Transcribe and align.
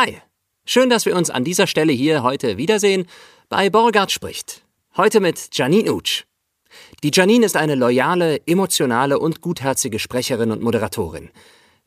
Hi, 0.00 0.16
schön, 0.64 0.88
dass 0.88 1.04
wir 1.04 1.14
uns 1.14 1.28
an 1.28 1.44
dieser 1.44 1.66
Stelle 1.66 1.92
hier 1.92 2.22
heute 2.22 2.56
wiedersehen 2.56 3.04
bei 3.50 3.68
Borgard 3.68 4.10
spricht. 4.10 4.62
Heute 4.96 5.20
mit 5.20 5.50
Janine 5.52 5.92
Utsch. 5.92 6.24
Die 7.02 7.10
Janine 7.12 7.44
ist 7.44 7.54
eine 7.54 7.74
loyale, 7.74 8.40
emotionale 8.46 9.18
und 9.18 9.42
gutherzige 9.42 9.98
Sprecherin 9.98 10.52
und 10.52 10.62
Moderatorin. 10.62 11.28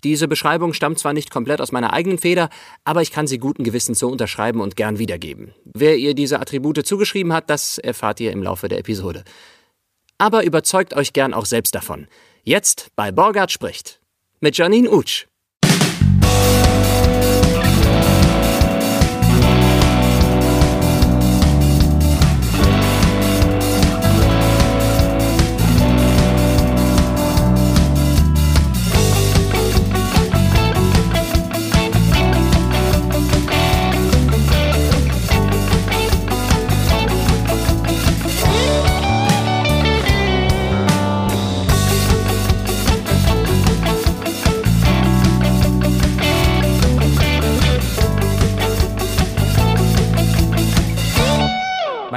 Diese 0.04 0.28
Beschreibung 0.28 0.74
stammt 0.74 1.00
zwar 1.00 1.14
nicht 1.14 1.32
komplett 1.32 1.60
aus 1.60 1.72
meiner 1.72 1.92
eigenen 1.92 2.20
Feder, 2.20 2.52
aber 2.84 3.02
ich 3.02 3.12
kann 3.12 3.26
sie 3.26 3.40
guten 3.40 3.64
Gewissens 3.64 3.98
so 3.98 4.10
unterschreiben 4.10 4.62
und 4.62 4.76
gern 4.76 5.00
wiedergeben. 5.00 5.56
Wer 5.66 5.98
ihr 5.98 6.14
diese 6.14 6.40
Attribute 6.40 6.86
zugeschrieben 6.86 7.34
hat, 7.34 7.50
das 7.50 7.80
erfahrt 7.80 8.20
ihr 8.20 8.32
im 8.32 8.44
Laufe 8.44 8.68
der 8.68 8.78
Episode. 8.78 9.24
Aber 10.20 10.44
überzeugt 10.44 10.94
euch 10.94 11.14
gern 11.14 11.34
auch 11.34 11.48
selbst 11.48 11.74
davon. 11.74 12.06
Jetzt 12.44 12.92
bei 12.96 13.12
Borgard 13.12 13.52
spricht. 13.52 14.02
Mit 14.40 14.56
Janine 14.56 14.92
Utsch. 14.92 15.26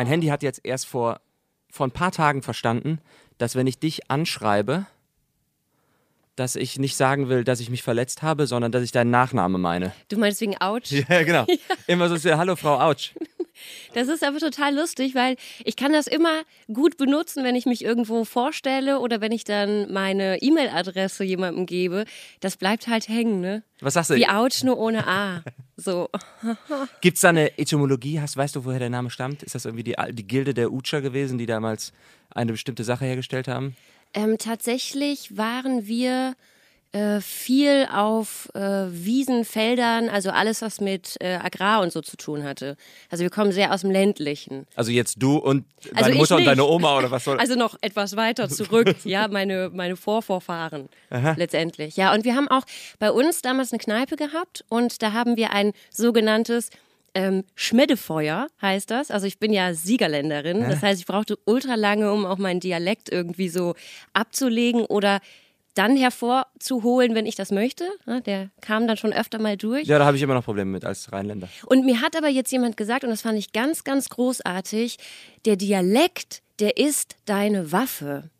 Mein 0.06 0.12
Handy 0.12 0.28
hat 0.28 0.44
jetzt 0.44 0.60
erst 0.62 0.86
vor, 0.86 1.20
vor 1.68 1.84
ein 1.84 1.90
paar 1.90 2.12
Tagen 2.12 2.40
verstanden, 2.40 3.00
dass 3.38 3.56
wenn 3.56 3.66
ich 3.66 3.80
dich 3.80 4.08
anschreibe, 4.08 4.86
dass 6.36 6.54
ich 6.54 6.78
nicht 6.78 6.94
sagen 6.94 7.28
will, 7.28 7.42
dass 7.42 7.58
ich 7.58 7.70
mich 7.70 7.82
verletzt 7.82 8.22
habe, 8.22 8.46
sondern 8.46 8.70
dass 8.70 8.84
ich 8.84 8.92
deinen 8.92 9.10
Nachname 9.10 9.58
meine. 9.58 9.92
Du 10.08 10.16
meinst 10.16 10.40
wegen 10.40 10.56
Autsch? 10.58 10.92
Ja, 11.08 11.24
genau. 11.24 11.44
Immer 11.88 12.08
so 12.08 12.14
sehr, 12.14 12.38
hallo 12.38 12.54
Frau 12.54 12.78
Autsch. 12.78 13.14
Das 13.94 14.08
ist 14.08 14.22
aber 14.22 14.38
total 14.38 14.74
lustig, 14.74 15.14
weil 15.14 15.36
ich 15.64 15.76
kann 15.76 15.90
das 15.90 16.06
immer 16.06 16.42
gut 16.70 16.98
benutzen, 16.98 17.42
wenn 17.42 17.54
ich 17.54 17.64
mich 17.64 17.82
irgendwo 17.82 18.26
vorstelle 18.26 19.00
oder 19.00 19.22
wenn 19.22 19.32
ich 19.32 19.44
dann 19.44 19.90
meine 19.90 20.42
E-Mail-Adresse 20.42 21.24
jemandem 21.24 21.64
gebe. 21.64 22.04
Das 22.40 22.58
bleibt 22.58 22.86
halt 22.86 23.08
hängen, 23.08 23.40
ne? 23.40 23.62
Was 23.80 23.94
sagst 23.94 24.10
du? 24.10 24.14
Wie 24.16 24.28
Autsch 24.28 24.62
nur 24.62 24.76
ohne 24.76 25.08
A. 25.08 25.42
So. 25.76 26.08
Gibt 27.00 27.16
es 27.16 27.20
da 27.20 27.28
eine 27.28 27.58
Etymologie? 27.58 28.20
Hast, 28.20 28.36
weißt 28.36 28.56
du, 28.56 28.64
woher 28.64 28.78
der 28.78 28.90
Name 28.90 29.10
stammt? 29.10 29.42
Ist 29.42 29.54
das 29.54 29.66
irgendwie 29.66 29.84
die, 29.84 29.96
die 30.12 30.26
Gilde 30.26 30.54
der 30.54 30.72
Utscher 30.72 31.02
gewesen, 31.02 31.38
die 31.38 31.46
damals 31.46 31.92
eine 32.30 32.52
bestimmte 32.52 32.84
Sache 32.84 33.04
hergestellt 33.04 33.46
haben? 33.46 33.76
Ähm, 34.14 34.38
tatsächlich 34.38 35.36
waren 35.36 35.86
wir 35.86 36.34
äh, 36.92 37.20
viel 37.20 37.86
auf 37.92 38.48
äh, 38.54 38.60
Wiesen, 38.60 39.44
Feldern, 39.44 40.08
also 40.08 40.30
alles, 40.30 40.62
was 40.62 40.80
mit 40.80 41.16
äh, 41.20 41.34
Agrar 41.34 41.82
und 41.82 41.92
so 41.92 42.00
zu 42.00 42.16
tun 42.16 42.44
hatte. 42.44 42.76
Also 43.10 43.22
wir 43.22 43.30
kommen 43.30 43.52
sehr 43.52 43.72
aus 43.74 43.82
dem 43.82 43.90
ländlichen. 43.90 44.66
Also 44.76 44.90
jetzt 44.90 45.16
du 45.22 45.36
und 45.36 45.66
deine 45.92 46.06
Also 46.06 46.18
Mutter 46.18 46.36
und 46.36 46.44
deine 46.44 46.64
Oma 46.64 46.98
oder 46.98 47.10
was 47.10 47.24
soll 47.24 47.38
Also 47.40 47.54
noch 47.54 47.76
etwas 47.80 48.16
weiter 48.16 48.48
zurück, 48.48 48.94
ja, 49.04 49.28
meine, 49.28 49.70
meine 49.72 49.96
Vorvorfahren 49.96 50.88
letztendlich. 51.36 51.96
Ja, 51.96 52.14
und 52.14 52.24
wir 52.24 52.34
haben 52.34 52.48
auch 52.48 52.64
bei 52.98 53.10
uns 53.10 53.42
damals 53.42 53.72
eine 53.72 53.78
Kneipe 53.78 54.16
gehabt 54.16 54.64
und 54.68 55.02
da 55.02 55.12
haben 55.12 55.36
wir 55.36 55.52
ein 55.52 55.72
sogenanntes 55.90 56.70
ähm, 57.16 57.44
Schmeddefeuer, 57.54 58.48
heißt 58.60 58.90
das. 58.90 59.10
Also 59.10 59.26
ich 59.26 59.38
bin 59.38 59.52
ja 59.52 59.72
Siegerländerin, 59.72 60.60
das 60.60 60.82
heißt, 60.82 61.00
ich 61.00 61.06
brauchte 61.06 61.38
ultra 61.46 61.74
lange, 61.74 62.12
um 62.12 62.26
auch 62.26 62.36
meinen 62.36 62.60
Dialekt 62.60 63.10
irgendwie 63.10 63.48
so 63.48 63.74
abzulegen 64.12 64.84
oder 64.84 65.20
dann 65.76 65.96
hervorzuholen, 65.96 67.14
wenn 67.14 67.26
ich 67.26 67.36
das 67.36 67.50
möchte. 67.50 67.84
Der 68.26 68.50
kam 68.60 68.88
dann 68.88 68.96
schon 68.96 69.12
öfter 69.12 69.38
mal 69.38 69.56
durch. 69.56 69.86
Ja, 69.86 69.98
da 69.98 70.06
habe 70.06 70.16
ich 70.16 70.22
immer 70.22 70.34
noch 70.34 70.44
Probleme 70.44 70.70
mit 70.70 70.84
als 70.84 71.12
Rheinländer. 71.12 71.48
Und 71.66 71.84
mir 71.84 72.00
hat 72.00 72.16
aber 72.16 72.28
jetzt 72.28 72.50
jemand 72.50 72.76
gesagt, 72.76 73.04
und 73.04 73.10
das 73.10 73.22
fand 73.22 73.38
ich 73.38 73.52
ganz, 73.52 73.84
ganz 73.84 74.08
großartig, 74.08 74.96
der 75.44 75.56
Dialekt, 75.56 76.42
der 76.58 76.76
ist 76.76 77.16
deine 77.26 77.72
Waffe. 77.72 78.30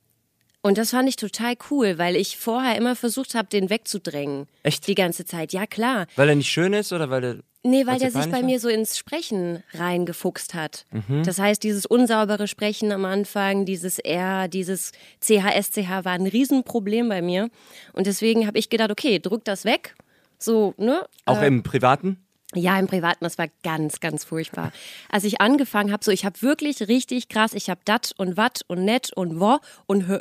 Und 0.62 0.78
das 0.78 0.90
fand 0.90 1.08
ich 1.08 1.14
total 1.14 1.54
cool, 1.70 1.98
weil 1.98 2.16
ich 2.16 2.38
vorher 2.38 2.76
immer 2.76 2.96
versucht 2.96 3.36
habe, 3.36 3.46
den 3.48 3.70
wegzudrängen. 3.70 4.48
Echt? 4.64 4.88
Die 4.88 4.96
ganze 4.96 5.24
Zeit. 5.24 5.52
Ja, 5.52 5.66
klar. 5.66 6.06
Weil 6.16 6.30
er 6.30 6.34
nicht 6.34 6.50
schön 6.50 6.72
ist 6.72 6.92
oder 6.92 7.08
weil 7.08 7.24
er. 7.24 7.36
Nee, 7.66 7.80
weil 7.86 8.00
Weil's 8.00 8.12
der 8.12 8.22
sich 8.22 8.30
bei 8.30 8.42
mir 8.42 8.60
so 8.60 8.68
ins 8.68 8.96
Sprechen 8.96 9.62
reingefuchst 9.74 10.54
hat. 10.54 10.86
Mhm. 10.90 11.24
Das 11.24 11.38
heißt, 11.38 11.62
dieses 11.62 11.84
unsaubere 11.86 12.46
Sprechen 12.48 12.92
am 12.92 13.04
Anfang, 13.04 13.64
dieses 13.64 13.98
R, 13.98 14.48
dieses 14.48 14.92
CHSCH 15.20 16.04
war 16.04 16.12
ein 16.12 16.26
Riesenproblem 16.26 17.08
bei 17.08 17.22
mir. 17.22 17.50
Und 17.92 18.06
deswegen 18.06 18.46
habe 18.46 18.58
ich 18.58 18.68
gedacht, 18.68 18.90
okay, 18.90 19.18
drück 19.18 19.44
das 19.44 19.64
weg. 19.64 19.94
So, 20.38 20.74
ne? 20.76 21.04
Auch 21.24 21.40
Äh, 21.42 21.46
im 21.48 21.62
Privaten? 21.62 22.18
ja, 22.54 22.78
im 22.78 22.86
Privaten, 22.86 23.24
das 23.24 23.38
war 23.38 23.48
ganz, 23.62 24.00
ganz 24.00 24.24
furchtbar. 24.24 24.72
Als 25.10 25.24
ich 25.24 25.40
angefangen 25.40 25.92
habe, 25.92 26.04
so, 26.04 26.10
ich 26.10 26.24
habe 26.24 26.40
wirklich 26.42 26.88
richtig 26.88 27.28
krass, 27.28 27.52
ich 27.52 27.68
habe 27.68 27.80
dat 27.84 28.12
und 28.16 28.36
wat 28.36 28.62
und 28.68 28.84
net 28.84 29.12
und 29.14 29.40
wo 29.40 29.58
und 29.86 30.06
hö. 30.06 30.18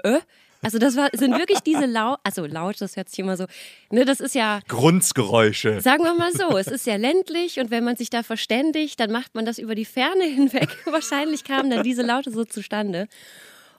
Also 0.65 0.79
das 0.79 0.95
war, 0.95 1.09
sind 1.13 1.37
wirklich 1.37 1.59
diese 1.59 1.85
laut, 1.85 2.17
also 2.23 2.47
laut, 2.47 2.81
das 2.81 2.97
hört 2.97 3.07
sich 3.07 3.19
immer 3.19 3.37
so, 3.37 3.45
ne, 3.91 4.03
das 4.03 4.19
ist 4.19 4.33
ja, 4.33 4.61
Grunzgeräusche. 4.67 5.79
sagen 5.79 6.03
wir 6.03 6.15
mal 6.15 6.31
so, 6.33 6.57
es 6.57 6.65
ist 6.65 6.87
ja 6.87 6.95
ländlich 6.95 7.59
und 7.59 7.69
wenn 7.69 7.83
man 7.83 7.97
sich 7.97 8.09
da 8.09 8.23
verständigt, 8.23 8.99
dann 8.99 9.11
macht 9.11 9.35
man 9.35 9.45
das 9.45 9.59
über 9.59 9.75
die 9.75 9.85
Ferne 9.85 10.23
hinweg. 10.23 10.69
Wahrscheinlich 10.85 11.43
kamen 11.43 11.69
dann 11.69 11.83
diese 11.83 12.01
Laute 12.01 12.31
so 12.31 12.45
zustande. 12.45 13.07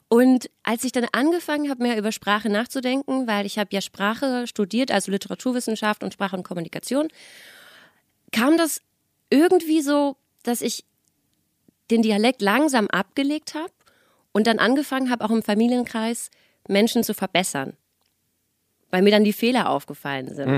Und 0.09 0.49
als 0.63 0.85
ich 0.85 0.93
dann 0.93 1.09
angefangen 1.11 1.69
habe, 1.71 1.83
mehr 1.83 1.99
über 1.99 2.13
Sprache 2.13 2.51
nachzudenken, 2.51 3.27
weil 3.27 3.47
ich 3.47 3.59
habe 3.59 3.71
ja 3.73 3.81
Sprache 3.81 4.47
studiert, 4.47 4.93
also 4.93 5.11
Literaturwissenschaft 5.11 6.05
und 6.05 6.13
Sprache 6.13 6.37
und 6.37 6.45
Kommunikation, 6.45 7.09
kam 8.31 8.57
das 8.57 8.81
irgendwie 9.29 9.81
so, 9.81 10.15
dass 10.45 10.61
ich 10.61 10.85
den 11.91 12.03
Dialekt 12.03 12.43
langsam 12.43 12.87
abgelegt 12.87 13.55
habe 13.55 13.73
und 14.31 14.47
dann 14.47 14.61
angefangen 14.61 15.11
habe, 15.11 15.25
auch 15.25 15.33
im 15.33 15.43
Familienkreis 15.43 16.31
Menschen 16.69 17.03
zu 17.03 17.15
verbessern. 17.15 17.75
Weil 18.93 19.03
mir 19.03 19.11
dann 19.11 19.25
die 19.25 19.33
Fehler 19.33 19.69
aufgefallen 19.71 20.33
sind. 20.33 20.49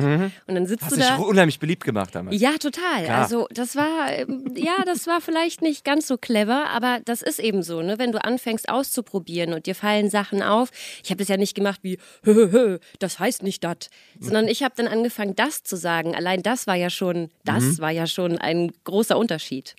Und 0.46 0.54
dann 0.54 0.66
sitzt 0.66 0.84
Hast 0.84 0.92
du 0.92 0.96
dich 0.96 1.06
da. 1.08 1.16
unheimlich 1.16 1.58
beliebt 1.58 1.82
gemacht 1.82 2.14
damals. 2.14 2.38
Ja, 2.38 2.58
total. 2.58 3.04
Klar. 3.04 3.22
Also 3.22 3.46
das 3.50 3.74
war, 3.74 4.12
ähm, 4.12 4.52
ja, 4.54 4.84
das 4.84 5.06
war 5.06 5.22
vielleicht 5.22 5.62
nicht 5.62 5.82
ganz 5.82 6.06
so 6.06 6.18
clever, 6.18 6.68
aber 6.68 7.00
das 7.06 7.22
ist 7.22 7.38
eben 7.38 7.62
so, 7.62 7.80
ne? 7.80 7.98
Wenn 7.98 8.12
du 8.12 8.22
anfängst 8.22 8.68
auszuprobieren 8.68 9.54
und 9.54 9.64
dir 9.64 9.74
fallen 9.74 10.10
Sachen 10.10 10.42
auf. 10.42 10.68
Ich 11.02 11.08
habe 11.08 11.16
das 11.20 11.28
ja 11.28 11.38
nicht 11.38 11.54
gemacht 11.54 11.80
wie, 11.82 11.96
hö, 12.22 12.34
hö, 12.34 12.50
hö, 12.52 12.78
das 12.98 13.18
heißt 13.18 13.42
nicht 13.42 13.64
das, 13.64 13.88
sondern 14.20 14.46
ich 14.46 14.62
habe 14.62 14.74
dann 14.76 14.88
angefangen, 14.88 15.34
das 15.34 15.62
zu 15.62 15.76
sagen. 15.76 16.14
Allein 16.14 16.42
das 16.42 16.66
war 16.66 16.74
ja 16.76 16.90
schon, 16.90 17.30
das 17.46 17.64
Mhm. 17.64 17.78
war 17.78 17.90
ja 17.92 18.06
schon 18.06 18.36
ein 18.36 18.72
großer 18.84 19.16
Unterschied. 19.16 19.74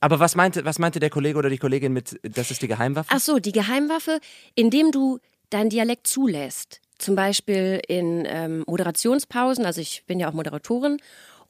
Aber 0.00 0.18
was 0.18 0.34
meinte, 0.34 0.64
was 0.64 0.80
meinte 0.80 0.98
der 0.98 1.10
Kollege 1.10 1.38
oder 1.38 1.48
die 1.48 1.58
Kollegin 1.58 1.92
mit, 1.92 2.18
das 2.24 2.50
ist 2.50 2.62
die 2.62 2.68
Geheimwaffe? 2.68 3.08
Ach 3.14 3.20
so, 3.20 3.38
die 3.38 3.52
Geheimwaffe, 3.52 4.18
indem 4.56 4.90
du 4.90 5.20
deinen 5.52 5.70
Dialekt 5.70 6.06
zulässt. 6.06 6.80
Zum 6.98 7.16
Beispiel 7.16 7.80
in 7.88 8.24
ähm, 8.26 8.64
Moderationspausen, 8.66 9.64
also 9.64 9.80
ich 9.80 10.04
bin 10.06 10.20
ja 10.20 10.28
auch 10.28 10.32
Moderatorin, 10.32 10.98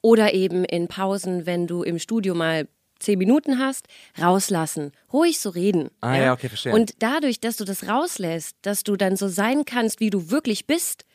oder 0.01 0.33
eben 0.33 0.65
in 0.65 0.87
Pausen, 0.87 1.45
wenn 1.45 1.67
du 1.67 1.83
im 1.83 1.99
Studio 1.99 2.35
mal 2.35 2.67
zehn 2.99 3.19
Minuten 3.19 3.59
hast, 3.59 3.87
rauslassen, 4.19 4.91
ruhig 5.11 5.39
so 5.39 5.49
reden. 5.49 5.89
Ah, 6.01 6.15
ja, 6.15 6.33
okay, 6.33 6.47
verstehe. 6.47 6.73
Und 6.73 6.93
dadurch, 6.99 7.39
dass 7.39 7.57
du 7.57 7.65
das 7.65 7.87
rauslässt, 7.87 8.55
dass 8.61 8.83
du 8.83 8.95
dann 8.95 9.15
so 9.15 9.27
sein 9.27 9.65
kannst, 9.65 9.99
wie 9.99 10.09
du 10.09 10.31
wirklich 10.31 10.65
bist 10.65 11.05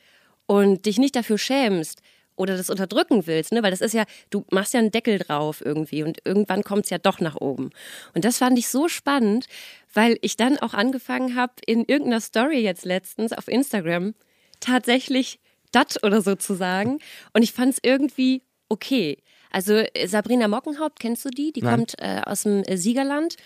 und 0.47 0.87
dich 0.87 0.99
nicht 0.99 1.17
dafür 1.17 1.39
schämst 1.39 2.01
oder 2.39 2.57
das 2.57 2.71
unterdrücken 2.71 3.27
willst, 3.27 3.53
ne? 3.53 3.63
weil 3.63 3.71
das 3.71 3.81
ist 3.81 3.95
ja, 3.95 4.05
du 4.31 4.45
machst 4.51 4.75
ja 4.75 4.81
einen 4.81 4.91
Deckel 4.91 5.19
drauf 5.19 5.63
irgendwie 5.65 6.03
und 6.03 6.19
irgendwann 6.25 6.63
kommt 6.63 6.85
es 6.85 6.91
ja 6.91 6.99
doch 6.99 7.21
nach 7.21 7.37
oben. 7.37 7.71
Und 8.15 8.25
das 8.25 8.39
fand 8.39 8.59
ich 8.59 8.69
so 8.69 8.89
spannend, 8.89 9.47
weil 9.93 10.19
ich 10.23 10.37
dann 10.37 10.59
auch 10.59 10.75
angefangen 10.75 11.35
habe, 11.35 11.55
in 11.67 11.85
irgendeiner 11.85 12.21
Story 12.21 12.61
jetzt 12.61 12.85
letztens 12.85 13.33
auf 13.33 13.49
Instagram 13.49 14.15
tatsächlich 14.61 15.41
dat 15.73 16.03
oder 16.03 16.23
so 16.23 16.35
zu 16.35 16.55
sagen. 16.55 16.99
Und 17.33 17.43
ich 17.43 17.53
fand 17.53 17.75
es 17.75 17.79
irgendwie 17.83 18.43
okay. 18.69 19.19
Also 19.51 19.75
äh, 19.75 20.07
Sabrina 20.07 20.49
Mockenhaupt, 20.49 21.01
kennst 21.01 21.25
du 21.25 21.31
die? 21.31 21.53
Die 21.53 21.63
Nein. 21.63 21.77
kommt 21.77 21.95
äh, 21.99 22.21
aus 22.25 22.43
dem 22.43 22.63
äh, 22.65 22.77
Siegerland. 22.77 23.37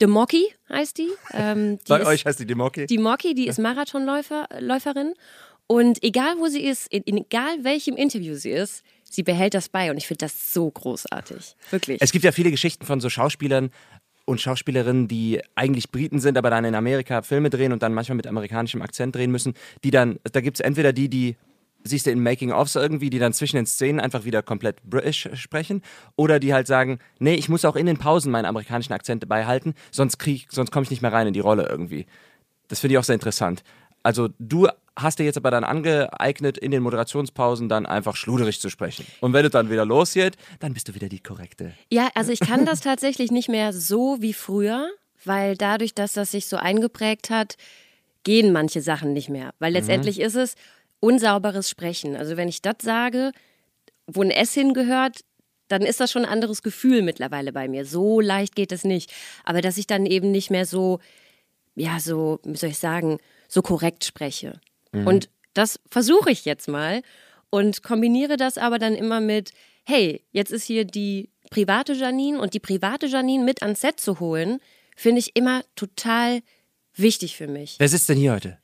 The 0.00 0.06
Mocky 0.06 0.54
heißt 0.68 0.98
die. 0.98 1.10
Ähm, 1.32 1.78
die 1.78 1.88
Bei 1.88 2.00
ist, 2.00 2.06
euch 2.06 2.24
heißt 2.24 2.38
die 2.38 2.46
Demoki? 2.46 2.86
die 2.86 2.98
Mocky, 2.98 3.34
die 3.34 3.48
ist 3.48 3.58
Marathonläuferin. 3.58 5.14
Und 5.68 6.02
egal 6.02 6.38
wo 6.38 6.48
sie 6.48 6.64
ist, 6.64 6.92
in, 6.92 7.04
egal 7.06 7.62
welchem 7.62 7.94
Interview 7.94 8.34
sie 8.34 8.50
ist, 8.50 8.82
sie 9.04 9.22
behält 9.22 9.54
das 9.54 9.68
bei. 9.68 9.90
Und 9.90 9.98
ich 9.98 10.06
finde 10.06 10.24
das 10.24 10.52
so 10.52 10.70
großartig. 10.70 11.54
Wirklich. 11.70 11.98
Es 12.00 12.10
gibt 12.10 12.24
ja 12.24 12.32
viele 12.32 12.50
Geschichten 12.50 12.86
von 12.86 13.00
so 13.00 13.10
Schauspielern 13.10 13.70
und 14.24 14.40
Schauspielerinnen, 14.40 15.08
die 15.08 15.40
eigentlich 15.54 15.90
Briten 15.90 16.20
sind, 16.20 16.38
aber 16.38 16.50
dann 16.50 16.64
in 16.64 16.74
Amerika 16.74 17.22
Filme 17.22 17.50
drehen 17.50 17.72
und 17.72 17.82
dann 17.82 17.94
manchmal 17.94 18.16
mit 18.16 18.26
amerikanischem 18.26 18.82
Akzent 18.82 19.14
drehen 19.14 19.30
müssen, 19.30 19.54
die 19.84 19.90
dann, 19.90 20.18
da 20.32 20.40
gibt 20.40 20.58
es 20.58 20.60
entweder 20.60 20.92
die, 20.92 21.08
die 21.08 21.36
siehst 21.84 22.06
du 22.06 22.10
in 22.10 22.22
Making-ofs 22.22 22.74
irgendwie, 22.74 23.10
die 23.10 23.18
dann 23.18 23.32
zwischen 23.32 23.56
den 23.56 23.66
Szenen 23.66 24.00
einfach 24.00 24.24
wieder 24.24 24.42
komplett 24.42 24.82
British 24.82 25.28
sprechen. 25.34 25.82
Oder 26.16 26.40
die 26.40 26.52
halt 26.52 26.66
sagen, 26.66 26.98
nee, 27.18 27.34
ich 27.34 27.48
muss 27.48 27.64
auch 27.64 27.76
in 27.76 27.86
den 27.86 27.98
Pausen 27.98 28.32
meinen 28.32 28.46
amerikanischen 28.46 28.92
Akzent 28.94 29.28
beibehalten, 29.28 29.74
sonst, 29.90 30.18
sonst 30.48 30.70
komme 30.70 30.84
ich 30.84 30.90
nicht 30.90 31.02
mehr 31.02 31.12
rein 31.12 31.26
in 31.26 31.34
die 31.34 31.40
Rolle 31.40 31.66
irgendwie. 31.68 32.06
Das 32.68 32.80
finde 32.80 32.94
ich 32.94 32.98
auch 32.98 33.04
sehr 33.04 33.14
interessant. 33.14 33.62
Also 34.08 34.30
du 34.38 34.68
hast 34.96 35.18
dir 35.18 35.24
jetzt 35.24 35.36
aber 35.36 35.50
dann 35.50 35.64
angeeignet, 35.64 36.56
in 36.56 36.70
den 36.70 36.82
Moderationspausen 36.82 37.68
dann 37.68 37.84
einfach 37.84 38.16
schluderig 38.16 38.58
zu 38.58 38.70
sprechen. 38.70 39.04
Und 39.20 39.34
wenn 39.34 39.44
es 39.44 39.50
dann 39.50 39.68
wieder 39.68 39.84
losgeht, 39.84 40.38
dann 40.60 40.72
bist 40.72 40.88
du 40.88 40.94
wieder 40.94 41.10
die 41.10 41.20
korrekte. 41.20 41.74
Ja, 41.90 42.08
also 42.14 42.32
ich 42.32 42.40
kann 42.40 42.64
das 42.64 42.80
tatsächlich 42.80 43.30
nicht 43.30 43.50
mehr 43.50 43.74
so 43.74 44.22
wie 44.22 44.32
früher, 44.32 44.88
weil 45.26 45.58
dadurch, 45.58 45.94
dass 45.94 46.14
das 46.14 46.30
sich 46.30 46.46
so 46.46 46.56
eingeprägt 46.56 47.28
hat, 47.28 47.56
gehen 48.24 48.50
manche 48.50 48.80
Sachen 48.80 49.12
nicht 49.12 49.28
mehr. 49.28 49.50
Weil 49.58 49.74
letztendlich 49.74 50.16
mhm. 50.16 50.24
ist 50.24 50.36
es 50.36 50.54
unsauberes 51.00 51.68
Sprechen. 51.68 52.16
Also 52.16 52.38
wenn 52.38 52.48
ich 52.48 52.62
das 52.62 52.76
sage, 52.80 53.32
wo 54.06 54.22
ein 54.22 54.30
S 54.30 54.54
hingehört, 54.54 55.20
dann 55.68 55.82
ist 55.82 56.00
das 56.00 56.10
schon 56.10 56.24
ein 56.24 56.32
anderes 56.32 56.62
Gefühl 56.62 57.02
mittlerweile 57.02 57.52
bei 57.52 57.68
mir. 57.68 57.84
So 57.84 58.22
leicht 58.22 58.56
geht 58.56 58.72
es 58.72 58.84
nicht. 58.84 59.12
Aber 59.44 59.60
dass 59.60 59.76
ich 59.76 59.86
dann 59.86 60.06
eben 60.06 60.30
nicht 60.30 60.50
mehr 60.50 60.64
so, 60.64 60.98
ja, 61.74 62.00
so, 62.00 62.40
wie 62.44 62.56
soll 62.56 62.70
ich 62.70 62.78
sagen, 62.78 63.18
so 63.48 63.62
korrekt 63.62 64.04
spreche. 64.04 64.60
Mhm. 64.92 65.06
Und 65.06 65.30
das 65.54 65.80
versuche 65.90 66.30
ich 66.30 66.44
jetzt 66.44 66.68
mal 66.68 67.02
und 67.50 67.82
kombiniere 67.82 68.36
das 68.36 68.58
aber 68.58 68.78
dann 68.78 68.94
immer 68.94 69.20
mit, 69.20 69.52
hey, 69.84 70.22
jetzt 70.30 70.52
ist 70.52 70.64
hier 70.64 70.84
die 70.84 71.30
private 71.50 71.94
Janine 71.94 72.40
und 72.40 72.54
die 72.54 72.60
private 72.60 73.06
Janine 73.06 73.42
mit 73.42 73.62
ans 73.62 73.80
Set 73.80 73.98
zu 73.98 74.20
holen, 74.20 74.60
finde 74.94 75.20
ich 75.20 75.34
immer 75.34 75.64
total 75.74 76.42
wichtig 76.94 77.36
für 77.36 77.48
mich. 77.48 77.76
Wer 77.78 77.88
sitzt 77.88 78.08
denn 78.08 78.18
hier 78.18 78.34
heute? 78.34 78.58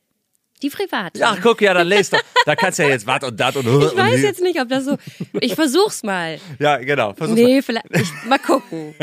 Die 0.62 0.70
private. 0.70 1.20
Ach, 1.22 1.38
guck, 1.42 1.60
ja, 1.60 1.74
dann 1.74 1.86
lest 1.86 2.12
doch. 2.12 2.20
Da 2.46 2.54
kannst 2.56 2.78
du 2.78 2.84
ja 2.84 2.90
jetzt 2.90 3.06
wat 3.06 3.24
und 3.24 3.38
dat 3.38 3.56
und 3.56 3.66
Ich 3.66 3.96
weiß 3.96 4.22
jetzt 4.22 4.40
nicht, 4.40 4.60
ob 4.60 4.68
das 4.68 4.84
so. 4.84 4.96
Ich 5.40 5.54
versuch's 5.54 6.02
mal. 6.02 6.38
Ja, 6.58 6.78
genau. 6.78 7.12
Versuch's 7.12 7.38
nee, 7.38 7.54
mal. 7.54 7.62
vielleicht. 7.62 7.86
Ich, 7.90 8.24
mal 8.26 8.38
gucken. 8.38 8.94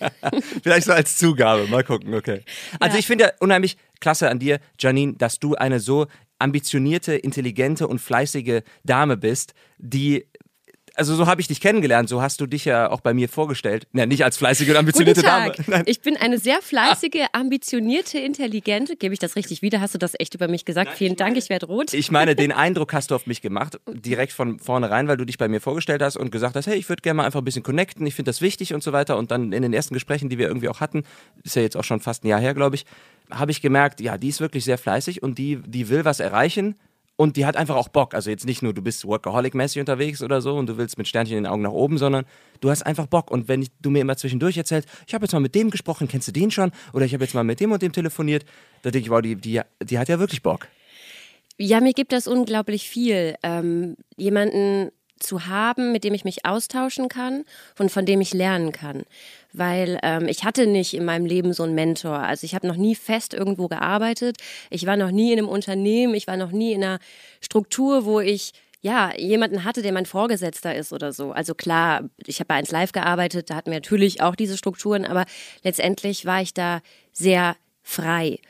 vielleicht 0.62 0.86
so 0.86 0.92
als 0.92 1.16
Zugabe. 1.16 1.66
Mal 1.68 1.84
gucken, 1.84 2.14
okay. 2.14 2.42
Also, 2.80 2.94
ja. 2.94 2.98
ich 2.98 3.06
finde 3.06 3.24
ja 3.24 3.30
unheimlich 3.40 3.76
klasse 4.00 4.28
an 4.28 4.38
dir, 4.38 4.60
Janine, 4.78 5.14
dass 5.14 5.38
du 5.38 5.54
eine 5.54 5.80
so 5.80 6.06
ambitionierte, 6.38 7.14
intelligente 7.14 7.86
und 7.86 8.00
fleißige 8.00 8.62
Dame 8.82 9.16
bist, 9.16 9.54
die 9.78 10.26
also 10.94 11.14
so 11.14 11.26
habe 11.26 11.40
ich 11.40 11.48
dich 11.48 11.60
kennengelernt, 11.60 12.08
so 12.08 12.22
hast 12.22 12.40
du 12.40 12.46
dich 12.46 12.64
ja 12.64 12.90
auch 12.90 13.00
bei 13.00 13.14
mir 13.14 13.28
vorgestellt. 13.28 13.86
Ja, 13.92 14.06
nicht 14.06 14.24
als 14.24 14.36
fleißige 14.36 14.70
und 14.70 14.76
ambitionierte 14.76 15.20
Guten 15.20 15.32
Tag. 15.32 15.56
Dame. 15.56 15.68
Nein. 15.68 15.82
Ich 15.86 16.00
bin 16.00 16.16
eine 16.16 16.38
sehr 16.38 16.62
fleißige, 16.62 17.26
ambitionierte, 17.32 18.18
intelligente. 18.18 18.96
Gebe 18.96 19.12
ich 19.12 19.20
das 19.20 19.36
richtig 19.36 19.62
wieder? 19.62 19.80
Hast 19.80 19.94
du 19.94 19.98
das 19.98 20.14
echt 20.18 20.34
über 20.34 20.48
mich 20.48 20.64
gesagt? 20.64 20.90
Nein, 20.90 20.96
Vielen 20.96 21.16
Dank, 21.16 21.36
ich 21.36 21.50
werde 21.50 21.66
rot. 21.66 21.92
Ich 21.92 22.10
meine, 22.10 22.36
den 22.36 22.52
Eindruck 22.64 22.92
hast 22.92 23.10
du 23.10 23.14
auf 23.14 23.26
mich 23.26 23.42
gemacht, 23.42 23.78
direkt 23.88 24.32
von 24.32 24.58
vornherein, 24.58 25.08
weil 25.08 25.16
du 25.16 25.24
dich 25.24 25.38
bei 25.38 25.48
mir 25.48 25.60
vorgestellt 25.60 26.02
hast 26.02 26.16
und 26.16 26.30
gesagt 26.30 26.56
hast, 26.56 26.66
hey, 26.66 26.76
ich 26.76 26.88
würde 26.88 27.02
gerne 27.02 27.18
mal 27.18 27.24
einfach 27.24 27.40
ein 27.40 27.44
bisschen 27.44 27.62
connecten, 27.62 28.06
ich 28.06 28.14
finde 28.14 28.28
das 28.28 28.40
wichtig 28.40 28.74
und 28.74 28.82
so 28.82 28.92
weiter. 28.92 29.16
Und 29.18 29.30
dann 29.30 29.52
in 29.52 29.62
den 29.62 29.72
ersten 29.72 29.94
Gesprächen, 29.94 30.28
die 30.28 30.38
wir 30.38 30.46
irgendwie 30.46 30.68
auch 30.68 30.80
hatten, 30.80 31.04
ist 31.42 31.56
ja 31.56 31.62
jetzt 31.62 31.76
auch 31.76 31.84
schon 31.84 32.00
fast 32.00 32.24
ein 32.24 32.28
Jahr 32.28 32.40
her, 32.40 32.54
glaube 32.54 32.76
ich, 32.76 32.86
habe 33.30 33.50
ich 33.50 33.60
gemerkt, 33.60 34.00
ja, 34.00 34.18
die 34.18 34.28
ist 34.28 34.40
wirklich 34.40 34.64
sehr 34.64 34.78
fleißig 34.78 35.22
und 35.22 35.38
die, 35.38 35.60
die 35.66 35.88
will 35.88 36.04
was 36.04 36.20
erreichen 36.20 36.76
und 37.16 37.36
die 37.36 37.46
hat 37.46 37.56
einfach 37.56 37.76
auch 37.76 37.88
Bock. 37.88 38.14
Also 38.14 38.30
jetzt 38.30 38.46
nicht 38.46 38.62
nur, 38.62 38.74
du 38.74 38.82
bist 38.82 39.04
Workaholic-mäßig 39.04 39.80
unterwegs 39.80 40.22
oder 40.22 40.40
so 40.40 40.56
und 40.56 40.68
du 40.68 40.76
willst 40.76 40.98
mit 40.98 41.06
Sternchen 41.06 41.38
in 41.38 41.44
den 41.44 41.52
Augen 41.52 41.62
nach 41.62 41.70
oben, 41.70 41.98
sondern 41.98 42.24
du 42.60 42.70
hast 42.70 42.82
einfach 42.82 43.06
Bock. 43.06 43.30
Und 43.30 43.48
wenn 43.48 43.62
ich, 43.62 43.68
du 43.80 43.90
mir 43.90 44.00
immer 44.00 44.16
zwischendurch 44.16 44.56
erzählst, 44.56 44.88
ich 45.06 45.14
habe 45.14 45.24
jetzt 45.24 45.32
mal 45.32 45.40
mit 45.40 45.54
dem 45.54 45.70
gesprochen, 45.70 46.08
kennst 46.08 46.28
du 46.28 46.32
den 46.32 46.50
schon? 46.50 46.72
Oder 46.92 47.04
ich 47.04 47.14
habe 47.14 47.24
jetzt 47.24 47.34
mal 47.34 47.44
mit 47.44 47.60
dem 47.60 47.72
und 47.72 47.82
dem 47.82 47.92
telefoniert, 47.92 48.44
da 48.82 48.90
denke 48.90 49.06
ich, 49.06 49.10
wow, 49.10 49.22
die, 49.22 49.36
die, 49.36 49.60
die 49.82 49.98
hat 49.98 50.08
ja 50.08 50.18
wirklich 50.18 50.42
Bock. 50.42 50.68
Ja, 51.56 51.80
mir 51.80 51.92
gibt 51.92 52.12
das 52.12 52.26
unglaublich 52.26 52.88
viel. 52.88 53.36
Ähm, 53.44 53.96
jemanden 54.16 54.90
zu 55.18 55.46
haben, 55.46 55.92
mit 55.92 56.04
dem 56.04 56.14
ich 56.14 56.24
mich 56.24 56.44
austauschen 56.44 57.08
kann 57.08 57.44
und 57.78 57.90
von 57.90 58.06
dem 58.06 58.20
ich 58.20 58.34
lernen 58.34 58.72
kann. 58.72 59.04
Weil 59.52 59.98
ähm, 60.02 60.26
ich 60.28 60.44
hatte 60.44 60.66
nicht 60.66 60.94
in 60.94 61.04
meinem 61.04 61.26
Leben 61.26 61.52
so 61.52 61.62
einen 61.62 61.74
Mentor. 61.74 62.18
Also 62.18 62.44
ich 62.44 62.54
habe 62.54 62.66
noch 62.66 62.76
nie 62.76 62.94
fest 62.94 63.34
irgendwo 63.34 63.68
gearbeitet. 63.68 64.38
Ich 64.70 64.86
war 64.86 64.96
noch 64.96 65.10
nie 65.10 65.32
in 65.32 65.38
einem 65.38 65.48
Unternehmen. 65.48 66.14
Ich 66.14 66.26
war 66.26 66.36
noch 66.36 66.50
nie 66.50 66.72
in 66.72 66.82
einer 66.82 66.98
Struktur, 67.40 68.04
wo 68.04 68.20
ich 68.20 68.52
ja, 68.84 69.16
jemanden 69.16 69.64
hatte, 69.64 69.80
der 69.80 69.92
mein 69.92 70.04
Vorgesetzter 70.04 70.74
ist 70.74 70.92
oder 70.92 71.14
so. 71.14 71.32
Also 71.32 71.54
klar, 71.54 72.02
ich 72.26 72.40
habe 72.40 72.48
bei 72.48 72.56
1 72.56 72.70
Live 72.70 72.92
gearbeitet, 72.92 73.48
da 73.48 73.54
hatten 73.54 73.70
wir 73.70 73.78
natürlich 73.78 74.20
auch 74.20 74.36
diese 74.36 74.58
Strukturen, 74.58 75.06
aber 75.06 75.24
letztendlich 75.62 76.26
war 76.26 76.42
ich 76.42 76.52
da 76.52 76.82
sehr 77.10 77.56
frei. 77.82 78.40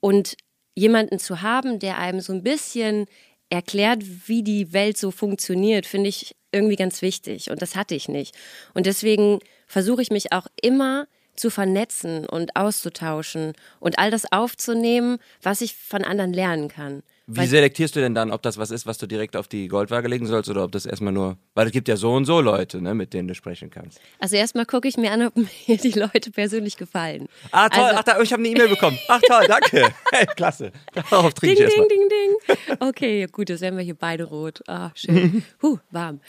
Und 0.00 0.36
jemanden 0.74 1.20
zu 1.20 1.42
haben, 1.42 1.78
der 1.78 1.98
einem 1.98 2.20
so 2.20 2.32
ein 2.32 2.42
bisschen 2.42 3.06
erklärt, 3.54 4.02
wie 4.26 4.42
die 4.42 4.72
Welt 4.72 4.98
so 4.98 5.10
funktioniert, 5.10 5.86
finde 5.86 6.08
ich 6.08 6.36
irgendwie 6.52 6.76
ganz 6.76 7.02
wichtig. 7.02 7.50
Und 7.50 7.62
das 7.62 7.76
hatte 7.76 7.94
ich 7.94 8.08
nicht. 8.08 8.36
Und 8.74 8.86
deswegen 8.86 9.40
versuche 9.66 10.02
ich 10.02 10.10
mich 10.10 10.32
auch 10.32 10.46
immer 10.60 11.06
zu 11.36 11.50
vernetzen 11.50 12.26
und 12.26 12.54
auszutauschen 12.54 13.54
und 13.80 13.98
all 13.98 14.10
das 14.10 14.30
aufzunehmen, 14.30 15.18
was 15.42 15.60
ich 15.62 15.74
von 15.74 16.04
anderen 16.04 16.32
lernen 16.32 16.68
kann. 16.68 17.02
Wie 17.26 17.38
weil 17.38 17.46
selektierst 17.46 17.96
du 17.96 18.00
denn 18.00 18.14
dann, 18.14 18.30
ob 18.30 18.42
das 18.42 18.58
was 18.58 18.70
ist, 18.70 18.86
was 18.86 18.98
du 18.98 19.06
direkt 19.06 19.34
auf 19.34 19.48
die 19.48 19.68
Goldwaage 19.68 20.08
legen 20.08 20.26
sollst 20.26 20.50
oder 20.50 20.62
ob 20.62 20.72
das 20.72 20.84
erstmal 20.84 21.12
nur, 21.12 21.38
weil 21.54 21.66
es 21.66 21.72
gibt 21.72 21.88
ja 21.88 21.96
so 21.96 22.12
und 22.12 22.26
so 22.26 22.42
Leute, 22.42 22.82
ne, 22.82 22.94
mit 22.94 23.14
denen 23.14 23.28
du 23.28 23.34
sprechen 23.34 23.70
kannst. 23.70 23.98
Also 24.18 24.36
erstmal 24.36 24.66
gucke 24.66 24.88
ich 24.88 24.98
mir 24.98 25.10
an, 25.10 25.22
ob 25.22 25.36
mir 25.66 25.76
die 25.78 25.92
Leute 25.92 26.30
persönlich 26.30 26.76
gefallen. 26.76 27.28
Ah, 27.50 27.70
toll, 27.70 27.84
also, 27.84 27.96
ach, 27.96 28.02
da, 28.02 28.20
ich 28.20 28.30
habe 28.30 28.42
eine 28.42 28.50
E-Mail 28.50 28.68
bekommen. 28.68 28.98
Ach 29.08 29.20
toll, 29.26 29.46
danke. 29.48 29.92
Hey, 30.12 30.26
klasse. 30.26 30.70
Darauf 30.92 31.32
trinke 31.34 31.56
ding, 31.56 31.66
ich 31.66 31.74
ding, 31.74 31.88
ding, 31.88 32.08
ding. 32.08 32.76
Okay, 32.78 33.26
gut, 33.32 33.48
jetzt 33.48 33.62
werden 33.62 33.76
wir 33.76 33.84
hier 33.84 33.96
beide 33.96 34.24
rot. 34.24 34.60
Ah, 34.68 34.90
schön. 34.94 35.42
Huh, 35.62 35.78
warm. 35.90 36.20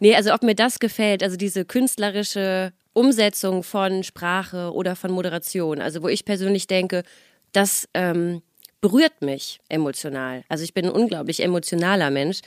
Nee, 0.00 0.14
also 0.14 0.34
ob 0.34 0.42
mir 0.42 0.54
das 0.54 0.78
gefällt, 0.78 1.22
also 1.22 1.36
diese 1.36 1.64
künstlerische 1.64 2.72
Umsetzung 2.92 3.62
von 3.62 4.02
Sprache 4.02 4.72
oder 4.72 4.96
von 4.96 5.12
Moderation, 5.12 5.80
also 5.80 6.02
wo 6.02 6.08
ich 6.08 6.24
persönlich 6.24 6.66
denke, 6.66 7.04
das 7.52 7.88
ähm, 7.94 8.42
berührt 8.80 9.22
mich 9.22 9.60
emotional. 9.68 10.44
Also 10.48 10.64
ich 10.64 10.74
bin 10.74 10.86
ein 10.86 10.92
unglaublich 10.92 11.42
emotionaler 11.42 12.10
Mensch. 12.10 12.40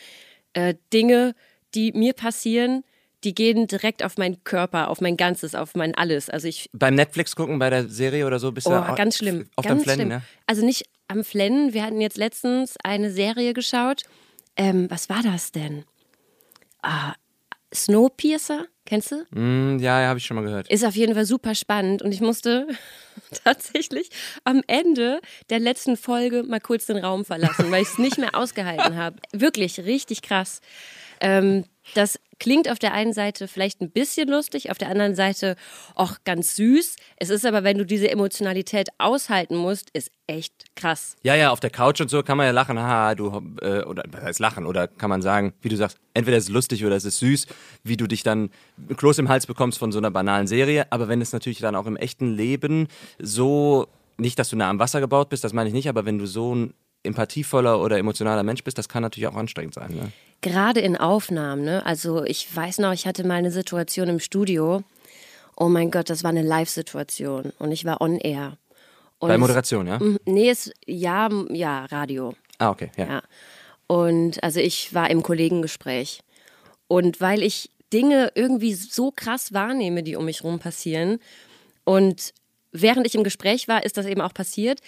Äh, 0.53 0.75
Dinge, 0.91 1.35
die 1.73 1.91
mir 1.93 2.13
passieren, 2.13 2.83
die 3.23 3.33
gehen 3.33 3.67
direkt 3.67 4.03
auf 4.03 4.17
meinen 4.17 4.43
Körper, 4.43 4.89
auf 4.89 5.01
mein 5.01 5.17
Ganzes, 5.17 5.55
auf 5.55 5.75
mein 5.75 5.95
Alles. 5.95 6.29
Also 6.29 6.47
ich 6.47 6.69
beim 6.73 6.95
Netflix 6.95 7.35
gucken 7.35 7.57
bei 7.59 7.69
der 7.69 7.87
Serie 7.87 8.27
oder 8.27 8.39
so 8.39 8.51
bist 8.51 8.67
oh, 8.67 8.71
du 8.71 8.95
ganz 8.95 9.17
schlimm, 9.17 9.47
auf 9.55 9.65
ganz 9.65 9.81
dem 9.81 9.83
Flennen, 9.83 9.99
schlimm. 10.01 10.09
Ne? 10.09 10.23
Also 10.45 10.65
nicht 10.65 10.85
am 11.07 11.23
Flennen. 11.23 11.73
Wir 11.73 11.83
hatten 11.83 12.01
jetzt 12.01 12.17
letztens 12.17 12.75
eine 12.83 13.11
Serie 13.11 13.53
geschaut. 13.53 14.03
Ähm, 14.55 14.89
was 14.89 15.09
war 15.09 15.23
das 15.23 15.51
denn? 15.51 15.85
Ah, 16.81 17.13
Snowpiercer, 17.73 18.65
kennst 18.85 19.11
du? 19.11 19.25
Mm, 19.31 19.79
ja, 19.79 20.01
ja 20.01 20.07
habe 20.07 20.19
ich 20.19 20.25
schon 20.25 20.35
mal 20.35 20.43
gehört. 20.43 20.69
Ist 20.69 20.85
auf 20.85 20.95
jeden 20.95 21.13
Fall 21.13 21.25
super 21.25 21.55
spannend 21.55 22.01
und 22.01 22.11
ich 22.11 22.21
musste 22.21 22.67
tatsächlich 23.43 24.09
am 24.43 24.61
Ende 24.67 25.21
der 25.49 25.59
letzten 25.59 25.97
Folge 25.97 26.43
mal 26.43 26.59
kurz 26.59 26.85
den 26.85 26.97
Raum 26.97 27.25
verlassen, 27.25 27.71
weil 27.71 27.81
ich 27.81 27.89
es 27.89 27.97
nicht 27.97 28.17
mehr 28.17 28.33
ausgehalten 28.35 28.95
habe. 28.95 29.17
Wirklich 29.31 29.79
richtig 29.79 30.21
krass. 30.21 30.61
Ähm, 31.19 31.65
das 31.95 32.19
klingt 32.43 32.69
auf 32.69 32.77
der 32.77 32.91
einen 32.93 33.13
Seite 33.13 33.47
vielleicht 33.47 33.79
ein 33.79 33.89
bisschen 33.89 34.27
lustig, 34.27 34.69
auf 34.69 34.77
der 34.77 34.89
anderen 34.89 35.15
Seite 35.15 35.55
auch 35.95 36.17
ganz 36.25 36.57
süß. 36.57 36.97
Es 37.15 37.29
ist 37.29 37.45
aber, 37.45 37.63
wenn 37.63 37.77
du 37.77 37.85
diese 37.85 38.11
Emotionalität 38.11 38.89
aushalten 38.97 39.55
musst, 39.55 39.89
ist 39.93 40.11
echt 40.27 40.75
krass. 40.75 41.15
Ja, 41.23 41.35
ja, 41.35 41.51
auf 41.51 41.61
der 41.61 41.69
Couch 41.69 42.01
und 42.01 42.09
so 42.09 42.21
kann 42.21 42.35
man 42.35 42.45
ja 42.45 42.51
lachen, 42.51 42.77
haha, 42.77 43.15
du, 43.15 43.41
äh, 43.61 43.83
oder 43.83 44.03
was 44.11 44.23
heißt 44.23 44.39
lachen, 44.41 44.65
oder 44.65 44.89
kann 44.89 45.09
man 45.09 45.21
sagen, 45.21 45.53
wie 45.61 45.69
du 45.69 45.77
sagst, 45.77 45.97
entweder 46.13 46.35
ist 46.35 46.43
es 46.43 46.49
lustig 46.49 46.83
oder 46.83 46.97
es 46.97 47.05
ist 47.05 47.19
süß, 47.19 47.47
wie 47.85 47.95
du 47.95 48.07
dich 48.07 48.23
dann 48.23 48.49
Kloß 48.97 49.19
im 49.19 49.29
Hals 49.29 49.47
bekommst 49.47 49.79
von 49.79 49.93
so 49.93 49.99
einer 49.99 50.11
banalen 50.11 50.47
Serie. 50.47 50.87
Aber 50.89 51.07
wenn 51.07 51.21
es 51.21 51.31
natürlich 51.31 51.59
dann 51.59 51.77
auch 51.77 51.85
im 51.85 51.95
echten 51.95 52.35
Leben 52.35 52.89
so 53.19 53.87
nicht, 54.17 54.37
dass 54.37 54.49
du 54.49 54.57
nah 54.57 54.69
am 54.69 54.79
Wasser 54.79 54.99
gebaut 54.99 55.29
bist, 55.29 55.45
das 55.45 55.53
meine 55.53 55.69
ich 55.69 55.73
nicht, 55.73 55.87
aber 55.87 56.05
wenn 56.05 56.17
du 56.17 56.27
so 56.27 56.53
ein 56.53 56.73
empathievoller 57.03 57.79
oder 57.79 57.97
emotionaler 57.97 58.43
Mensch 58.43 58.63
bist, 58.63 58.77
das 58.77 58.89
kann 58.89 59.03
natürlich 59.03 59.27
auch 59.27 59.35
anstrengend 59.35 59.73
sein. 59.73 59.91
Ne? 59.91 60.11
Gerade 60.41 60.79
in 60.79 60.97
Aufnahmen, 60.97 61.63
ne? 61.63 61.85
Also 61.85 62.23
ich 62.23 62.53
weiß 62.53 62.79
noch, 62.79 62.93
ich 62.93 63.05
hatte 63.05 63.25
mal 63.25 63.35
eine 63.35 63.51
Situation 63.51 64.09
im 64.09 64.19
Studio. 64.19 64.83
Oh 65.55 65.69
mein 65.69 65.91
Gott, 65.91 66.09
das 66.09 66.23
war 66.23 66.29
eine 66.29 66.41
Live-Situation 66.41 67.53
und 67.59 67.71
ich 67.71 67.85
war 67.85 68.01
on 68.01 68.17
air. 68.17 68.57
Und 69.19 69.29
Bei 69.29 69.37
Moderation, 69.37 69.87
ja? 69.87 69.99
Nee, 70.25 70.49
es, 70.49 70.71
ja, 70.85 71.29
ja, 71.49 71.85
Radio. 71.85 72.33
Ah, 72.57 72.71
okay, 72.71 72.91
ja. 72.97 73.05
ja. 73.05 73.21
Und 73.87 74.43
also 74.43 74.59
ich 74.59 74.93
war 74.93 75.09
im 75.09 75.23
Kollegengespräch. 75.23 76.21
Und 76.87 77.21
weil 77.21 77.43
ich 77.43 77.69
Dinge 77.93 78.31
irgendwie 78.35 78.73
so 78.73 79.11
krass 79.15 79.53
wahrnehme, 79.53 80.03
die 80.03 80.15
um 80.15 80.25
mich 80.25 80.43
rum 80.43 80.59
passieren, 80.59 81.19
und 81.85 82.33
während 82.71 83.05
ich 83.07 83.15
im 83.15 83.23
Gespräch 83.23 83.67
war, 83.67 83.85
ist 83.85 83.97
das 83.97 84.05
eben 84.05 84.21
auch 84.21 84.33
passiert, 84.33 84.79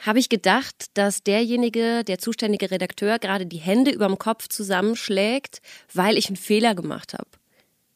habe 0.00 0.18
ich 0.18 0.28
gedacht, 0.28 0.86
dass 0.94 1.22
derjenige, 1.22 2.04
der 2.04 2.18
zuständige 2.18 2.70
Redakteur, 2.70 3.18
gerade 3.18 3.46
die 3.46 3.58
Hände 3.58 3.90
über 3.90 4.06
dem 4.06 4.18
Kopf 4.18 4.48
zusammenschlägt, 4.48 5.60
weil 5.92 6.18
ich 6.18 6.28
einen 6.28 6.36
Fehler 6.36 6.74
gemacht 6.74 7.14
habe. 7.14 7.28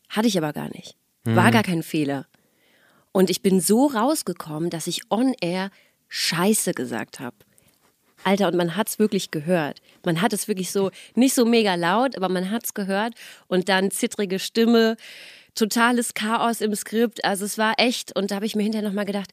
Hatte 0.08 0.28
ich 0.28 0.38
aber 0.38 0.52
gar 0.52 0.68
nicht. 0.70 0.96
War 1.24 1.48
mhm. 1.48 1.52
gar 1.52 1.62
kein 1.62 1.82
Fehler. 1.82 2.26
Und 3.12 3.30
ich 3.30 3.42
bin 3.42 3.60
so 3.60 3.86
rausgekommen, 3.86 4.70
dass 4.70 4.86
ich 4.86 5.02
on 5.10 5.34
air 5.40 5.70
Scheiße 6.08 6.72
gesagt 6.72 7.20
habe. 7.20 7.36
Alter, 8.24 8.48
und 8.48 8.56
man 8.56 8.76
hat's 8.76 8.98
wirklich 8.98 9.30
gehört. 9.30 9.80
Man 10.04 10.20
hat 10.20 10.32
es 10.32 10.46
wirklich 10.46 10.70
so, 10.70 10.90
nicht 11.14 11.34
so 11.34 11.44
mega 11.44 11.74
laut, 11.74 12.16
aber 12.16 12.28
man 12.28 12.50
hat's 12.50 12.74
gehört. 12.74 13.14
Und 13.46 13.68
dann 13.68 13.90
zittrige 13.90 14.38
Stimme, 14.38 14.96
totales 15.54 16.14
Chaos 16.14 16.60
im 16.60 16.74
Skript. 16.74 17.24
Also 17.24 17.44
es 17.44 17.56
war 17.56 17.74
echt. 17.78 18.16
Und 18.16 18.30
da 18.30 18.36
habe 18.36 18.46
ich 18.46 18.54
mir 18.54 18.62
hinterher 18.62 18.86
nochmal 18.86 19.06
gedacht, 19.06 19.32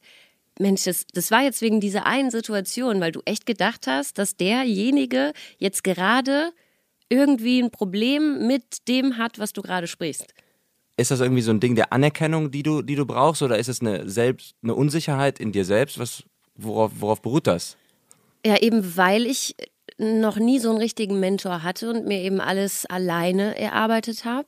Mensch, 0.59 0.83
das, 0.83 1.05
das 1.13 1.31
war 1.31 1.43
jetzt 1.43 1.61
wegen 1.61 1.79
dieser 1.79 2.05
einen 2.05 2.31
Situation, 2.31 2.99
weil 2.99 3.11
du 3.11 3.21
echt 3.25 3.45
gedacht 3.45 3.87
hast, 3.87 4.17
dass 4.17 4.35
derjenige 4.35 5.33
jetzt 5.57 5.83
gerade 5.83 6.51
irgendwie 7.09 7.61
ein 7.61 7.71
Problem 7.71 8.47
mit 8.47 8.87
dem 8.87 9.17
hat, 9.17 9.39
was 9.39 9.53
du 9.53 9.61
gerade 9.61 9.87
sprichst. 9.87 10.33
Ist 10.97 11.11
das 11.11 11.19
irgendwie 11.19 11.43
so 11.43 11.51
ein 11.51 11.59
Ding 11.59 11.75
der 11.75 11.93
Anerkennung, 11.93 12.49
die 12.49 12.63
du, 12.63 12.81
die 12.81 12.95
du 12.95 13.05
brauchst, 13.05 13.41
oder 13.43 13.59
ist 13.59 13.69
es 13.69 13.81
eine 13.81 14.09
selbst 14.09 14.55
eine 14.63 14.73
Unsicherheit 14.73 15.39
in 15.39 15.51
dir 15.51 15.63
selbst? 15.63 15.99
Was, 15.99 16.23
worauf, 16.55 16.91
worauf 16.99 17.21
beruht 17.21 17.47
das? 17.47 17.77
Ja, 18.45 18.57
eben 18.57 18.97
weil 18.97 19.25
ich 19.25 19.55
noch 19.97 20.37
nie 20.37 20.59
so 20.59 20.69
einen 20.69 20.79
richtigen 20.79 21.19
Mentor 21.19 21.63
hatte 21.63 21.89
und 21.89 22.05
mir 22.05 22.19
eben 22.21 22.39
alles 22.41 22.85
alleine 22.85 23.57
erarbeitet 23.57 24.25
habe. 24.25 24.47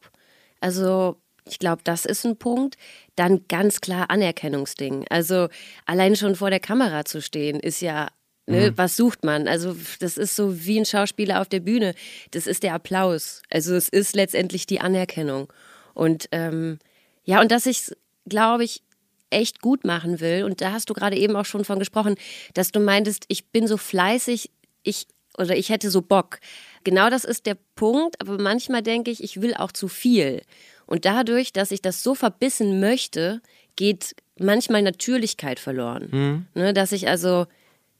Also 0.59 1.17
ich 1.45 1.59
glaube, 1.59 1.81
das 1.83 2.05
ist 2.05 2.25
ein 2.25 2.37
Punkt. 2.37 2.75
Dann 3.15 3.45
ganz 3.47 3.81
klar 3.81 4.09
Anerkennungsding. 4.09 5.05
Also 5.09 5.47
allein 5.85 6.15
schon 6.15 6.35
vor 6.35 6.49
der 6.49 6.59
Kamera 6.59 7.05
zu 7.05 7.21
stehen, 7.21 7.59
ist 7.59 7.81
ja, 7.81 8.09
ne, 8.47 8.71
mhm. 8.71 8.77
was 8.77 8.95
sucht 8.95 9.23
man? 9.23 9.47
Also 9.47 9.75
das 9.99 10.17
ist 10.17 10.35
so 10.35 10.65
wie 10.65 10.79
ein 10.79 10.85
Schauspieler 10.85 11.41
auf 11.41 11.49
der 11.49 11.59
Bühne. 11.59 11.93
Das 12.31 12.47
ist 12.47 12.63
der 12.63 12.73
Applaus. 12.73 13.41
Also 13.49 13.75
es 13.75 13.89
ist 13.89 14.15
letztendlich 14.15 14.65
die 14.65 14.81
Anerkennung. 14.81 15.51
Und 15.93 16.29
ähm, 16.31 16.79
ja, 17.23 17.41
und 17.41 17.51
dass 17.51 17.65
ich 17.65 17.91
glaube 18.29 18.63
ich, 18.63 18.83
echt 19.31 19.61
gut 19.61 19.83
machen 19.83 20.19
will. 20.19 20.43
Und 20.43 20.61
da 20.61 20.71
hast 20.71 20.89
du 20.89 20.93
gerade 20.93 21.17
eben 21.17 21.35
auch 21.35 21.45
schon 21.45 21.65
von 21.65 21.79
gesprochen, 21.79 22.15
dass 22.53 22.71
du 22.71 22.79
meintest, 22.79 23.25
ich 23.27 23.47
bin 23.47 23.67
so 23.67 23.77
fleißig, 23.77 24.51
ich 24.83 25.07
oder 25.37 25.55
ich 25.55 25.69
hätte 25.69 25.89
so 25.89 26.01
Bock. 26.01 26.39
Genau 26.83 27.09
das 27.09 27.23
ist 27.23 27.45
der 27.45 27.55
Punkt, 27.75 28.19
aber 28.19 28.41
manchmal 28.41 28.81
denke 28.81 29.11
ich, 29.11 29.23
ich 29.23 29.41
will 29.41 29.53
auch 29.53 29.71
zu 29.71 29.87
viel. 29.87 30.41
Und 30.89 31.05
dadurch, 31.05 31.53
dass 31.53 31.69
ich 31.69 31.83
das 31.83 32.01
so 32.01 32.15
verbissen 32.15 32.79
möchte, 32.79 33.41
geht 33.75 34.15
manchmal 34.39 34.81
Natürlichkeit 34.81 35.59
verloren. 35.59 36.07
Mhm. 36.11 36.45
Ne, 36.55 36.73
dass 36.73 36.91
ich 36.91 37.07
also 37.07 37.45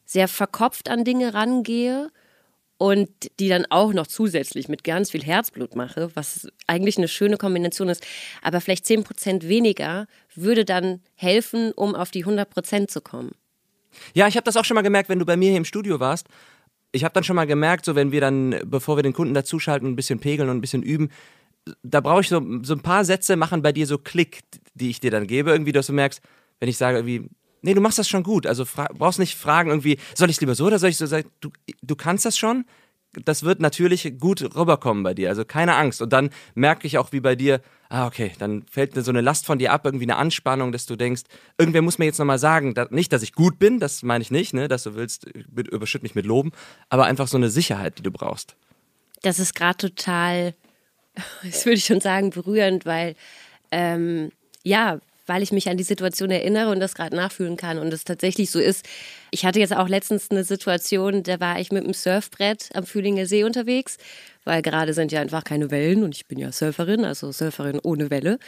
sehr 0.05 0.27
verkopft 0.27 0.89
an 0.89 1.03
Dinge 1.03 1.35
rangehe 1.35 2.09
und 2.79 3.09
die 3.39 3.47
dann 3.47 3.67
auch 3.69 3.93
noch 3.93 4.07
zusätzlich 4.07 4.69
mit 4.69 4.83
ganz 4.83 5.11
viel 5.11 5.23
Herzblut 5.23 5.75
mache, 5.75 6.09
was 6.15 6.47
eigentlich 6.65 6.97
eine 6.97 7.07
schöne 7.07 7.37
Kombination 7.37 7.89
ist. 7.89 8.03
Aber 8.41 8.59
vielleicht 8.59 8.87
10 8.87 9.03
Prozent 9.03 9.47
weniger 9.47 10.07
würde 10.33 10.65
dann 10.65 11.01
helfen, 11.13 11.71
um 11.73 11.93
auf 11.93 12.09
die 12.09 12.23
100 12.23 12.49
Prozent 12.49 12.89
zu 12.89 13.01
kommen. 13.01 13.33
Ja, 14.15 14.27
ich 14.27 14.35
habe 14.35 14.45
das 14.45 14.57
auch 14.57 14.65
schon 14.65 14.73
mal 14.73 14.81
gemerkt, 14.81 15.09
wenn 15.09 15.19
du 15.19 15.25
bei 15.25 15.37
mir 15.37 15.49
hier 15.49 15.57
im 15.57 15.65
Studio 15.65 15.99
warst. 15.99 16.25
Ich 16.91 17.03
habe 17.03 17.13
dann 17.13 17.23
schon 17.23 17.35
mal 17.35 17.45
gemerkt, 17.45 17.85
so 17.85 17.93
wenn 17.93 18.11
wir 18.11 18.21
dann, 18.21 18.61
bevor 18.65 18.97
wir 18.97 19.03
den 19.03 19.13
Kunden 19.13 19.35
dazuschalten, 19.35 19.87
ein 19.87 19.95
bisschen 19.95 20.19
pegeln 20.19 20.49
und 20.49 20.57
ein 20.57 20.61
bisschen 20.61 20.81
üben, 20.81 21.11
da 21.83 22.01
brauche 22.01 22.21
ich 22.21 22.29
so, 22.29 22.41
so 22.63 22.73
ein 22.73 22.81
paar 22.81 23.05
Sätze 23.05 23.35
machen 23.35 23.61
bei 23.61 23.71
dir 23.71 23.87
so 23.87 23.97
Klick, 23.97 24.41
die 24.73 24.89
ich 24.89 24.99
dir 24.99 25.11
dann 25.11 25.27
gebe, 25.27 25.51
irgendwie, 25.51 25.71
dass 25.71 25.87
du 25.87 25.93
merkst, 25.93 26.21
wenn 26.59 26.69
ich 26.69 26.77
sage 26.77 26.97
irgendwie, 26.97 27.29
nee, 27.61 27.73
du 27.73 27.81
machst 27.81 27.99
das 27.99 28.07
schon 28.07 28.23
gut. 28.23 28.45
Also 28.45 28.65
brauchst 28.93 29.19
nicht 29.19 29.35
fragen 29.35 29.69
irgendwie, 29.69 29.97
soll 30.15 30.29
ich 30.29 30.37
es 30.37 30.41
lieber 30.41 30.55
so 30.55 30.65
oder 30.65 30.79
soll 30.79 30.89
ich 30.89 30.97
so 30.97 31.05
sagen, 31.05 31.29
du, 31.39 31.49
du 31.81 31.95
kannst 31.95 32.25
das 32.25 32.37
schon? 32.37 32.65
Das 33.25 33.41
wird 33.41 33.59
natürlich 33.59 34.19
gut 34.19 34.55
rüberkommen 34.55 35.01
bei 35.01 35.15
dir, 35.15 35.29
also 35.29 35.43
keine 35.43 35.75
Angst. 35.75 35.99
Und 35.99 36.13
dann 36.13 36.29
merke 36.53 36.85
ich 36.85 36.99
auch, 36.99 37.11
wie 37.11 37.19
bei 37.19 37.35
dir, 37.35 37.59
ah, 37.89 38.05
okay, 38.05 38.33
dann 38.37 38.63
fällt 38.69 38.93
so 39.03 39.09
eine 39.09 39.21
Last 39.21 39.47
von 39.47 39.57
dir 39.57 39.73
ab, 39.73 39.83
irgendwie 39.83 40.05
eine 40.05 40.17
Anspannung, 40.17 40.71
dass 40.71 40.85
du 40.85 40.95
denkst, 40.95 41.23
irgendwer 41.57 41.81
muss 41.81 41.97
mir 41.97 42.05
jetzt 42.05 42.19
nochmal 42.19 42.37
sagen, 42.37 42.75
dass, 42.75 42.91
nicht, 42.91 43.11
dass 43.11 43.23
ich 43.23 43.33
gut 43.33 43.57
bin, 43.57 43.79
das 43.79 44.03
meine 44.03 44.21
ich 44.21 44.29
nicht, 44.29 44.53
ne, 44.53 44.67
dass 44.67 44.83
du 44.83 44.93
willst, 44.93 45.25
überschütt 45.25 46.03
mich 46.03 46.13
mit 46.13 46.27
Loben, 46.27 46.51
aber 46.89 47.05
einfach 47.05 47.27
so 47.27 47.37
eine 47.37 47.49
Sicherheit, 47.49 47.97
die 47.97 48.03
du 48.03 48.11
brauchst. 48.11 48.55
Das 49.23 49.39
ist 49.39 49.55
gerade 49.55 49.77
total, 49.77 50.53
das 51.43 51.65
würde 51.65 51.77
ich 51.77 51.85
schon 51.85 52.01
sagen, 52.01 52.29
berührend, 52.29 52.85
weil, 52.85 53.15
ähm, 53.71 54.31
ja, 54.63 54.99
weil 55.29 55.43
ich 55.43 55.51
mich 55.51 55.69
an 55.69 55.77
die 55.77 55.83
Situation 55.83 56.31
erinnere 56.31 56.71
und 56.71 56.79
das 56.79 56.95
gerade 56.95 57.15
nachfühlen 57.15 57.55
kann 57.55 57.77
und 57.77 57.93
es 57.93 58.03
tatsächlich 58.03 58.49
so 58.49 58.59
ist. 58.59 58.85
Ich 59.29 59.45
hatte 59.45 59.59
jetzt 59.59 59.75
auch 59.75 59.87
letztens 59.87 60.31
eine 60.31 60.43
Situation, 60.43 61.21
da 61.21 61.39
war 61.39 61.59
ich 61.59 61.71
mit 61.71 61.85
dem 61.85 61.93
Surfbrett 61.93 62.69
am 62.73 62.83
Fühlinger 62.83 63.27
See 63.27 63.43
unterwegs, 63.43 63.99
weil 64.43 64.63
gerade 64.63 64.93
sind 64.93 65.11
ja 65.11 65.21
einfach 65.21 65.43
keine 65.43 65.69
Wellen 65.69 66.03
und 66.03 66.15
ich 66.15 66.25
bin 66.25 66.39
ja 66.39 66.51
Surferin, 66.51 67.05
also 67.05 67.31
Surferin 67.31 67.79
ohne 67.83 68.09
Welle. 68.09 68.39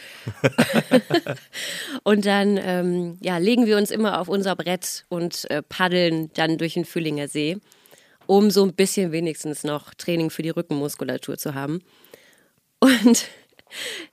und 2.04 2.25
dann 2.25 2.60
ähm, 2.62 3.18
ja, 3.22 3.38
legen 3.38 3.68
wir 3.68 3.78
uns 3.78 3.92
immer 3.92 4.20
auf 4.20 4.28
unser 4.28 4.56
Brett 4.56 5.06
und 5.10 5.50
äh, 5.51 5.62
paddeln 5.62 6.32
dann 6.34 6.58
durch 6.58 6.74
den 6.74 6.86
Fühlinger 6.86 7.28
See, 7.28 7.58
um 8.25 8.50
so 8.50 8.63
ein 8.63 8.74
bisschen 8.74 9.12
wenigstens 9.12 9.63
noch 9.63 9.94
Training 9.94 10.32
für 10.32 10.42
die 10.42 10.50
Rückenmuskulatur 10.50 11.38
zu 11.38 11.54
haben. 11.54 11.82
Und 12.82 13.28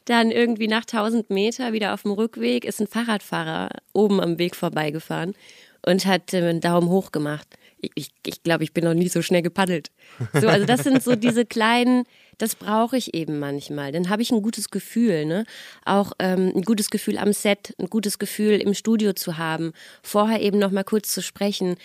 dann 0.05 0.31
irgendwie 0.31 0.69
nach 0.69 0.83
1000 0.83 1.31
Meter 1.31 1.73
wieder 1.73 1.95
auf 1.95 2.03
dem 2.03 2.13
Rückweg 2.13 2.65
ist 2.65 2.81
ein 2.81 2.87
Fahrradfahrer 2.87 3.71
oben 3.93 4.21
am 4.21 4.39
Weg 4.39 4.55
vorbeigefahren 4.55 5.35
und 5.85 6.07
hat 6.07 6.33
einen 6.35 6.61
Daumen 6.61 6.89
hoch 6.89 7.11
gemacht. 7.11 7.49
Ich, 7.81 7.91
ich, 7.95 8.11
ich 8.27 8.43
glaube, 8.43 8.65
ich 8.65 8.73
bin 8.73 8.85
noch 8.85 8.95
nie 8.95 9.09
so 9.09 9.23
schnell 9.23 9.43
gepaddelt. 9.43 9.91
So, 10.35 10.49
also 10.49 10.67
das 10.67 10.83
sind 10.83 11.03
so 11.03 11.15
diese 11.17 11.47
kleinen, 11.47 12.05
das 12.37 12.57
brauche 12.57 12.97
ich 12.97 13.15
eben 13.15 13.39
manchmal. 13.39 13.93
Dann 13.93 14.09
habe 14.09 14.23
ich 14.23 14.31
ein 14.31 14.43
gutes 14.43 14.71
Gefühl, 14.71 15.25
ne? 15.25 15.45
Auch 15.85 16.13
ähm, 16.19 16.53
ein 16.55 16.63
gutes 16.63 16.91
Gefühl 16.91 17.19
am 17.19 17.33
Set, 17.33 17.75
ein 17.79 17.89
gutes 17.89 18.19
Gefühl 18.19 18.61
im 18.61 18.75
Studio 18.75 19.13
zu 19.13 19.39
haben, 19.39 19.73
vorher 20.03 20.43
eben 20.43 20.59
noch 20.59 20.73
mal 20.73 20.85
kurz 20.85 21.15
zu 21.15 21.23
sprechen. 21.23 21.77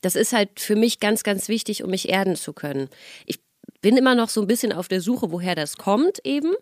Das 0.00 0.14
ist 0.14 0.32
halt 0.32 0.60
für 0.60 0.76
mich 0.76 1.00
ganz, 1.00 1.22
ganz 1.22 1.48
wichtig, 1.48 1.84
um 1.84 1.90
mich 1.90 2.08
erden 2.08 2.36
zu 2.36 2.52
können. 2.52 2.88
Ich 3.26 3.40
bin 3.80 3.96
immer 3.96 4.14
noch 4.14 4.28
so 4.28 4.40
ein 4.40 4.46
bisschen 4.46 4.72
auf 4.72 4.88
der 4.88 5.00
Suche, 5.00 5.30
woher 5.30 5.54
das 5.54 5.76
kommt 5.76 6.20
eben. 6.24 6.52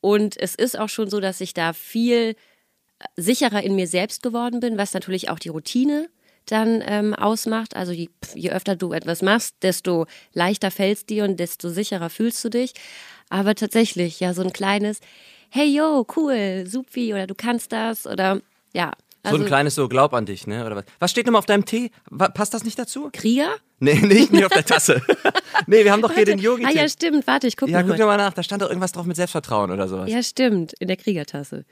Und 0.00 0.36
es 0.36 0.54
ist 0.54 0.78
auch 0.78 0.88
schon 0.88 1.08
so, 1.10 1.20
dass 1.20 1.40
ich 1.40 1.54
da 1.54 1.72
viel 1.72 2.34
äh, 2.98 3.04
sicherer 3.16 3.62
in 3.62 3.74
mir 3.74 3.86
selbst 3.86 4.22
geworden 4.22 4.60
bin, 4.60 4.78
was 4.78 4.94
natürlich 4.94 5.30
auch 5.30 5.38
die 5.38 5.50
Routine 5.50 6.08
dann 6.46 6.82
ähm, 6.84 7.14
ausmacht. 7.14 7.76
Also 7.76 7.92
je, 7.92 8.08
je 8.34 8.50
öfter 8.50 8.74
du 8.74 8.92
etwas 8.92 9.22
machst, 9.22 9.56
desto 9.62 10.06
leichter 10.32 10.70
fällst 10.70 11.08
dir 11.10 11.24
und 11.24 11.38
desto 11.38 11.68
sicherer 11.68 12.10
fühlst 12.10 12.44
du 12.44 12.48
dich. 12.48 12.72
Aber 13.28 13.54
tatsächlich, 13.54 14.20
ja, 14.20 14.34
so 14.34 14.42
ein 14.42 14.52
kleines, 14.52 15.00
hey 15.50 15.66
yo, 15.66 16.06
cool, 16.16 16.64
supi, 16.66 17.12
oder 17.14 17.26
du 17.26 17.34
kannst 17.34 17.72
das, 17.72 18.06
oder 18.06 18.40
ja, 18.74 18.92
also, 19.22 19.36
so 19.36 19.40
ein 19.40 19.42
also 19.42 19.48
kleines 19.48 19.74
so, 19.76 19.88
glaub 19.88 20.14
an 20.14 20.26
dich, 20.26 20.46
ne? 20.48 20.66
Oder 20.66 20.76
was? 20.76 20.84
Was 20.98 21.10
steht 21.12 21.26
nochmal 21.26 21.38
auf 21.38 21.46
deinem 21.46 21.64
Tee? 21.64 21.90
Passt 22.34 22.54
das 22.54 22.64
nicht 22.64 22.78
dazu? 22.78 23.08
Krieger? 23.12 23.54
Nee, 23.78 23.94
nicht, 24.00 24.32
nicht 24.32 24.44
auf 24.44 24.52
der 24.52 24.64
Tasse. 24.64 25.00
nee, 25.66 25.84
wir 25.84 25.92
haben 25.92 26.02
doch 26.02 26.08
Warte. 26.08 26.20
hier 26.20 26.26
den 26.26 26.38
yogi 26.38 26.64
-Tee. 26.64 26.68
Ah 26.68 26.82
ja, 26.82 26.88
stimmt. 26.88 27.26
Warte, 27.26 27.46
ich 27.46 27.56
gucke 27.56 27.70
Ja, 27.70 27.82
guck 27.82 27.98
mal 27.98 28.16
nach. 28.16 28.32
Da 28.32 28.42
stand 28.42 28.62
doch 28.62 28.68
irgendwas 28.68 28.92
drauf 28.92 29.06
mit 29.06 29.16
Selbstvertrauen 29.16 29.70
oder 29.70 29.86
sowas. 29.86 30.10
Ja, 30.10 30.22
stimmt. 30.22 30.72
In 30.80 30.88
der 30.88 30.96
Kriegertasse. 30.96 31.64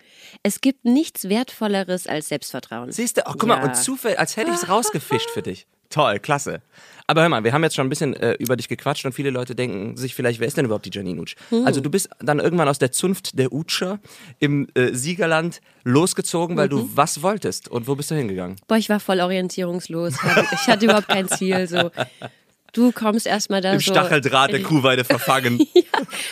Es 0.45 0.61
gibt 0.61 0.85
nichts 0.85 1.28
Wertvolleres 1.28 2.07
als 2.07 2.28
Selbstvertrauen. 2.28 2.92
Siehst 2.92 3.16
du? 3.16 3.26
Ach, 3.26 3.35
guck 3.37 3.49
ja. 3.49 3.57
mal. 3.57 3.64
Und 3.64 3.76
zufällig, 3.76 4.19
als 4.19 4.37
hätte 4.37 4.50
ich 4.50 4.57
es 4.57 4.69
rausgefischt 4.69 5.30
für 5.30 5.42
dich. 5.42 5.66
Toll, 5.88 6.21
klasse. 6.21 6.62
Aber 7.11 7.23
hör 7.23 7.29
mal, 7.29 7.43
wir 7.43 7.52
haben 7.52 7.64
jetzt 7.64 7.75
schon 7.75 7.88
ein 7.88 7.88
bisschen 7.88 8.14
äh, 8.14 8.35
über 8.35 8.55
dich 8.55 8.69
gequatscht 8.69 9.05
und 9.05 9.12
viele 9.12 9.31
Leute 9.31 9.57
denken 9.57 9.97
sich 9.97 10.14
vielleicht, 10.14 10.38
wer 10.38 10.47
ist 10.47 10.57
denn 10.57 10.64
überhaupt 10.64 10.87
die 10.87 10.93
Janine 10.93 11.21
Utsch? 11.21 11.35
Mhm. 11.50 11.67
Also 11.67 11.81
du 11.81 11.90
bist 11.90 12.09
dann 12.21 12.38
irgendwann 12.38 12.69
aus 12.69 12.79
der 12.79 12.93
Zunft 12.93 13.37
der 13.37 13.52
Utscher 13.52 13.99
im 14.38 14.69
äh, 14.75 14.95
Siegerland 14.95 15.61
losgezogen, 15.83 16.57
weil 16.57 16.67
mhm. 16.67 16.71
du 16.71 16.90
was 16.95 17.21
wolltest. 17.21 17.67
Und 17.67 17.88
wo 17.88 17.97
bist 17.97 18.12
du 18.12 18.14
hingegangen? 18.14 18.59
Boah, 18.69 18.76
ich 18.76 18.88
war 18.88 19.00
voll 19.00 19.19
orientierungslos. 19.19 20.14
Ich 20.52 20.69
hatte 20.69 20.85
überhaupt 20.85 21.09
kein 21.09 21.29
Ziel. 21.29 21.67
So. 21.67 21.90
Du 22.73 22.93
kommst 22.93 23.26
erstmal 23.26 23.61
da 23.61 23.73
Im 23.73 23.81
so. 23.81 23.90
Stacheldraht 23.90 24.52
der 24.52 24.62
Kuhweide 24.62 25.02
verfangen. 25.02 25.59
ja, 25.75 25.83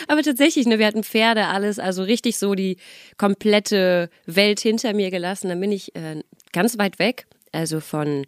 aber 0.07 0.23
tatsächlich, 0.23 0.65
ne, 0.65 0.79
wir 0.79 0.85
hatten 0.85 1.03
Pferde, 1.03 1.47
alles, 1.47 1.77
also 1.79 2.03
richtig 2.03 2.37
so 2.37 2.55
die 2.55 2.77
komplette 3.17 4.09
Welt 4.27 4.61
hinter 4.61 4.93
mir 4.93 5.11
gelassen. 5.11 5.49
Dann 5.49 5.59
bin 5.59 5.73
ich 5.73 5.93
äh, 5.97 6.23
ganz 6.53 6.77
weit 6.77 6.99
weg, 6.99 7.27
also 7.51 7.81
von 7.81 8.25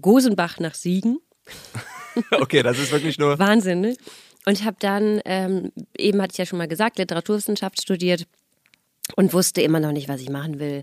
Gosenbach 0.00 0.60
nach 0.60 0.76
Siegen. 0.76 1.18
okay, 2.32 2.62
das 2.62 2.78
ist 2.78 2.92
wirklich 2.92 3.18
nur. 3.18 3.38
Wahnsinn, 3.38 3.80
ne? 3.80 3.96
Und 4.46 4.64
habe 4.64 4.76
dann, 4.80 5.20
ähm, 5.26 5.70
eben 5.96 6.20
hatte 6.22 6.32
ich 6.32 6.38
ja 6.38 6.46
schon 6.46 6.58
mal 6.58 6.68
gesagt, 6.68 6.98
Literaturwissenschaft 6.98 7.82
studiert 7.82 8.26
und 9.16 9.32
wusste 9.32 9.60
immer 9.60 9.80
noch 9.80 9.92
nicht, 9.92 10.08
was 10.08 10.20
ich 10.20 10.30
machen 10.30 10.58
will. 10.58 10.82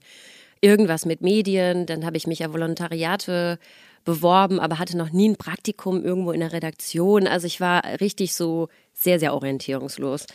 Irgendwas 0.61 1.05
mit 1.05 1.21
Medien, 1.21 1.85
dann 1.85 2.05
habe 2.05 2.17
ich 2.17 2.27
mich 2.27 2.39
ja 2.39 2.53
Volontariate 2.53 3.59
beworben, 4.05 4.59
aber 4.59 4.79
hatte 4.79 4.97
noch 4.97 5.11
nie 5.11 5.29
ein 5.29 5.35
Praktikum 5.35 6.03
irgendwo 6.03 6.31
in 6.31 6.39
der 6.39 6.53
Redaktion. 6.53 7.27
Also 7.27 7.45
ich 7.45 7.59
war 7.59 7.83
richtig 7.99 8.33
so 8.33 8.69
sehr, 8.93 9.19
sehr 9.19 9.33
orientierungslos. 9.33 10.27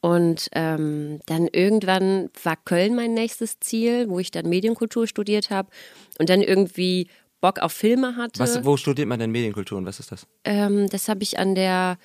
Und 0.00 0.48
ähm, 0.52 1.20
dann 1.26 1.46
irgendwann 1.46 2.30
war 2.42 2.56
Köln 2.56 2.96
mein 2.96 3.14
nächstes 3.14 3.60
Ziel, 3.60 4.08
wo 4.08 4.18
ich 4.18 4.32
dann 4.32 4.48
Medienkultur 4.48 5.06
studiert 5.06 5.50
habe. 5.50 5.68
Und 6.18 6.28
dann 6.28 6.42
irgendwie 6.42 7.06
Bock 7.42 7.58
auf 7.58 7.72
Filme 7.72 8.16
hatte. 8.16 8.40
Was, 8.40 8.64
wo 8.64 8.78
studiert 8.78 9.08
man 9.08 9.18
denn 9.18 9.30
Medienkultur 9.30 9.76
und 9.76 9.84
was 9.84 10.00
ist 10.00 10.10
das? 10.10 10.26
Ähm, 10.44 10.88
das 10.88 11.10
habe 11.10 11.22
ich 11.22 11.38
an 11.38 11.54
der 11.54 11.98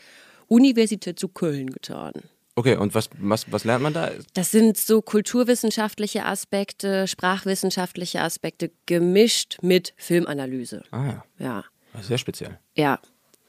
Universität 0.48 1.17
zu 1.17 1.29
Köln 1.29 1.70
getan. 1.70 2.12
Okay, 2.56 2.75
und 2.75 2.96
was, 2.96 3.10
was, 3.20 3.50
was 3.51 3.63
lernt 3.63 3.84
man 3.84 3.94
da? 3.94 4.10
Das 4.34 4.50
sind 4.50 4.77
so 4.77 5.03
kulturwissenschaftliche 5.03 6.25
Aspekte, 6.25 7.08
sprachwissenschaftliche 7.08 8.22
Aspekte 8.22 8.72
gemischt 8.88 9.60
mit 9.62 9.94
Filmanalyse. 9.96 10.84
Ah 10.89 11.06
ja. 11.06 11.24
Ja. 11.38 11.63
Sehr 12.01 12.17
speziell. 12.17 12.60
Ja. 12.75 13.00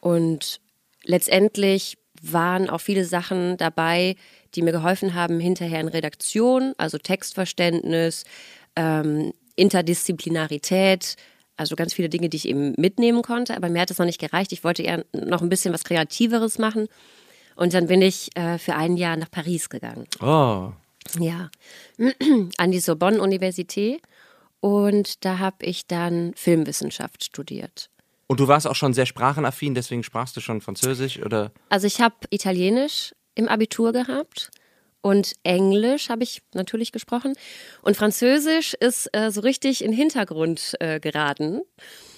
Und 0.01 0.61
letztendlich 1.05 1.97
waren 2.21 2.69
auch 2.69 2.83
viele 2.83 3.07
Sachen 3.07 3.57
dabei, 3.57 4.17
die 4.55 4.61
mir 4.61 4.73
geholfen 4.73 5.15
haben, 5.15 5.41
hinterher 5.41 5.81
in 5.81 5.89
Redaktion, 5.89 6.75
also 6.77 6.99
Textverständnis, 6.99 8.25
ähm, 8.77 9.33
Interdisziplinarität, 9.57 11.17
also 11.59 11.77
ganz 11.77 11.93
viele 11.93 12.09
Dinge, 12.09 12.29
die 12.29 12.37
ich 12.37 12.49
eben 12.49 12.73
mitnehmen 12.77 13.23
konnte. 13.23 13.57
Aber 13.57 13.69
mir 13.69 13.83
hat 13.83 13.91
das 13.91 13.99
noch 13.99 14.07
nicht 14.07 14.21
gereicht. 14.21 14.53
Ich 14.53 14.65
wollte 14.65 14.83
eher 14.83 15.05
noch 15.13 15.43
ein 15.43 15.49
bisschen 15.49 15.75
was 15.75 15.85
Kreativeres 15.85 16.59
machen. 16.59 16.89
Und 17.57 17.75
dann 17.75 17.89
bin 17.89 18.01
ich 18.03 18.35
äh, 18.37 18.59
für 18.59 18.75
ein 18.75 18.97
Jahr 18.97 19.17
nach 19.17 19.31
Paris 19.31 19.69
gegangen. 19.69 20.07
Oh. 20.21 20.73
Ja, 21.19 21.51
an 22.57 22.71
die 22.71 22.81
Sorbonne-Universität. 22.81 24.01
Und 24.61 25.25
da 25.25 25.39
habe 25.39 25.65
ich 25.65 25.87
dann 25.87 26.33
Filmwissenschaft 26.35 27.25
studiert. 27.25 27.91
Und 28.27 28.41
du 28.41 28.49
warst 28.49 28.67
auch 28.67 28.75
schon 28.75 28.93
sehr 28.93 29.07
sprachenaffin, 29.07 29.75
deswegen 29.75 30.03
sprachst 30.03 30.37
du 30.37 30.41
schon 30.41 30.61
Französisch 30.61 31.19
oder? 31.21 31.51
Also 31.71 31.87
ich 31.87 32.01
habe 32.01 32.15
Italienisch 32.31 33.15
im 33.35 33.49
Abitur 33.49 33.93
gehabt 33.93 34.51
und 35.01 35.35
Englisch 35.43 36.09
habe 36.09 36.25
ich 36.25 36.43
natürlich 36.55 36.93
gesprochen 36.93 37.35
und 37.83 37.97
Französisch 37.97 38.75
ist 38.75 39.09
äh, 39.15 39.31
so 39.31 39.41
richtig 39.41 39.83
in 39.83 39.93
den 39.93 39.97
Hintergrund 39.97 40.75
äh, 40.81 41.01
geraten. 41.01 41.61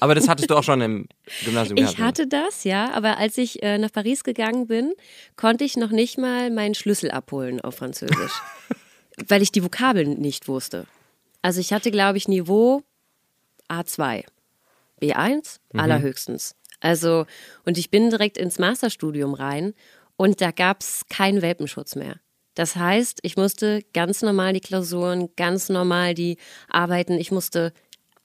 Aber 0.00 0.14
das 0.14 0.28
hattest 0.28 0.50
du 0.50 0.56
auch 0.56 0.62
schon 0.62 0.80
im 0.80 1.08
Gymnasium 1.44 1.76
gehabt. 1.76 1.92
Ich 1.92 1.99
hatte 1.99 2.26
das, 2.26 2.64
ja, 2.64 2.90
aber 2.92 3.18
als 3.18 3.37
ich 3.38 3.62
äh, 3.62 3.78
nach 3.78 3.92
Paris 3.92 4.25
gegangen 4.25 4.66
bin, 4.66 4.92
konnte 5.37 5.64
ich 5.64 5.76
noch 5.76 5.90
nicht 5.90 6.18
mal 6.18 6.50
meinen 6.50 6.75
Schlüssel 6.75 7.10
abholen 7.10 7.60
auf 7.60 7.76
Französisch, 7.76 8.32
weil 9.28 9.42
ich 9.42 9.52
die 9.52 9.62
Vokabeln 9.62 10.20
nicht 10.20 10.49
wusste. 10.49 10.87
Also 11.42 11.60
ich 11.60 11.72
hatte, 11.72 11.90
glaube 11.90 12.18
ich, 12.18 12.28
Niveau 12.28 12.82
A2. 13.68 14.25
B1 15.00 15.60
allerhöchstens. 15.75 16.54
Also, 16.80 17.26
und 17.64 17.78
ich 17.78 17.90
bin 17.90 18.10
direkt 18.10 18.38
ins 18.38 18.58
Masterstudium 18.58 19.34
rein 19.34 19.75
und 20.16 20.40
da 20.40 20.50
gab 20.50 20.80
es 20.80 21.04
keinen 21.08 21.42
Welpenschutz 21.42 21.94
mehr. 21.94 22.20
Das 22.54 22.76
heißt, 22.76 23.21
ich 23.23 23.37
musste 23.37 23.83
ganz 23.95 24.23
normal 24.23 24.52
die 24.52 24.61
Klausuren, 24.61 25.28
ganz 25.37 25.69
normal 25.69 26.14
die 26.14 26.37
Arbeiten, 26.69 27.14
ich 27.14 27.30
musste 27.30 27.73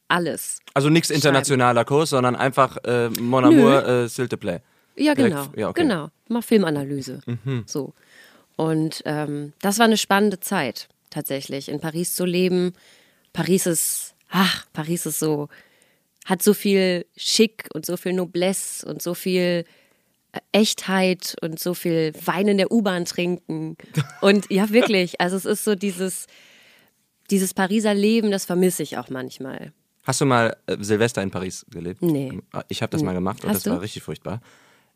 alles. 0.08 0.60
Also 0.74 0.89
nichts 0.89 1.10
internationaler 1.10 1.86
Kurs, 1.86 2.10
sondern 2.12 2.36
einfach 2.36 2.77
äh, 2.86 3.10
Mon 3.10 3.44
Amour, 3.46 3.86
äh, 3.88 4.05
S'il 4.08 4.27
te 4.27 4.38
plaît. 4.38 4.62
Ja, 4.96 5.13
Direkt- 5.13 5.36
genau. 5.36 5.48
ja, 5.55 5.70
okay. 5.70 5.82
Genau. 5.82 6.10
Mach 6.29 6.44
Filmanalyse. 6.44 7.22
So. 7.65 7.94
Und 8.55 9.01
ähm, 9.05 9.53
das 9.62 9.77
war 9.79 9.86
eine 9.86 9.98
spannende 9.98 10.39
Zeit, 10.39 10.88
tatsächlich, 11.10 11.70
in 11.70 11.79
Paris 11.79 12.15
zu 12.15 12.25
leben. 12.25 12.74
Paris 13.34 13.65
ist, 13.65 14.15
ach, 14.29 14.65
Paris 14.74 15.05
ist 15.05 15.20
so, 15.20 15.50
hat 16.25 16.41
so 16.41 16.53
viel 16.53 17.05
Schick 17.17 17.67
und 17.74 17.86
so 17.86 17.98
viel 17.98 18.13
Noblesse 18.13 18.88
und 18.88 19.01
so 19.01 19.13
viel 19.13 19.65
Echtheit 20.51 21.35
und 21.41 21.59
so 21.59 21.73
viel 21.73 22.13
Wein 22.25 22.47
in 22.47 22.57
der 22.57 22.71
U-Bahn 22.71 23.05
trinken. 23.05 23.77
Und 24.21 24.49
ja, 24.51 24.69
wirklich. 24.69 25.19
Also 25.21 25.35
es 25.35 25.45
ist 25.45 25.63
so 25.63 25.75
dieses, 25.75 26.27
dieses 27.31 27.53
Pariser 27.53 27.93
Leben, 27.93 28.31
das 28.31 28.45
vermisse 28.45 28.83
ich 28.83 28.97
auch 28.97 29.09
manchmal. 29.09 29.73
Hast 30.03 30.21
du 30.21 30.25
mal 30.25 30.55
äh, 30.67 30.77
Silvester 30.79 31.21
in 31.23 31.31
Paris 31.31 31.65
gelebt? 31.71 32.01
Nee. 32.01 32.39
Ich 32.67 32.81
habe 32.81 32.91
das 32.91 33.01
mal 33.01 33.13
gemacht 33.13 33.43
und 33.43 33.49
Hast 33.49 33.57
das 33.57 33.63
du? 33.63 33.71
war 33.71 33.81
richtig 33.81 34.03
furchtbar. 34.03 34.41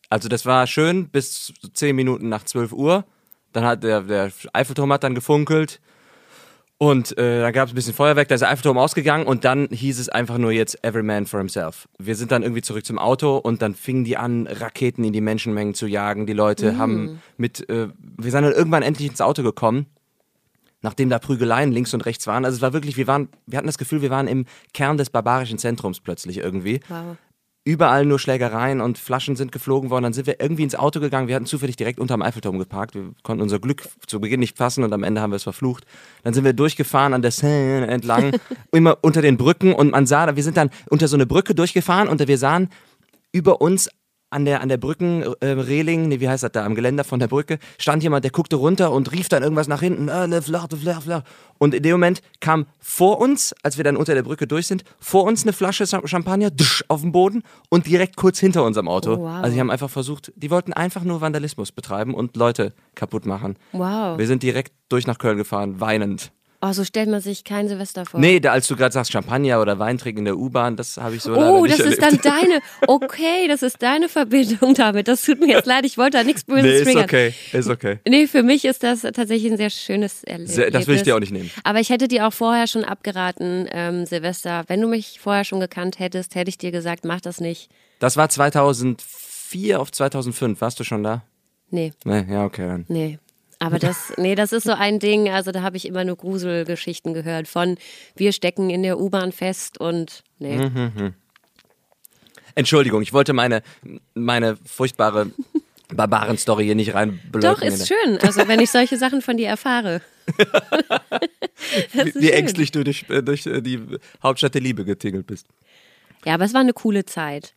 Also 0.10 0.30
das 0.30 0.46
war 0.46 0.66
schön 0.68 1.10
bis 1.10 1.54
zehn 1.74 1.96
Minuten 1.96 2.30
nach 2.30 2.44
12 2.44 2.74
Uhr. 2.74 3.06
Dann 3.54 3.64
hat 3.64 3.84
der, 3.84 4.02
der 4.02 4.32
Eiffelturm 4.54 4.92
hat 4.94 5.04
dann 5.04 5.16
gefunkelt. 5.16 5.80
Und 6.82 7.18
äh, 7.18 7.42
dann 7.42 7.52
gab 7.52 7.68
es 7.68 7.74
ein 7.74 7.76
bisschen 7.76 7.94
Feuerwerk, 7.94 8.30
da 8.30 8.36
ist 8.36 8.42
der 8.42 8.50
Eiffelturm 8.50 8.78
ausgegangen 8.78 9.28
und 9.28 9.44
dann 9.44 9.68
hieß 9.70 10.00
es 10.00 10.08
einfach 10.08 10.38
nur 10.38 10.54
jetzt 10.54 10.82
every 10.82 11.04
man 11.04 11.26
for 11.26 11.38
himself. 11.38 11.90
Wir 11.98 12.16
sind 12.16 12.32
dann 12.32 12.42
irgendwie 12.42 12.62
zurück 12.62 12.86
zum 12.86 12.98
Auto 12.98 13.36
und 13.36 13.62
dann 13.62 13.76
fingen 13.76 14.06
die 14.06 14.16
an, 14.16 14.48
Raketen 14.48 15.04
in 15.04 15.12
die 15.12 15.20
Menschenmengen 15.20 15.74
zu 15.74 15.88
jagen. 15.88 16.26
Die 16.26 16.32
Leute 16.32 16.78
haben 16.78 17.22
mit, 17.36 17.70
äh, 17.70 17.90
wir 18.00 18.32
sind 18.32 18.44
dann 18.44 18.54
irgendwann 18.54 18.84
endlich 18.84 19.10
ins 19.10 19.20
Auto 19.22 19.44
gekommen 19.44 19.88
nachdem 20.82 21.10
da 21.10 21.20
Prügeleien 21.20 21.74
links 21.74 21.94
und 21.94 22.06
rechts 22.06 22.26
waren. 22.28 22.46
Also 22.46 22.56
es 22.56 22.62
war 22.62 22.72
wirklich, 22.72 22.96
wir 22.96 23.06
waren, 23.06 23.28
wir 23.46 23.58
hatten 23.58 23.68
das 23.68 23.78
Gefühl, 23.78 24.02
wir 24.02 24.10
waren 24.10 24.28
im 24.28 24.46
Kern 24.74 24.96
des 24.96 25.10
barbarischen 25.10 25.58
Zentrums 25.58 26.00
plötzlich 26.00 26.38
irgendwie. 26.38 26.80
Wow. 26.88 27.18
Überall 27.70 28.04
nur 28.04 28.18
Schlägereien 28.18 28.82
und 28.82 28.98
Flaschen 28.98 29.36
sind 29.36 29.52
geflogen 29.52 29.92
worden. 29.92 30.02
Dann 30.02 30.14
sind 30.14 30.26
wir 30.26 30.42
irgendwie 30.42 30.64
ins 30.64 30.74
Auto 30.74 31.00
gegangen. 31.00 31.28
Wir 31.28 31.36
hatten 31.36 31.46
zufällig 31.46 31.76
direkt 31.76 32.00
unterm 32.00 32.24
Eiffelturm 32.24 32.58
geparkt. 32.58 32.96
Wir 32.96 33.12
konnten 33.22 33.44
unser 33.44 33.60
Glück 33.60 33.88
zu 34.08 34.20
Beginn 34.20 34.40
nicht 34.40 34.58
fassen 34.58 34.84
und 34.84 34.92
am 34.92 35.04
Ende 35.04 35.22
haben 35.22 35.30
wir 35.30 35.36
es 35.36 35.44
verflucht. 35.44 35.86
Dann 36.24 36.34
sind 36.34 36.46
wir 36.46 36.54
durchgefahren 36.54 37.14
an 37.14 37.22
der 37.22 37.30
Seine 37.30 37.86
entlang, 37.86 38.32
immer 38.72 38.98
unter 39.04 39.22
den 39.22 39.38
Brücken 39.38 39.74
und 39.74 39.92
man 39.92 40.08
sah, 40.08 40.36
wir 40.36 40.42
sind 40.42 40.58
dann 40.58 40.72
unter 40.90 41.08
so 41.08 41.16
eine 41.16 41.28
Brücke 41.28 41.54
durchgefahren 41.54 42.08
und 42.08 42.28
wir 42.28 42.40
sahen 42.40 42.70
über 43.32 43.62
uns 43.62 43.88
an 44.32 44.46
der, 44.46 44.62
an 44.62 44.70
der 44.70 44.78
Brückenreling, 44.78 46.08
nee, 46.08 46.20
wie 46.20 46.30
heißt 46.30 46.44
das 46.44 46.52
da, 46.52 46.66
am 46.66 46.76
Geländer 46.76 47.04
von 47.04 47.20
der 47.20 47.28
Brücke, 47.28 47.60
stand 47.78 48.04
jemand, 48.04 48.24
der 48.24 48.32
guckte 48.32 48.56
runter 48.56 48.92
und 48.92 49.12
rief 49.12 49.30
dann 49.30 49.44
irgendwas 49.44 49.68
nach 49.68 49.82
hinten, 49.82 50.10
ah. 50.10 50.28
Und 51.58 51.74
in 51.74 51.84
dem 51.84 51.92
Moment 51.94 52.22
kam 52.40 52.68
vor 52.80 53.20
uns, 53.20 53.54
als 53.64 53.78
wir 53.78 53.84
dann 53.84 53.98
unter 53.98 54.14
der 54.14 54.24
Brücke 54.24 54.48
durch 54.48 54.68
sind, 54.68 54.84
vor 55.00 55.24
uns 55.24 55.44
eine 55.44 55.54
Flasche 55.54 55.86
Cha- 55.86 56.08
Champagner 56.08 56.52
auf 56.88 57.02
dem 57.02 57.12
Boden 57.12 57.44
und 57.70 57.88
direkt 57.88 58.16
kurz 58.16 58.40
hinter 58.40 58.64
unserem 58.64 58.88
Auto. 58.88 59.14
Oh, 59.16 59.20
wow. 59.24 59.44
Also 59.44 59.54
die 59.56 59.60
haben 59.60 59.72
einfach 59.72 59.90
versucht, 59.90 60.32
die 60.36 60.52
wollten 60.52 60.74
einfach 60.74 61.04
nur 61.04 61.22
Vandalismus 61.22 61.72
betreiben 61.72 62.14
und 62.14 62.38
Leute 62.38 62.74
kaputt 62.96 63.26
machen. 63.26 63.58
Wow. 63.72 64.18
Wir 64.18 64.28
sind 64.28 64.44
direkt 64.44 64.74
durch 64.90 65.06
nach 65.08 65.18
Köln 65.18 65.38
gefahren, 65.38 65.80
weinend. 65.80 66.32
Oh, 66.62 66.74
so 66.74 66.84
stellt 66.84 67.08
man 67.10 67.22
sich 67.22 67.46
kein 67.46 67.70
Silvester 67.70 68.06
vor. 68.06 68.20
Nee, 68.20 68.42
da, 68.42 68.52
als 68.52 68.68
du 68.68 68.76
gerade 68.76 68.92
sagst 68.92 69.14
Champagner 69.14 69.62
oder 69.62 69.80
Wein 69.80 69.98
trinken 69.98 70.20
in 70.20 70.26
der 70.26 70.38
U-Bahn, 70.38 70.76
das 70.76 70.98
habe 70.98 71.16
ich 71.16 71.22
so 71.22 71.34
Oh, 71.34 71.66
nicht 71.66 71.80
das 71.80 71.86
ist 71.88 72.00
erlebt. 72.00 72.26
dann 72.26 72.34
deine. 72.42 72.60
Okay, 72.88 73.48
das 73.48 73.64
ist 73.64 73.82
deine 73.82 74.10
Verbindung 74.10 74.74
damit. 74.74 75.08
Das 75.08 75.22
tut 75.22 75.40
mir 75.40 75.48
jetzt 75.48 75.66
leid, 75.68 75.86
ich 75.86 75.98
wollte 75.98 76.18
da 76.18 76.24
nichts 76.26 76.44
Böses 76.44 76.64
Nee, 76.64 76.72
ist 76.80 76.84
triggern. 76.84 77.04
okay, 77.06 77.34
ist 77.54 77.70
okay. 77.70 78.00
Nee, 78.06 78.28
für 78.28 78.44
mich 78.44 78.66
ist 78.66 78.84
das 78.84 79.04
tatsächlich 79.04 79.50
ein 79.50 79.56
sehr 79.58 79.70
schönes 79.70 80.26
Erlebnis. 80.26 80.56
Sehr- 80.56 80.70
das 80.70 80.86
will 80.88 80.96
ich 80.98 81.04
dir 81.04 81.16
auch 81.16 81.22
nicht 81.22 81.32
nehmen. 81.32 81.50
Aber 81.64 81.80
ich 81.80 81.90
hätte 81.92 82.10
dir 82.10 82.28
auch 82.28 82.34
vorher 82.34 82.68
schon 82.68 82.84
abgeraten, 82.84 83.70
ähm, 83.72 84.06
Silvester, 84.06 84.66
wenn 84.68 84.82
du 84.82 84.88
mich 84.90 85.22
vorher 85.22 85.46
schon 85.46 85.62
gekannt 85.62 86.00
hättest, 86.00 86.36
hätte 86.36 86.50
ich 86.50 86.58
dir 86.58 86.72
gesagt, 86.72 87.06
mach 87.06 87.22
das 87.22 87.40
nicht. 87.40 87.70
Das 88.00 88.18
war 88.18 88.28
2004 88.28 89.80
auf 89.80 89.92
2005. 89.92 90.60
Warst 90.62 90.80
du 90.80 90.84
schon 90.84 91.04
da? 91.04 91.24
Nee, 91.72 91.94
Nee, 92.04 92.26
ja, 92.30 92.44
okay, 92.46 92.68
dann. 92.68 92.86
nee. 92.88 93.20
Aber 93.60 93.78
das, 93.78 94.14
nee, 94.16 94.36
das 94.36 94.54
ist 94.54 94.64
so 94.64 94.72
ein 94.72 95.00
Ding, 95.00 95.30
also 95.30 95.52
da 95.52 95.62
habe 95.62 95.76
ich 95.76 95.86
immer 95.86 96.06
nur 96.06 96.16
Gruselgeschichten 96.16 97.14
gehört 97.14 97.48
von, 97.50 97.78
wir 98.16 98.32
stecken 98.32 98.70
in 98.70 98.84
der 98.84 99.00
U-Bahn 99.00 99.34
fest 99.34 99.80
und 99.80 100.24
nee. 100.40 100.58
Mhm. 100.58 101.14
Entschuldigung, 102.56 103.02
ich 103.02 103.12
wollte 103.12 103.34
meine, 103.34 103.62
meine 104.14 104.58
furchtbare 104.66 105.32
Barbaren-Story 105.94 106.66
hier 106.66 106.76
nicht 106.76 106.94
reinblöcken. 106.94 107.42
Doch, 107.42 107.62
ist 107.62 107.88
schön. 107.88 108.18
Also 108.20 108.48
wenn 108.48 108.60
ich 108.62 108.70
solche 108.70 108.98
Sachen 108.98 109.22
von 109.22 109.38
dir 109.38 109.50
erfahre. 109.50 110.02
Wie 111.94 112.12
schön. 112.12 112.30
ängstlich 112.30 112.72
du 112.72 112.84
durch, 112.84 113.10
äh, 113.10 113.22
durch 113.22 113.46
äh, 113.46 113.62
die 113.62 113.82
Hauptstadt 114.24 114.54
der 114.54 114.62
Liebe 114.62 114.86
getingelt 114.86 115.28
bist. 115.28 115.48
Ja, 116.26 116.36
aber 116.36 116.46
es 116.46 116.54
war 116.54 116.62
eine 116.62 116.74
coole 116.74 117.06
Zeit. 117.06 117.56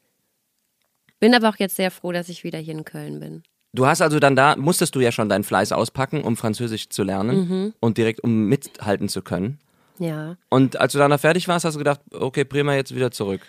Bin 1.21 1.35
aber 1.35 1.49
auch 1.49 1.57
jetzt 1.57 1.77
sehr 1.77 1.91
froh, 1.91 2.11
dass 2.11 2.29
ich 2.29 2.43
wieder 2.43 2.59
hier 2.59 2.75
in 2.75 2.85
Köln 2.85 3.21
bin. 3.21 3.43
Du 3.75 3.87
hast 3.87 4.03
also 4.03 4.19
dann 4.21 4.37
da, 4.37 4.55
musstest 4.57 4.95
du 4.95 5.01
ja 5.01 5.13
schon 5.13 5.29
deinen 5.29 5.45
Fleiß 5.45 5.73
auspacken, 5.73 6.23
um 6.23 6.37
Französisch 6.37 6.89
zu 6.91 7.03
lernen 7.03 7.49
Mhm. 7.49 7.75
und 7.81 7.97
direkt 7.99 8.23
um 8.23 8.45
mithalten 8.47 9.09
zu 9.09 9.23
können. 9.23 9.59
Ja. 9.99 10.37
Und 10.51 10.79
als 10.79 10.93
du 10.93 10.99
dann 10.99 11.11
da 11.11 11.19
fertig 11.19 11.49
warst, 11.49 11.65
hast 11.65 11.75
du 11.75 11.79
gedacht, 11.79 12.01
okay, 12.13 12.45
prima, 12.45 12.75
jetzt 12.75 12.95
wieder 12.95 13.11
zurück. 13.11 13.41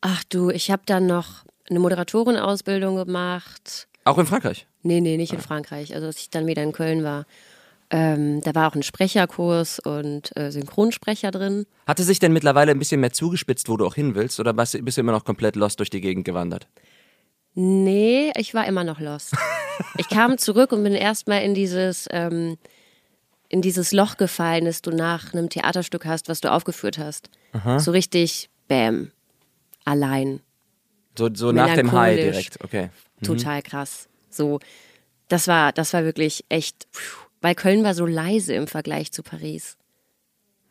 Ach 0.00 0.22
du, 0.28 0.50
ich 0.50 0.70
habe 0.70 0.82
dann 0.86 1.06
noch 1.06 1.44
eine 1.70 1.78
Moderatorenausbildung 1.78 2.96
gemacht. 2.96 3.88
Auch 4.04 4.18
in 4.18 4.26
Frankreich. 4.26 4.66
Nee, 4.82 5.00
nee, 5.00 5.16
nicht 5.16 5.32
in 5.32 5.40
Frankreich. 5.40 5.94
Also, 5.94 6.08
als 6.08 6.18
ich 6.18 6.28
dann 6.30 6.46
wieder 6.46 6.62
in 6.62 6.72
Köln 6.72 7.04
war. 7.04 7.24
Ähm, 7.94 8.40
da 8.40 8.54
war 8.54 8.68
auch 8.70 8.74
ein 8.74 8.82
Sprecherkurs 8.82 9.78
und 9.78 10.34
äh, 10.36 10.50
Synchronsprecher 10.50 11.30
drin. 11.30 11.66
Hatte 11.86 12.02
sich 12.04 12.18
denn 12.18 12.32
mittlerweile 12.32 12.72
ein 12.72 12.78
bisschen 12.78 13.00
mehr 13.00 13.12
zugespitzt, 13.12 13.68
wo 13.68 13.76
du 13.76 13.86
auch 13.86 13.94
hin 13.94 14.14
willst? 14.14 14.40
Oder 14.40 14.54
bist 14.54 14.74
du 14.74 14.82
bist 14.82 14.96
du 14.96 15.02
immer 15.02 15.12
noch 15.12 15.24
komplett 15.24 15.56
lost 15.56 15.78
durch 15.78 15.90
die 15.90 16.00
Gegend 16.00 16.24
gewandert? 16.24 16.66
Nee, 17.54 18.32
ich 18.36 18.54
war 18.54 18.66
immer 18.66 18.84
noch 18.84 19.00
lost. 19.00 19.34
Ich 19.98 20.08
kam 20.08 20.38
zurück 20.38 20.72
und 20.72 20.82
bin 20.84 20.94
erstmal 20.94 21.42
in 21.42 21.54
dieses, 21.54 22.08
ähm, 22.10 22.56
in 23.48 23.60
dieses 23.60 23.92
Loch 23.92 24.16
gefallen, 24.16 24.64
das 24.64 24.80
du 24.80 24.90
nach 24.90 25.34
einem 25.34 25.50
Theaterstück 25.50 26.06
hast, 26.06 26.28
was 26.28 26.40
du 26.40 26.50
aufgeführt 26.50 26.98
hast. 26.98 27.28
So 27.78 27.90
richtig, 27.90 28.48
bam, 28.68 29.10
allein. 29.84 30.40
So, 31.18 31.28
so 31.32 31.52
nach 31.52 31.74
dem 31.74 31.92
High 31.92 32.16
direkt, 32.16 32.64
okay. 32.64 32.88
Total 33.22 33.60
krass. 33.62 34.08
So, 34.30 34.58
das 35.28 35.46
war, 35.48 35.72
das 35.72 35.92
war 35.92 36.04
wirklich 36.04 36.44
echt, 36.48 36.86
weil 37.42 37.54
Köln 37.54 37.84
war 37.84 37.94
so 37.94 38.06
leise 38.06 38.54
im 38.54 38.66
Vergleich 38.66 39.12
zu 39.12 39.22
Paris. 39.22 39.76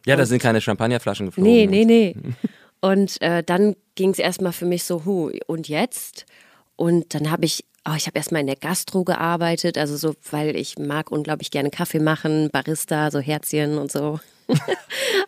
Ja, 0.06 0.16
da 0.16 0.26
sind 0.26 0.42
keine 0.42 0.62
Champagnerflaschen 0.62 1.28
geflogen. 1.28 1.52
Nee, 1.52 1.68
nee, 1.68 1.86
nee. 1.86 2.16
Und 2.82 3.22
äh, 3.22 3.44
dann 3.44 3.76
ging 3.94 4.10
es 4.10 4.18
erstmal 4.18 4.54
für 4.54 4.66
mich 4.66 4.84
so, 4.84 5.06
hu, 5.06 5.32
und 5.46 5.70
jetzt? 5.70 6.26
Und 6.82 7.14
dann 7.14 7.30
habe 7.30 7.46
ich, 7.46 7.64
oh, 7.88 7.94
ich 7.96 8.08
habe 8.08 8.18
erstmal 8.18 8.42
in 8.42 8.48
der 8.48 8.56
Gastro 8.56 9.04
gearbeitet, 9.04 9.78
also 9.78 9.96
so, 9.98 10.16
weil 10.32 10.56
ich 10.56 10.80
mag 10.80 11.12
unglaublich 11.12 11.52
gerne 11.52 11.70
Kaffee 11.70 12.00
machen, 12.00 12.50
Barista, 12.52 13.12
so 13.12 13.20
Herzchen 13.20 13.78
und 13.78 13.92
so. 13.92 14.20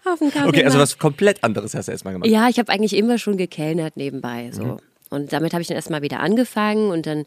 Auf 0.04 0.18
dem 0.18 0.32
Kaffee. 0.32 0.48
Okay, 0.48 0.66
also 0.66 0.80
was 0.80 0.98
komplett 0.98 1.44
anderes 1.44 1.76
hast 1.76 1.90
du 1.90 1.92
erstmal 1.92 2.14
gemacht. 2.14 2.28
Ja, 2.32 2.50
ich 2.50 2.58
habe 2.58 2.72
eigentlich 2.72 2.96
immer 2.96 3.20
schon 3.20 3.38
gekellnert 3.38 3.98
nebenbei. 3.98 4.50
So. 4.52 4.80
Und 5.12 5.32
damit 5.32 5.54
habe 5.54 5.62
ich 5.62 5.68
dann 5.68 5.76
erstmal 5.76 6.02
wieder 6.02 6.22
angefangen 6.22 6.90
und 6.90 7.06
dann, 7.06 7.26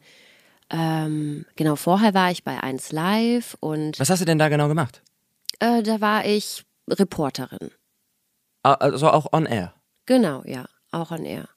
ähm, 0.70 1.46
genau, 1.54 1.76
vorher 1.76 2.12
war 2.12 2.32
ich 2.32 2.42
bei 2.42 2.60
1 2.60 2.90
Live 2.90 3.56
und 3.60 4.00
Was 4.00 4.10
hast 4.10 4.22
du 4.22 4.24
denn 4.24 4.40
da 4.40 4.48
genau 4.48 4.66
gemacht? 4.66 5.02
äh, 5.60 5.84
da 5.84 6.00
war 6.00 6.26
ich 6.26 6.64
Reporterin. 6.90 7.70
Ah, 8.64 8.74
Also 8.74 9.08
auch 9.08 9.32
on 9.32 9.46
air. 9.46 9.72
Genau, 10.06 10.42
ja, 10.46 10.66
auch 10.90 11.12
an 11.12 11.24
er. 11.24 11.48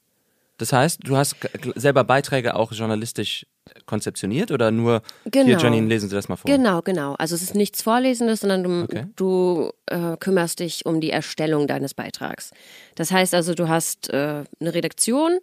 Das 0.60 0.72
heißt, 0.74 1.00
du 1.04 1.18
hast 1.18 1.36
selber 1.76 2.04
Beiträge 2.04 2.56
auch 2.56 2.72
journalistisch 2.72 3.46
konzeptioniert 3.86 4.52
oder 4.52 4.72
nur 4.72 5.02
hier, 5.24 5.32
Genau. 5.32 5.60
Janine, 5.60 5.88
lesen 5.88 6.10
Sie 6.10 6.16
das 6.16 6.28
mal 6.30 6.36
vor? 6.36 6.50
Genau, 6.52 6.82
genau. 6.82 7.16
Also 7.16 7.34
es 7.36 7.42
ist 7.42 7.56
nichts 7.56 7.82
Vorlesendes, 7.82 8.42
sondern 8.42 8.64
du, 8.64 8.82
Okay. 8.84 9.06
du 9.16 9.72
äh, 9.88 10.18
kümmerst 10.18 10.60
dich 10.60 10.86
um 10.86 11.02
die 11.02 11.12
Erstellung 11.12 11.66
deines 11.68 11.94
Beitrags. 11.94 12.52
Das 12.96 13.12
heißt 13.12 13.34
also, 13.36 13.54
du 13.54 13.68
hast 13.68 14.10
äh, 14.10 14.44
eine 14.60 14.74
Redaktion, 14.74 15.40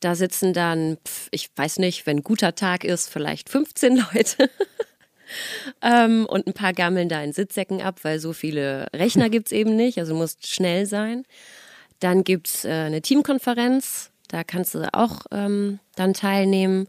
da 0.00 0.14
sitzen 0.14 0.52
dann, 0.52 0.98
pf, 1.06 1.28
ich 1.30 1.50
weiß 1.56 1.78
nicht, 1.78 2.06
wenn 2.06 2.22
guter 2.22 2.54
Tag 2.54 2.84
ist, 2.84 3.08
vielleicht 3.10 3.48
15 3.48 3.96
Leute. 4.14 4.50
ähm, 5.82 6.26
und 6.26 6.46
ein 6.46 6.52
paar 6.54 6.72
gammeln 6.72 7.08
da 7.08 7.22
in 7.22 7.32
Sitzsäcken 7.32 7.80
ab, 7.82 8.00
weil 8.02 8.18
so 8.18 8.32
viele 8.32 8.86
Rechner 8.94 9.28
gibt's 9.30 9.52
eben 9.52 9.76
nicht. 9.76 9.98
Also 9.98 10.12
du 10.12 10.18
musst 10.18 10.46
schnell 10.46 10.86
sein. 10.86 11.24
Dann 12.00 12.24
gibt's 12.24 12.64
äh, 12.64 12.70
eine 12.70 13.02
Teamkonferenz, 13.02 14.10
da 14.28 14.44
kannst 14.44 14.74
du 14.74 14.92
auch 14.92 15.26
ähm, 15.30 15.78
dann 15.96 16.14
teilnehmen 16.14 16.88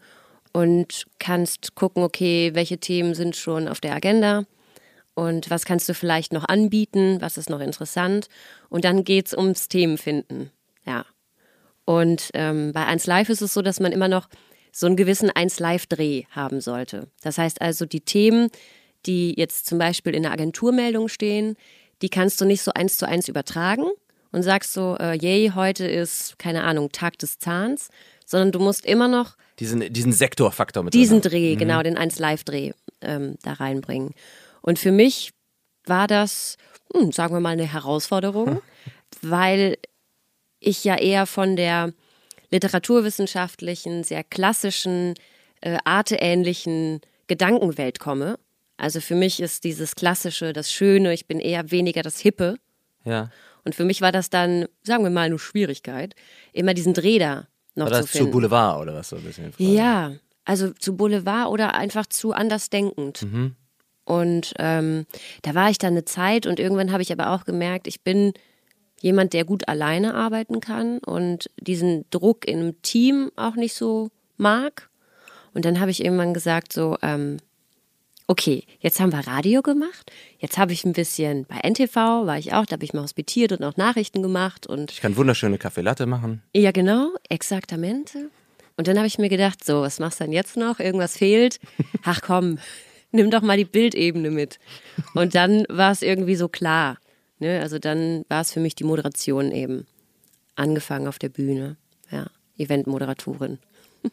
und 0.53 1.05
kannst 1.19 1.75
gucken, 1.75 2.03
okay, 2.03 2.51
welche 2.53 2.77
Themen 2.77 3.13
sind 3.13 3.35
schon 3.35 3.67
auf 3.67 3.81
der 3.81 3.93
Agenda 3.93 4.45
und 5.15 5.49
was 5.49 5.65
kannst 5.65 5.87
du 5.89 5.93
vielleicht 5.93 6.33
noch 6.33 6.47
anbieten, 6.47 7.17
was 7.21 7.37
ist 7.37 7.49
noch 7.49 7.61
interessant. 7.61 8.27
Und 8.69 8.85
dann 8.85 9.03
geht's 9.03 9.35
ums 9.35 9.69
Themenfinden. 9.69 10.51
Ja. 10.85 11.05
Und 11.85 12.29
ähm, 12.33 12.73
bei 12.73 12.85
1 12.85 13.05
Live 13.07 13.29
ist 13.29 13.41
es 13.41 13.53
so, 13.53 13.61
dass 13.61 13.79
man 13.79 13.91
immer 13.91 14.07
noch 14.09 14.27
so 14.71 14.87
einen 14.87 14.97
gewissen 14.97 15.29
1 15.29 15.59
Live-Dreh 15.59 16.23
haben 16.31 16.59
sollte. 16.59 17.07
Das 17.21 17.37
heißt 17.37 17.61
also, 17.61 17.85
die 17.85 18.01
Themen, 18.01 18.49
die 19.05 19.33
jetzt 19.37 19.67
zum 19.67 19.77
Beispiel 19.77 20.13
in 20.13 20.23
der 20.23 20.33
Agenturmeldung 20.33 21.07
stehen, 21.07 21.55
die 22.01 22.09
kannst 22.09 22.41
du 22.41 22.45
nicht 22.45 22.61
so 22.61 22.71
eins 22.73 22.97
zu 22.97 23.07
eins 23.07 23.29
übertragen 23.29 23.85
und 24.35 24.43
sagst 24.43 24.73
so, 24.73 24.97
äh, 24.99 25.15
yay, 25.15 25.53
heute 25.55 25.87
ist, 25.87 26.37
keine 26.37 26.65
Ahnung, 26.65 26.91
Tag 26.91 27.17
des 27.19 27.39
Zahns, 27.39 27.87
sondern 28.25 28.51
du 28.51 28.59
musst 28.59 28.85
immer 28.85 29.07
noch 29.07 29.37
Diesen, 29.59 29.93
diesen 29.93 30.11
Sektorfaktor 30.11 30.83
mit 30.83 30.93
diesen. 30.93 31.21
Dreh, 31.21 31.55
genau, 31.55 31.81
den 31.81 31.97
1 31.97 32.19
Live-Dreh 32.19 32.73
ähm, 32.99 33.37
da 33.43 33.53
reinbringen. 33.53 34.13
Und 34.61 34.77
für 34.77 34.91
mich 34.91 35.31
war 35.85 36.07
das, 36.07 36.57
hm, 36.93 37.13
sagen 37.13 37.33
wir 37.33 37.39
mal, 37.39 37.51
eine 37.51 37.71
Herausforderung, 37.71 38.61
weil 39.21 39.77
ich 40.59 40.83
ja 40.83 40.97
eher 40.97 41.27
von 41.27 41.55
der 41.55 41.93
literaturwissenschaftlichen, 42.51 44.03
sehr 44.03 44.25
klassischen, 44.25 45.13
äh, 45.61 45.77
arteähnlichen 45.85 46.99
Gedankenwelt 47.27 47.99
komme. 47.99 48.37
Also 48.75 48.99
für 48.99 49.15
mich 49.15 49.39
ist 49.39 49.63
dieses 49.63 49.95
Klassische, 49.95 50.51
das 50.51 50.73
Schöne, 50.73 51.13
ich 51.13 51.25
bin 51.25 51.39
eher 51.39 51.71
weniger 51.71 52.01
das 52.01 52.19
Hippe. 52.19 52.57
Ja. 53.05 53.29
Und 53.65 53.75
für 53.75 53.83
mich 53.83 54.01
war 54.01 54.11
das 54.11 54.29
dann, 54.29 54.65
sagen 54.83 55.03
wir 55.03 55.09
mal, 55.09 55.23
eine 55.23 55.39
Schwierigkeit, 55.39 56.15
immer 56.53 56.73
diesen 56.73 56.93
Dreh 56.93 57.19
da 57.19 57.47
noch 57.75 57.87
War 57.87 57.93
zu 57.93 58.01
das 58.01 58.11
finden. 58.11 58.27
zu 58.27 58.31
Boulevard 58.31 58.81
oder 58.81 58.93
was 58.93 59.09
so 59.09 59.17
ein 59.17 59.23
bisschen? 59.23 59.51
quasi? 59.51 59.75
Ja, 59.75 60.13
also 60.45 60.71
zu 60.71 60.95
Boulevard 60.95 61.49
oder 61.49 61.73
einfach 61.73 62.05
zu 62.05 62.31
andersdenkend. 62.31 63.23
Und 64.05 64.53
ähm, 64.59 65.05
da 65.41 65.55
war 65.55 65.69
ich 65.69 65.79
dann 65.79 65.93
eine 65.93 66.05
Zeit 66.05 66.45
und 66.45 66.59
irgendwann 66.59 66.91
habe 66.91 67.01
ich 67.01 67.11
aber 67.11 67.31
auch 67.31 67.43
gemerkt, 67.43 67.87
ich 67.87 68.01
bin 68.01 68.33
jemand, 69.01 69.33
der 69.33 69.45
gut 69.45 69.67
alleine 69.67 70.13
arbeiten 70.13 70.59
kann 70.59 70.99
und 70.99 71.49
diesen 71.59 72.05
Druck 72.11 72.47
in 72.47 72.59
einem 72.59 72.81
Team 72.83 73.31
auch 73.35 73.55
nicht 73.55 73.73
so 73.73 74.09
mag. 74.37 74.89
Und 75.53 75.65
dann 75.65 75.79
habe 75.79 75.91
ich 75.91 76.03
irgendwann 76.03 76.33
gesagt, 76.33 76.71
so, 76.71 76.97
ähm, 77.01 77.37
okay, 78.27 78.63
jetzt 78.79 78.99
haben 78.99 79.11
wir 79.11 79.25
Radio 79.27 79.61
gemacht, 79.61 80.11
jetzt 80.39 80.57
habe 80.57 80.73
ich 80.73 80.83
ein 80.85 80.93
bisschen 80.93 81.45
bei 81.45 81.57
NTV, 81.67 81.95
war 81.95 82.37
ich 82.37 82.53
auch, 82.53 82.65
da 82.65 82.73
habe 82.73 82.83
ich 82.83 82.93
mal 82.93 83.03
hospitiert 83.03 83.51
und 83.51 83.63
auch 83.63 83.77
Nachrichten 83.77 84.21
gemacht 84.21 84.65
und 84.67 84.91
Ich 84.91 85.01
kann 85.01 85.15
wunderschöne 85.15 85.57
Kaffee 85.57 85.81
Latte 85.81 86.05
machen. 86.05 86.41
ja, 86.55 86.71
genau, 86.71 87.11
exaktamente. 87.29 88.29
Und 88.77 88.87
dann 88.87 88.97
habe 88.97 89.07
ich 89.07 89.17
mir 89.17 89.29
gedacht, 89.29 89.63
so, 89.63 89.81
was 89.81 89.99
machst 89.99 90.19
du 90.19 90.25
denn 90.25 90.33
jetzt 90.33 90.57
noch? 90.57 90.79
Irgendwas 90.79 91.15
fehlt. 91.17 91.59
Ach 92.03 92.21
komm, 92.21 92.57
nimm 93.11 93.31
doch 93.31 93.41
mal 93.41 93.55
die 93.57 93.63
Bildebene 93.65 94.31
mit. 94.31 94.59
Und 95.13 95.33
dann 95.33 95.65
war 95.69 95.91
es 95.91 96.01
irgendwie 96.01 96.35
so 96.35 96.49
klar. 96.49 96.97
Ne? 97.39 97.61
Also 97.61 97.79
dann 97.79 98.25
war 98.27 98.41
es 98.41 98.51
für 98.51 98.59
mich 98.59 98.75
die 98.75 98.83
Moderation 98.83 99.51
eben. 99.51 99.87
Angefangen 100.55 101.07
auf 101.07 101.19
der 101.19 101.29
Bühne. 101.29 101.77
Ja, 102.11 102.27
Eventmoderatorin. 102.57 103.59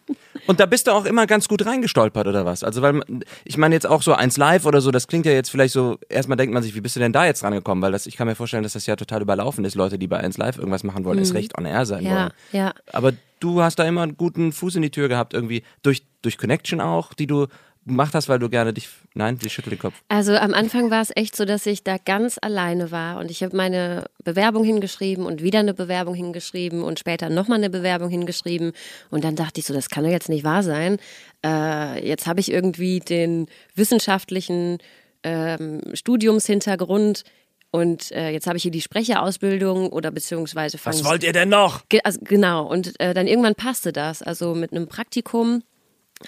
Und 0.46 0.60
da 0.60 0.66
bist 0.66 0.86
du 0.86 0.90
auch 0.92 1.04
immer 1.04 1.26
ganz 1.26 1.46
gut 1.48 1.64
reingestolpert 1.64 2.26
oder 2.26 2.44
was? 2.44 2.64
Also 2.64 2.82
weil 2.82 3.00
ich 3.44 3.56
meine 3.58 3.74
jetzt 3.74 3.86
auch 3.86 4.02
so 4.02 4.12
eins 4.14 4.36
live 4.36 4.66
oder 4.66 4.80
so, 4.80 4.90
das 4.90 5.06
klingt 5.06 5.26
ja 5.26 5.32
jetzt 5.32 5.50
vielleicht 5.50 5.72
so, 5.72 5.98
erstmal 6.08 6.36
denkt 6.36 6.52
man 6.52 6.62
sich, 6.62 6.74
wie 6.74 6.80
bist 6.80 6.96
du 6.96 7.00
denn 7.00 7.12
da 7.12 7.24
jetzt 7.26 7.44
rangekommen? 7.44 7.80
Weil 7.82 7.92
das, 7.92 8.06
ich 8.06 8.16
kann 8.16 8.26
mir 8.26 8.34
vorstellen, 8.34 8.62
dass 8.62 8.72
das 8.72 8.86
ja 8.86 8.96
total 8.96 9.22
überlaufen 9.22 9.64
ist, 9.64 9.74
Leute, 9.74 9.98
die 9.98 10.08
bei 10.08 10.18
eins 10.18 10.38
live 10.38 10.58
irgendwas 10.58 10.82
machen 10.84 11.04
wollen, 11.04 11.18
erst 11.18 11.34
recht 11.34 11.56
on 11.58 11.64
air 11.66 11.86
sein 11.86 12.02
Mhm. 12.02 12.08
Ja, 12.10 12.16
wollen. 12.20 12.30
ja. 12.52 12.74
Aber 12.92 13.12
du 13.40 13.62
hast 13.62 13.78
da 13.78 13.84
immer 13.84 14.02
einen 14.02 14.16
guten 14.16 14.52
Fuß 14.52 14.76
in 14.76 14.82
die 14.82 14.90
Tür 14.90 15.08
gehabt, 15.08 15.34
irgendwie 15.34 15.62
durch, 15.82 16.02
durch 16.22 16.38
Connection 16.38 16.80
auch, 16.80 17.14
die 17.14 17.26
du 17.26 17.46
gemacht 17.86 18.14
hast, 18.14 18.28
weil 18.28 18.38
du 18.38 18.48
gerne 18.48 18.72
dich. 18.72 18.88
Nein, 19.14 19.38
die 19.38 19.50
schüttelt 19.50 19.72
den 19.72 19.78
Kopf. 19.78 19.94
Also 20.08 20.34
am 20.36 20.54
Anfang 20.54 20.90
war 20.90 21.02
es 21.02 21.10
echt 21.14 21.36
so, 21.36 21.44
dass 21.44 21.66
ich 21.66 21.82
da 21.82 21.96
ganz 21.98 22.38
alleine 22.40 22.90
war 22.90 23.18
und 23.18 23.30
ich 23.30 23.42
habe 23.42 23.56
meine 23.56 24.04
Bewerbung 24.24 24.64
hingeschrieben 24.64 25.26
und 25.26 25.42
wieder 25.42 25.58
eine 25.58 25.74
Bewerbung 25.74 26.14
hingeschrieben 26.14 26.82
und 26.82 26.98
später 26.98 27.28
nochmal 27.28 27.58
eine 27.58 27.70
Bewerbung 27.70 28.08
hingeschrieben 28.08 28.72
und 29.10 29.24
dann 29.24 29.36
dachte 29.36 29.60
ich 29.60 29.66
so, 29.66 29.74
das 29.74 29.90
kann 29.90 30.04
doch 30.04 30.10
jetzt 30.10 30.28
nicht 30.28 30.44
wahr 30.44 30.62
sein. 30.62 30.98
Äh, 31.44 32.06
jetzt 32.06 32.26
habe 32.26 32.40
ich 32.40 32.50
irgendwie 32.50 33.00
den 33.00 33.46
wissenschaftlichen 33.74 34.78
ähm, 35.24 35.80
Studiumshintergrund 35.92 37.24
und 37.70 38.12
äh, 38.12 38.30
jetzt 38.30 38.46
habe 38.46 38.58
ich 38.58 38.62
hier 38.62 38.72
die 38.72 38.82
Sprecherausbildung 38.82 39.88
oder 39.88 40.10
beziehungsweise 40.10 40.78
Was 40.84 41.04
wollt 41.04 41.24
ihr 41.24 41.32
denn 41.32 41.48
noch? 41.48 41.88
Ge 41.88 42.00
also, 42.04 42.20
genau, 42.22 42.66
und 42.66 43.00
äh, 43.00 43.14
dann 43.14 43.26
irgendwann 43.26 43.54
passte 43.54 43.92
das. 43.92 44.22
Also 44.22 44.54
mit 44.54 44.72
einem 44.72 44.88
Praktikum 44.88 45.62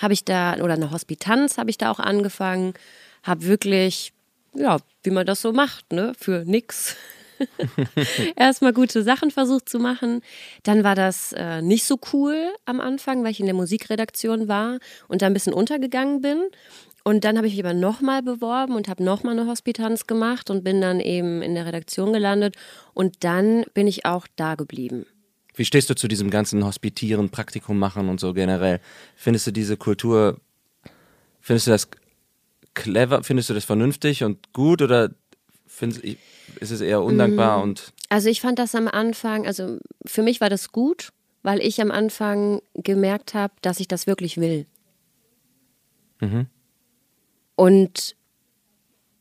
habe 0.00 0.12
ich 0.12 0.24
da, 0.24 0.54
oder 0.56 0.74
eine 0.74 0.90
Hospitanz 0.90 1.58
habe 1.58 1.70
ich 1.70 1.78
da 1.78 1.90
auch 1.90 1.98
angefangen, 1.98 2.74
habe 3.22 3.44
wirklich, 3.44 4.12
ja, 4.54 4.78
wie 5.02 5.10
man 5.10 5.26
das 5.26 5.40
so 5.40 5.52
macht, 5.52 5.92
ne, 5.92 6.12
für 6.18 6.44
nix. 6.44 6.96
Erstmal 8.36 8.72
gute 8.72 9.02
Sachen 9.02 9.30
versucht 9.30 9.68
zu 9.68 9.78
machen. 9.78 10.22
Dann 10.62 10.84
war 10.84 10.94
das 10.94 11.32
äh, 11.32 11.62
nicht 11.62 11.84
so 11.84 11.98
cool 12.12 12.36
am 12.64 12.80
Anfang, 12.80 13.24
weil 13.24 13.32
ich 13.32 13.40
in 13.40 13.46
der 13.46 13.54
Musikredaktion 13.54 14.48
war 14.48 14.78
und 15.08 15.22
da 15.22 15.26
ein 15.26 15.34
bisschen 15.34 15.52
untergegangen 15.52 16.20
bin. 16.20 16.42
Und 17.02 17.24
dann 17.24 17.36
habe 17.36 17.46
ich 17.46 17.54
mich 17.54 17.64
aber 17.64 17.74
nochmal 17.74 18.22
beworben 18.22 18.74
und 18.74 18.88
habe 18.88 19.04
nochmal 19.04 19.38
eine 19.38 19.48
Hospitanz 19.48 20.06
gemacht 20.06 20.48
und 20.48 20.64
bin 20.64 20.80
dann 20.80 21.00
eben 21.00 21.42
in 21.42 21.54
der 21.54 21.66
Redaktion 21.66 22.12
gelandet. 22.12 22.56
Und 22.94 23.24
dann 23.24 23.64
bin 23.74 23.86
ich 23.86 24.06
auch 24.06 24.26
da 24.36 24.54
geblieben. 24.54 25.04
Wie 25.54 25.64
stehst 25.64 25.88
du 25.88 25.94
zu 25.94 26.08
diesem 26.08 26.30
ganzen 26.30 26.64
Hospitieren, 26.64 27.30
Praktikum 27.30 27.78
machen 27.78 28.08
und 28.08 28.20
so 28.20 28.34
generell? 28.34 28.80
Findest 29.16 29.46
du 29.46 29.52
diese 29.52 29.76
Kultur, 29.76 30.40
findest 31.40 31.66
du 31.66 31.70
das 31.70 31.88
clever, 32.74 33.22
findest 33.22 33.50
du 33.50 33.54
das 33.54 33.64
vernünftig 33.64 34.24
und 34.24 34.52
gut 34.52 34.82
oder 34.82 35.10
findest, 35.66 36.04
ist 36.04 36.70
es 36.70 36.80
eher 36.80 37.02
undankbar 37.02 37.62
und 37.62 37.92
Also 38.08 38.28
ich 38.28 38.40
fand 38.40 38.58
das 38.58 38.74
am 38.74 38.88
Anfang, 38.88 39.46
also 39.46 39.78
für 40.04 40.22
mich 40.22 40.40
war 40.40 40.50
das 40.50 40.72
gut, 40.72 41.12
weil 41.42 41.60
ich 41.60 41.80
am 41.80 41.90
Anfang 41.90 42.60
gemerkt 42.74 43.34
habe, 43.34 43.54
dass 43.62 43.80
ich 43.80 43.88
das 43.88 44.06
wirklich 44.06 44.38
will. 44.38 44.66
Und 47.56 48.16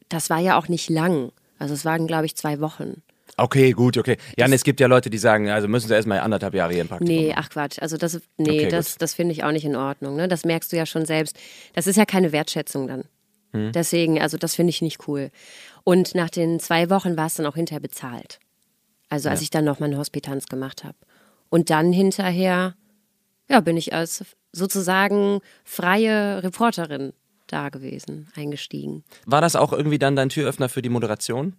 das 0.09 0.29
war 0.29 0.39
ja 0.39 0.57
auch 0.57 0.67
nicht 0.67 0.89
lang. 0.89 1.31
Also 1.59 1.73
es 1.73 1.85
waren, 1.85 2.07
glaube 2.07 2.25
ich, 2.25 2.35
zwei 2.35 2.59
Wochen. 2.59 3.01
Okay, 3.43 3.71
gut, 3.71 3.97
okay. 3.97 4.15
Ja, 4.37 4.45
und 4.45 4.53
es 4.53 4.63
gibt 4.63 4.79
ja 4.79 4.87
Leute, 4.87 5.09
die 5.09 5.17
sagen, 5.17 5.49
also 5.49 5.67
müssen 5.67 5.89
sie 5.89 5.93
erstmal 5.93 6.21
anderthalb 6.21 6.53
Jahre 6.53 6.71
hier 6.71 6.81
im 6.81 6.87
Praktikum 6.87 7.13
Nee, 7.13 7.33
ach 7.35 7.49
Quatsch. 7.49 7.77
Also 7.77 7.97
das, 7.97 8.21
nee, 8.37 8.49
Okay, 8.49 8.69
das, 8.69 8.93
gut. 8.93 9.01
das 9.01 9.13
finde 9.13 9.33
ich 9.33 9.43
auch 9.43 9.51
nicht 9.51 9.65
in 9.65 9.75
Ordnung. 9.75 10.15
Ne? 10.15 10.29
Das 10.29 10.45
merkst 10.45 10.71
du 10.71 10.77
ja 10.77 10.85
schon 10.85 11.05
selbst. 11.05 11.37
Das 11.73 11.85
ist 11.85 11.97
ja 11.97 12.05
keine 12.05 12.31
Wertschätzung 12.31 12.87
dann. 12.87 13.03
Hm. 13.51 13.73
Deswegen, 13.73 14.21
also 14.21 14.37
das 14.37 14.55
finde 14.55 14.69
ich 14.69 14.81
nicht 14.81 15.09
cool. 15.09 15.29
Und 15.83 16.15
nach 16.15 16.29
den 16.29 16.61
zwei 16.61 16.89
Wochen 16.89 17.17
war 17.17 17.25
es 17.25 17.33
dann 17.33 17.45
auch 17.45 17.55
hinterher 17.55 17.81
bezahlt. 17.81 18.39
Also 19.09 19.27
als 19.27 19.41
ich 19.41 19.49
dann 19.49 19.65
noch 19.65 19.81
meine 19.81 19.97
Hospitanz 19.97 20.45
gemacht 20.45 20.85
habe. 20.85 20.95
Und 21.49 21.69
dann 21.69 21.91
hinterher, 21.91 22.75
ja, 23.49 23.59
bin 23.59 23.75
ich 23.75 23.93
als 23.93 24.23
sozusagen 24.53 25.41
freie 25.65 26.41
Reporterin 26.43 27.11
da 27.47 27.67
gewesen, 27.67 28.29
eingestiegen. 28.35 29.03
War 29.25 29.41
das 29.41 29.57
auch 29.57 29.73
irgendwie 29.73 29.99
dann 29.99 30.15
dein 30.15 30.29
Türöffner 30.29 30.69
für 30.69 30.81
die 30.81 30.89
Moderation? 30.89 31.57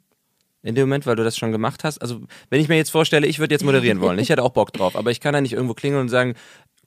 In 0.65 0.75
dem 0.75 0.89
Moment, 0.89 1.05
weil 1.07 1.15
du 1.15 1.23
das 1.23 1.37
schon 1.37 1.53
gemacht 1.53 1.85
hast? 1.85 1.99
Also, 1.99 2.23
wenn 2.49 2.61
ich 2.61 2.69
mir 2.69 2.77
jetzt 2.77 2.91
vorstelle, 2.91 3.27
ich 3.27 3.39
würde 3.39 3.55
jetzt 3.55 3.65
moderieren 3.65 4.01
wollen, 4.01 4.19
ich 4.19 4.31
hätte 4.31 4.43
auch 4.43 4.51
Bock 4.51 4.73
drauf, 4.73 4.97
aber 4.97 5.11
ich 5.11 5.21
kann 5.21 5.35
ja 5.35 5.43
nicht 5.43 5.53
irgendwo 5.53 5.75
klingeln 5.75 6.01
und 6.01 6.09
sagen, 6.09 6.35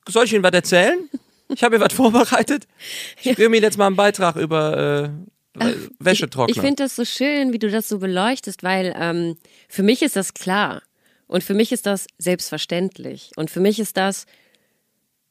soll 0.09 0.25
ich 0.25 0.33
Ihnen 0.33 0.43
was 0.43 0.51
erzählen? 0.51 0.97
Ich 1.49 1.63
habe 1.63 1.77
hier 1.77 1.85
was 1.85 1.93
vorbereitet. 1.93 2.67
Ich 3.21 3.35
gebe 3.37 3.55
Ihnen 3.55 3.63
jetzt 3.63 3.77
mal 3.77 3.87
einen 3.87 3.95
Beitrag 3.95 4.35
über 4.35 5.13
äh, 5.59 5.73
Wäschetrockner. 5.99 6.55
Ich 6.55 6.59
finde 6.59 6.83
das 6.83 6.95
so 6.95 7.05
schön, 7.05 7.53
wie 7.53 7.59
du 7.59 7.69
das 7.69 7.87
so 7.87 7.99
beleuchtest, 7.99 8.63
weil 8.63 8.93
ähm, 8.99 9.37
für 9.69 9.83
mich 9.83 10.01
ist 10.01 10.15
das 10.15 10.33
klar 10.33 10.81
und 11.27 11.43
für 11.43 11.53
mich 11.53 11.71
ist 11.71 11.85
das 11.85 12.07
selbstverständlich 12.17 13.31
und 13.35 13.49
für 13.51 13.59
mich 13.59 13.79
ist 13.79 13.95
das 13.95 14.25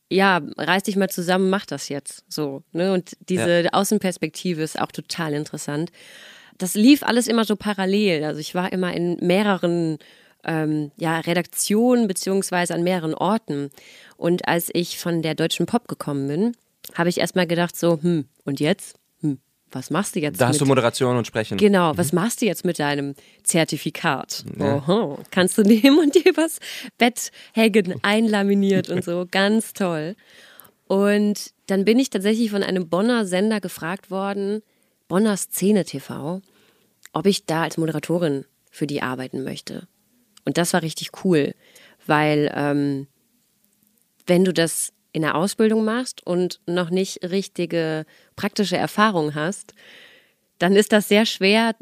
ja, 0.09 0.41
reiß 0.57 0.85
dich 0.85 0.97
mal 0.97 1.11
zusammen, 1.11 1.51
mach 1.51 1.67
das 1.67 1.89
jetzt. 1.89 2.25
So, 2.29 2.63
ne? 2.73 2.93
Und 2.93 3.17
diese 3.29 3.63
ja. 3.63 3.71
Außenperspektive 3.73 4.63
ist 4.63 4.81
auch 4.81 4.93
total 4.93 5.35
interessant. 5.35 5.91
Das 6.59 6.75
lief 6.75 7.03
alles 7.03 7.27
immer 7.27 7.45
so 7.45 7.57
parallel. 7.57 8.25
Also 8.25 8.41
ich 8.41 8.55
war 8.55 8.73
immer 8.73 8.95
in 8.95 9.17
mehreren 9.21 9.99
ähm, 10.45 10.93
ja, 10.97 11.21
Redaktionen 11.21 12.09
beziehungsweise 12.09 12.75
an 12.75 12.83
mehreren 12.83 13.15
Orten. 13.15 13.71
Und 14.17 14.49
als 14.49 14.71
ich 14.73 14.99
von 14.99 15.23
der 15.23 15.35
Deutschen 15.35 15.67
Pop 15.67 15.89
gekommen 15.89 16.29
bin, 16.29 16.57
habe 16.95 17.09
ich 17.09 17.19
erstmal 17.19 17.47
gedacht, 17.47 17.77
so, 17.77 17.99
hm, 18.01 18.27
und 18.45 18.61
jetzt? 18.61 18.97
Hm, 19.21 19.39
was 19.73 19.91
machst 19.91 20.15
du 20.15 20.21
jetzt? 20.21 20.41
Da 20.41 20.49
hast 20.49 20.61
du 20.61 20.67
Moderation 20.67 21.17
und 21.17 21.27
Sprechen. 21.27 21.59
Genau, 21.59 21.93
mhm. 21.93 21.99
was 21.99 22.13
machst 22.13 22.41
du 22.41 22.47
jetzt 22.47 22.65
mit 22.65 22.79
deinem 22.79 23.15
Zertifikat? 23.43 24.45
Ja. 24.59 24.77
Oho, 24.77 25.19
kannst 25.31 25.59
du 25.59 25.63
nehmen 25.63 25.99
und 25.99 26.15
dir 26.15 26.33
was 26.37 26.61
Bett 26.97 27.33
hängen, 27.53 27.97
einlaminiert 28.03 28.89
und 28.89 29.05
so, 29.05 29.27
ganz 29.31 29.73
toll. 29.73 30.15
Und 30.87 31.51
dann 31.67 31.85
bin 31.85 31.99
ich 31.99 32.11
tatsächlich 32.11 32.53
von 32.53 32.63
einem 32.63 32.89
Bonner 32.89 33.27
Sender 33.27 33.61
gefragt 33.61 34.11
worden, 34.13 34.63
Bonner 35.09 35.37
Szene 35.37 35.85
TV, 35.85 36.41
ob 37.13 37.27
ich 37.27 37.47
da 37.47 37.63
als 37.63 37.77
Moderatorin 37.77 38.45
für 38.71 38.87
die 38.87 39.03
arbeiten 39.03 39.45
möchte. 39.45 39.87
Und 40.45 40.59
das 40.59 40.73
war 40.73 40.83
richtig 40.83 41.25
cool, 41.25 41.55
weil 42.07 42.53
ähm, 42.55 43.07
wenn 44.27 44.45
du 44.45 44.53
das 44.53 44.93
in 45.13 45.23
der 45.23 45.35
Ausbildung 45.35 45.85
machst 45.85 46.27
und 46.27 46.61
noch 46.67 46.91
nicht 46.91 47.23
richtige 47.23 48.05
praktische 48.37 48.77
Erfahrung 48.77 49.35
hast, 49.35 49.75
dann 50.59 50.77
ist 50.77 50.93
das 50.93 51.09
sehr 51.09 51.27
schwer, 51.27 51.75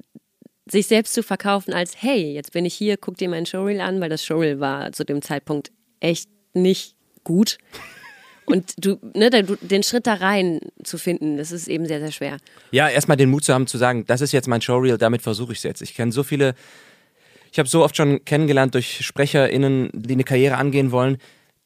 sich 0.66 0.86
selbst 0.86 1.14
zu 1.14 1.22
verkaufen 1.22 1.74
als, 1.74 2.00
hey, 2.00 2.32
jetzt 2.32 2.52
bin 2.52 2.64
ich 2.64 2.74
hier, 2.74 2.96
guck 2.96 3.16
dir 3.18 3.28
mein 3.28 3.44
Showreel 3.44 3.80
an, 3.80 4.00
weil 4.00 4.08
das 4.08 4.24
Showreel 4.24 4.60
war 4.60 4.92
zu 4.92 5.04
dem 5.04 5.20
Zeitpunkt 5.20 5.72
echt 6.00 6.28
nicht 6.54 6.96
gut. 7.22 7.58
Und 8.46 8.74
du, 8.76 8.98
ne, 9.14 9.30
den 9.30 9.82
Schritt 9.82 10.06
da 10.06 10.14
rein 10.14 10.60
zu 10.82 10.98
finden, 10.98 11.36
das 11.36 11.50
ist 11.50 11.66
eben 11.68 11.86
sehr, 11.86 12.00
sehr 12.00 12.12
schwer. 12.12 12.36
Ja, 12.72 12.88
erstmal 12.88 13.16
den 13.16 13.30
Mut 13.30 13.44
zu 13.44 13.54
haben, 13.54 13.66
zu 13.66 13.78
sagen, 13.78 14.04
das 14.06 14.20
ist 14.20 14.32
jetzt 14.32 14.48
mein 14.48 14.60
Showreel, 14.60 14.98
damit 14.98 15.22
versuche 15.22 15.52
ich 15.52 15.58
es 15.58 15.64
jetzt. 15.64 15.82
Ich 15.82 15.94
kenne 15.94 16.12
so 16.12 16.22
viele, 16.22 16.54
ich 17.52 17.58
habe 17.58 17.68
so 17.68 17.82
oft 17.82 17.96
schon 17.96 18.24
kennengelernt 18.24 18.74
durch 18.74 19.04
SprecherInnen, 19.04 19.90
die 19.92 20.14
eine 20.14 20.24
Karriere 20.24 20.56
angehen 20.56 20.92
wollen, 20.92 21.18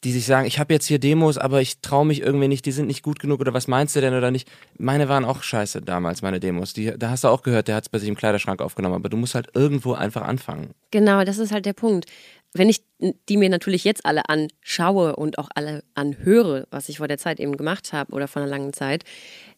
die 0.03 0.11
sich 0.13 0.25
sagen, 0.25 0.47
ich 0.47 0.59
habe 0.59 0.73
jetzt 0.73 0.85
hier 0.85 0.99
Demos, 0.99 1.37
aber 1.37 1.61
ich 1.61 1.81
traue 1.81 2.05
mich 2.05 2.21
irgendwie 2.21 2.47
nicht, 2.47 2.65
die 2.65 2.71
sind 2.71 2.87
nicht 2.87 3.03
gut 3.03 3.19
genug 3.19 3.41
oder 3.41 3.53
was 3.53 3.67
meinst 3.67 3.95
du 3.95 4.01
denn 4.01 4.13
oder 4.13 4.31
nicht? 4.31 4.49
Meine 4.77 5.09
waren 5.09 5.25
auch 5.25 5.43
scheiße 5.43 5.81
damals, 5.81 6.21
meine 6.21 6.39
Demos. 6.39 6.73
Die, 6.73 6.93
da 6.97 7.09
hast 7.09 7.25
du 7.25 7.27
auch 7.27 7.41
gehört, 7.41 7.67
der 7.67 7.75
hat 7.75 7.83
es 7.83 7.89
bei 7.89 7.99
sich 7.99 8.07
im 8.07 8.15
Kleiderschrank 8.15 8.61
aufgenommen, 8.61 8.95
aber 8.95 9.09
du 9.09 9.17
musst 9.17 9.35
halt 9.35 9.47
irgendwo 9.53 9.93
einfach 9.93 10.21
anfangen. 10.21 10.69
Genau, 10.91 11.25
das 11.25 11.37
ist 11.37 11.51
halt 11.51 11.65
der 11.65 11.73
Punkt. 11.73 12.05
Wenn 12.53 12.69
ich 12.69 12.83
die 13.29 13.37
mir 13.37 13.49
natürlich 13.49 13.83
jetzt 13.83 14.05
alle 14.05 14.27
anschaue 14.27 15.15
und 15.15 15.37
auch 15.37 15.49
alle 15.55 15.83
anhöre, 15.93 16.67
was 16.71 16.89
ich 16.89 16.97
vor 16.97 17.07
der 17.07 17.17
Zeit 17.17 17.39
eben 17.39 17.55
gemacht 17.57 17.93
habe 17.93 18.13
oder 18.13 18.27
vor 18.27 18.41
einer 18.41 18.51
langen 18.51 18.73
Zeit, 18.73 19.03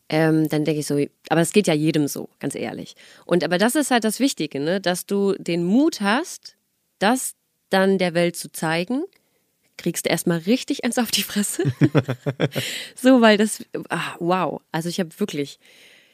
ähm, 0.09 0.49
dann 0.49 0.65
denke 0.65 0.81
ich 0.81 0.87
so, 0.87 1.03
aber 1.29 1.41
es 1.41 1.53
geht 1.53 1.67
ja 1.67 1.73
jedem 1.73 2.07
so, 2.07 2.29
ganz 2.39 2.53
ehrlich. 2.53 2.95
Und 3.25 3.43
aber 3.43 3.57
das 3.57 3.75
ist 3.75 3.91
halt 3.91 4.03
das 4.03 4.19
Wichtige, 4.19 4.59
ne? 4.59 4.81
dass 4.81 5.05
du 5.05 5.33
den 5.37 5.63
Mut 5.63 6.01
hast, 6.01 6.57
das 6.99 7.33
dann 7.69 7.97
der 7.97 8.13
Welt 8.13 8.35
zu 8.35 8.51
zeigen 8.51 9.05
kriegst 9.81 10.05
du 10.05 10.09
erstmal 10.09 10.37
richtig 10.39 10.83
eins 10.85 10.97
auf 10.97 11.11
die 11.11 11.23
Fresse. 11.23 11.63
so, 12.95 13.21
weil 13.21 13.37
das, 13.37 13.65
ach, 13.89 14.15
wow. 14.19 14.61
Also 14.71 14.89
ich 14.89 14.99
habe 14.99 15.09
wirklich, 15.19 15.59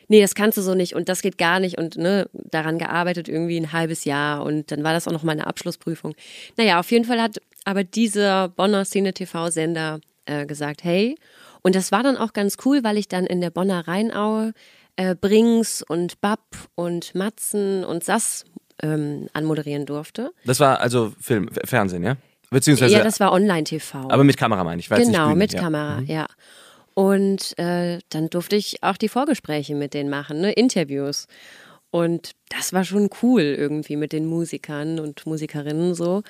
nee, 0.07 0.21
das 0.21 0.35
kannst 0.35 0.57
du 0.57 0.61
so 0.61 0.73
nicht 0.73 0.95
und 0.95 1.09
das 1.09 1.21
geht 1.21 1.37
gar 1.37 1.59
nicht 1.59 1.77
und 1.77 1.97
ne, 1.97 2.29
daran 2.33 2.77
gearbeitet 2.77 3.27
irgendwie 3.27 3.57
ein 3.57 3.73
halbes 3.73 4.05
Jahr 4.05 4.43
und 4.43 4.71
dann 4.71 4.83
war 4.83 4.93
das 4.93 5.07
auch 5.07 5.11
noch 5.11 5.23
meine 5.23 5.47
Abschlussprüfung. 5.47 6.15
Naja, 6.57 6.79
auf 6.79 6.91
jeden 6.91 7.05
Fall 7.05 7.21
hat 7.21 7.41
aber 7.65 7.83
dieser 7.83 8.49
Bonner 8.49 8.85
Szene 8.85 9.13
TV-Sender 9.13 9.99
äh, 10.25 10.45
gesagt, 10.45 10.83
hey, 10.83 11.15
und 11.61 11.75
das 11.75 11.91
war 11.91 12.03
dann 12.03 12.17
auch 12.17 12.33
ganz 12.33 12.57
cool, 12.65 12.83
weil 12.83 12.97
ich 12.97 13.07
dann 13.07 13.25
in 13.25 13.41
der 13.41 13.49
Bonner 13.49 13.87
Rheinaue 13.87 14.53
äh, 14.95 15.15
Brings 15.15 15.81
und 15.81 16.21
Bab 16.21 16.39
und 16.75 17.13
Matzen 17.15 17.83
und 17.83 18.03
Sass 18.03 18.45
ähm, 18.81 19.27
anmoderieren 19.33 19.85
durfte. 19.85 20.31
Das 20.45 20.59
war 20.59 20.79
also 20.79 21.13
Film, 21.19 21.49
Fernsehen, 21.65 22.03
ja? 22.03 22.17
Beziehungsweise, 22.49 22.93
ja, 22.93 23.03
das 23.03 23.19
war 23.19 23.33
Online-TV. 23.33 24.09
Aber 24.09 24.23
mit 24.23 24.37
Kamera 24.37 24.63
meine 24.63 24.79
ich. 24.79 24.87
Genau, 24.87 25.25
Bühnen, 25.25 25.37
mit 25.37 25.53
ja. 25.53 25.59
Kamera, 25.59 26.01
mhm. 26.01 26.07
ja. 26.07 26.27
Und 26.97 27.55
äh, 27.59 27.99
dann 28.09 28.27
durfte 28.31 28.55
ich 28.55 28.81
auch 28.81 28.97
die 28.97 29.07
Vorgespräche 29.07 29.75
mit 29.75 29.93
denen 29.93 30.09
machen, 30.09 30.41
ne? 30.41 30.51
Interviews. 30.51 31.27
Und 31.91 32.31
das 32.49 32.73
war 32.73 32.85
schon 32.85 33.11
cool 33.21 33.43
irgendwie 33.43 33.95
mit 33.95 34.13
den 34.13 34.25
Musikern 34.25 34.99
und 34.99 35.23
Musikerinnen 35.27 35.93
so. 35.93 36.23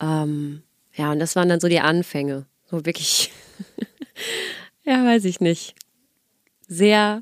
Ähm, 0.00 0.62
ja, 0.94 1.12
und 1.12 1.18
das 1.18 1.36
waren 1.36 1.50
dann 1.50 1.60
so 1.60 1.68
die 1.68 1.80
Anfänge. 1.80 2.46
So 2.64 2.86
wirklich, 2.86 3.30
ja, 4.86 5.04
weiß 5.04 5.26
ich 5.26 5.40
nicht. 5.40 5.74
Sehr 6.66 7.20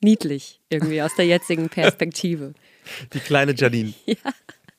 niedlich 0.00 0.62
irgendwie 0.70 1.02
aus 1.02 1.14
der 1.16 1.26
jetzigen 1.26 1.68
Perspektive. 1.68 2.54
Die 3.12 3.20
kleine 3.20 3.54
Janine. 3.54 3.92
Ja. 4.06 4.16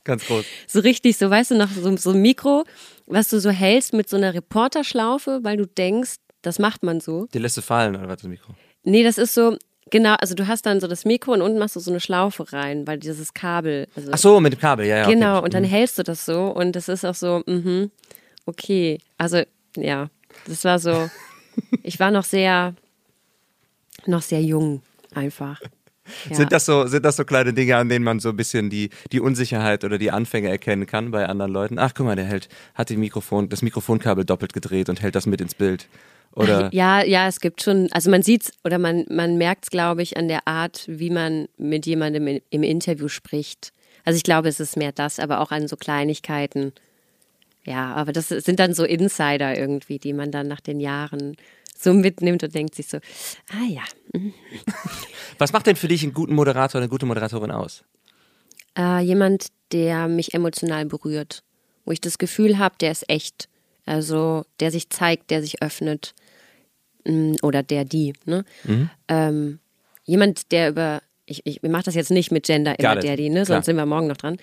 Ganz 0.03 0.25
groß. 0.25 0.45
So 0.65 0.79
richtig, 0.79 1.17
so 1.17 1.29
weißt 1.29 1.51
du, 1.51 1.55
noch 1.55 1.69
so, 1.69 1.95
so 1.97 2.11
ein 2.11 2.21
Mikro, 2.21 2.63
was 3.05 3.29
du 3.29 3.39
so 3.39 3.51
hältst 3.51 3.93
mit 3.93 4.09
so 4.09 4.17
einer 4.17 4.33
Reporterschlaufe, 4.33 5.41
weil 5.43 5.57
du 5.57 5.67
denkst, 5.67 6.15
das 6.47 6.59
macht 6.59 6.83
man 6.83 6.99
so. 6.99 7.27
Die 7.33 7.39
lässt 7.39 7.57
du 7.57 7.61
fallen, 7.61 7.95
oder 7.95 8.07
was, 8.07 8.21
das 8.21 8.29
Mikro? 8.29 8.55
Nee, 8.83 9.03
das 9.03 9.17
ist 9.17 9.33
so, 9.33 9.57
Genau, 9.89 10.15
also 10.15 10.35
du 10.35 10.47
hast 10.47 10.65
dann 10.65 10.79
so 10.79 10.87
das 10.87 11.05
Mikro 11.05 11.33
und 11.33 11.41
unten 11.41 11.59
machst 11.59 11.75
du 11.75 11.79
so 11.79 11.91
eine 11.91 11.99
Schlaufe 11.99 12.51
rein, 12.51 12.85
weil 12.87 12.97
dieses 12.97 13.33
Kabel. 13.33 13.87
Also 13.95 14.11
Ach 14.11 14.17
so, 14.17 14.39
mit 14.39 14.53
dem 14.53 14.59
Kabel, 14.59 14.85
ja, 14.85 14.97
ja. 14.97 15.07
Genau, 15.07 15.37
okay. 15.37 15.45
und 15.45 15.53
dann 15.53 15.63
mhm. 15.63 15.67
hältst 15.67 15.97
du 15.97 16.03
das 16.03 16.25
so 16.25 16.47
und 16.47 16.75
das 16.75 16.89
ist 16.89 17.05
auch 17.05 17.15
so, 17.15 17.41
mhm, 17.45 17.91
okay. 18.45 18.99
Also, 19.17 19.43
ja, 19.75 20.09
das 20.45 20.63
war 20.65 20.79
so, 20.79 21.09
ich 21.83 21.99
war 21.99 22.11
noch 22.11 22.23
sehr, 22.23 22.75
noch 24.05 24.21
sehr 24.21 24.41
jung 24.41 24.81
einfach. 25.13 25.61
Ja. 26.29 26.37
Sind, 26.37 26.53
das 26.53 26.65
so, 26.65 26.87
sind 26.87 27.03
das 27.03 27.17
so 27.17 27.25
kleine 27.25 27.51
Dinge, 27.51 27.75
an 27.75 27.89
denen 27.89 28.05
man 28.05 28.21
so 28.21 28.29
ein 28.29 28.37
bisschen 28.37 28.69
die, 28.69 28.91
die 29.11 29.19
Unsicherheit 29.19 29.83
oder 29.83 29.97
die 29.97 30.09
Anfänge 30.09 30.47
erkennen 30.47 30.85
kann 30.85 31.11
bei 31.11 31.25
anderen 31.25 31.51
Leuten? 31.51 31.79
Ach, 31.79 31.91
guck 31.93 32.05
mal, 32.05 32.15
der 32.15 32.23
hält, 32.23 32.47
hat 32.75 32.89
die 32.89 32.95
Mikrofon, 32.95 33.49
das 33.49 33.61
Mikrofonkabel 33.61 34.23
doppelt 34.23 34.53
gedreht 34.53 34.87
und 34.87 35.01
hält 35.01 35.15
das 35.15 35.25
mit 35.25 35.41
ins 35.41 35.53
Bild. 35.53 35.89
Oder? 36.37 36.69
Ja, 36.71 37.03
ja, 37.03 37.27
es 37.27 37.39
gibt 37.39 37.63
schon, 37.63 37.91
also 37.91 38.11
man 38.11 38.21
sieht 38.21 38.43
es 38.43 38.51
oder 38.63 38.77
man, 38.77 39.05
man 39.09 39.37
merkt 39.39 39.65
es, 39.65 39.69
glaube 39.71 40.03
ich, 40.03 40.17
an 40.17 40.27
der 40.27 40.47
Art, 40.47 40.85
wie 40.87 41.09
man 41.09 41.47
mit 41.57 41.87
jemandem 41.87 42.41
im 42.49 42.63
Interview 42.63 43.07
spricht. 43.07 43.73
Also 44.05 44.17
ich 44.17 44.23
glaube, 44.23 44.47
es 44.47 44.59
ist 44.59 44.77
mehr 44.77 44.91
das, 44.91 45.19
aber 45.19 45.41
auch 45.41 45.49
an 45.49 45.67
so 45.67 45.75
Kleinigkeiten. 45.75 46.73
Ja, 47.65 47.95
aber 47.95 48.13
das 48.13 48.29
sind 48.29 48.59
dann 48.59 48.75
so 48.75 48.83
Insider 48.83 49.57
irgendwie, 49.57 49.97
die 49.97 50.13
man 50.13 50.31
dann 50.31 50.47
nach 50.47 50.61
den 50.61 50.79
Jahren 50.79 51.35
so 51.75 51.91
mitnimmt 51.91 52.43
und 52.43 52.53
denkt 52.53 52.75
sich 52.75 52.87
so, 52.87 52.97
ah 53.49 53.67
ja. 53.67 53.83
Mhm. 54.13 54.33
Was 55.39 55.53
macht 55.53 55.65
denn 55.65 55.75
für 55.75 55.87
dich 55.87 56.03
einen 56.03 56.13
guten 56.13 56.35
Moderator, 56.35 56.79
eine 56.79 56.89
gute 56.89 57.07
Moderatorin 57.07 57.49
aus? 57.49 57.83
Äh, 58.77 59.01
jemand, 59.01 59.47
der 59.71 60.07
mich 60.07 60.35
emotional 60.35 60.85
berührt, 60.85 61.43
wo 61.83 61.91
ich 61.91 61.99
das 61.99 62.19
Gefühl 62.19 62.59
habe, 62.59 62.75
der 62.79 62.91
ist 62.91 63.09
echt. 63.09 63.49
Also 63.87 64.45
der 64.59 64.69
sich 64.69 64.91
zeigt, 64.91 65.31
der 65.31 65.41
sich 65.41 65.63
öffnet 65.63 66.13
oder 67.41 67.63
der 67.63 67.85
die. 67.85 68.13
Ne? 68.25 68.43
Mhm. 68.63 68.89
Ähm, 69.07 69.59
jemand, 70.05 70.51
der 70.51 70.69
über 70.69 71.01
ich, 71.29 71.45
ich 71.45 71.61
mache 71.61 71.83
das 71.83 71.95
jetzt 71.95 72.09
nicht 72.09 72.31
mit 72.31 72.45
Gender 72.45 72.79
immer 72.79 72.95
der, 72.95 73.17
die, 73.17 73.29
ne? 73.29 73.45
sonst 73.45 73.65
sind 73.65 73.75
wir 73.75 73.85
morgen 73.85 74.07
noch 74.07 74.15
dran. 74.15 74.37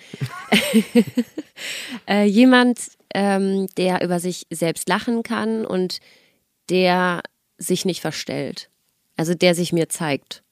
äh, 2.07 2.25
jemand, 2.25 2.79
ähm, 3.13 3.67
der 3.75 4.03
über 4.03 4.19
sich 4.19 4.45
selbst 4.51 4.87
lachen 4.87 5.23
kann 5.23 5.65
und 5.65 5.99
der 6.69 7.23
sich 7.57 7.85
nicht 7.85 8.01
verstellt. 8.01 8.69
Also 9.17 9.33
der 9.33 9.55
sich 9.55 9.73
mir 9.73 9.89
zeigt. 9.89 10.43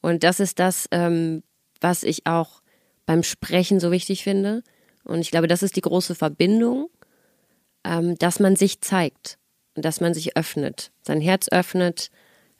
Und 0.00 0.24
das 0.24 0.40
ist 0.40 0.58
das, 0.58 0.88
ähm, 0.90 1.42
was 1.80 2.02
ich 2.02 2.26
auch 2.26 2.60
beim 3.06 3.22
Sprechen 3.22 3.78
so 3.78 3.92
wichtig 3.92 4.24
finde. 4.24 4.62
Und 5.04 5.20
ich 5.20 5.30
glaube, 5.30 5.46
das 5.46 5.62
ist 5.62 5.76
die 5.76 5.80
große 5.80 6.14
Verbindung, 6.14 6.90
ähm, 7.84 8.16
dass 8.18 8.40
man 8.40 8.56
sich 8.56 8.80
zeigt 8.80 9.37
dass 9.82 10.00
man 10.00 10.14
sich 10.14 10.36
öffnet, 10.36 10.90
sein 11.02 11.20
Herz 11.20 11.48
öffnet, 11.50 12.10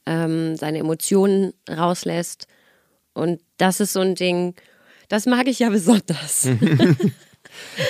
ähm, 0.06 0.56
seine 0.56 0.78
Emotionen 0.78 1.52
rauslässt. 1.68 2.46
Und 3.14 3.40
das 3.56 3.80
ist 3.80 3.92
so 3.92 4.00
ein 4.00 4.14
Ding, 4.14 4.54
das 5.08 5.26
mag 5.26 5.46
ich 5.48 5.58
ja 5.58 5.70
besonders. 5.70 6.48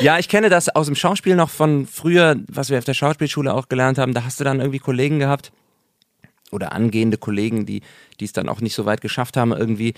Ja, 0.01 0.19
ich 0.19 0.29
kenne 0.29 0.49
das 0.49 0.69
aus 0.69 0.87
dem 0.87 0.95
Schauspiel 0.95 1.35
noch 1.35 1.51
von 1.51 1.87
früher, 1.87 2.37
was 2.49 2.71
wir 2.71 2.79
auf 2.79 2.85
der 2.85 2.95
Schauspielschule 2.95 3.53
auch 3.53 3.69
gelernt 3.69 3.99
haben. 3.99 4.15
Da 4.15 4.25
hast 4.25 4.39
du 4.41 4.45
dann 4.45 4.61
irgendwie 4.61 4.79
Kollegen 4.79 5.19
gehabt 5.19 5.53
oder 6.51 6.73
angehende 6.73 7.19
Kollegen, 7.19 7.67
die, 7.67 7.83
es 8.21 8.33
dann 8.33 8.49
auch 8.49 8.61
nicht 8.61 8.75
so 8.75 8.87
weit 8.87 9.01
geschafft 9.01 9.37
haben, 9.37 9.53
irgendwie. 9.53 9.95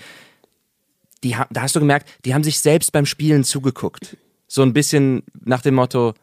Die, 1.23 1.35
da 1.51 1.61
hast 1.61 1.75
du 1.75 1.79
gemerkt, 1.79 2.09
die 2.25 2.33
haben 2.33 2.43
sich 2.43 2.59
selbst 2.59 2.91
beim 2.91 3.05
Spielen 3.05 3.43
zugeguckt. 3.43 4.17
So 4.47 4.63
ein 4.63 4.73
bisschen 4.73 5.23
nach 5.39 5.61
dem 5.61 5.75
Motto, 5.75 6.15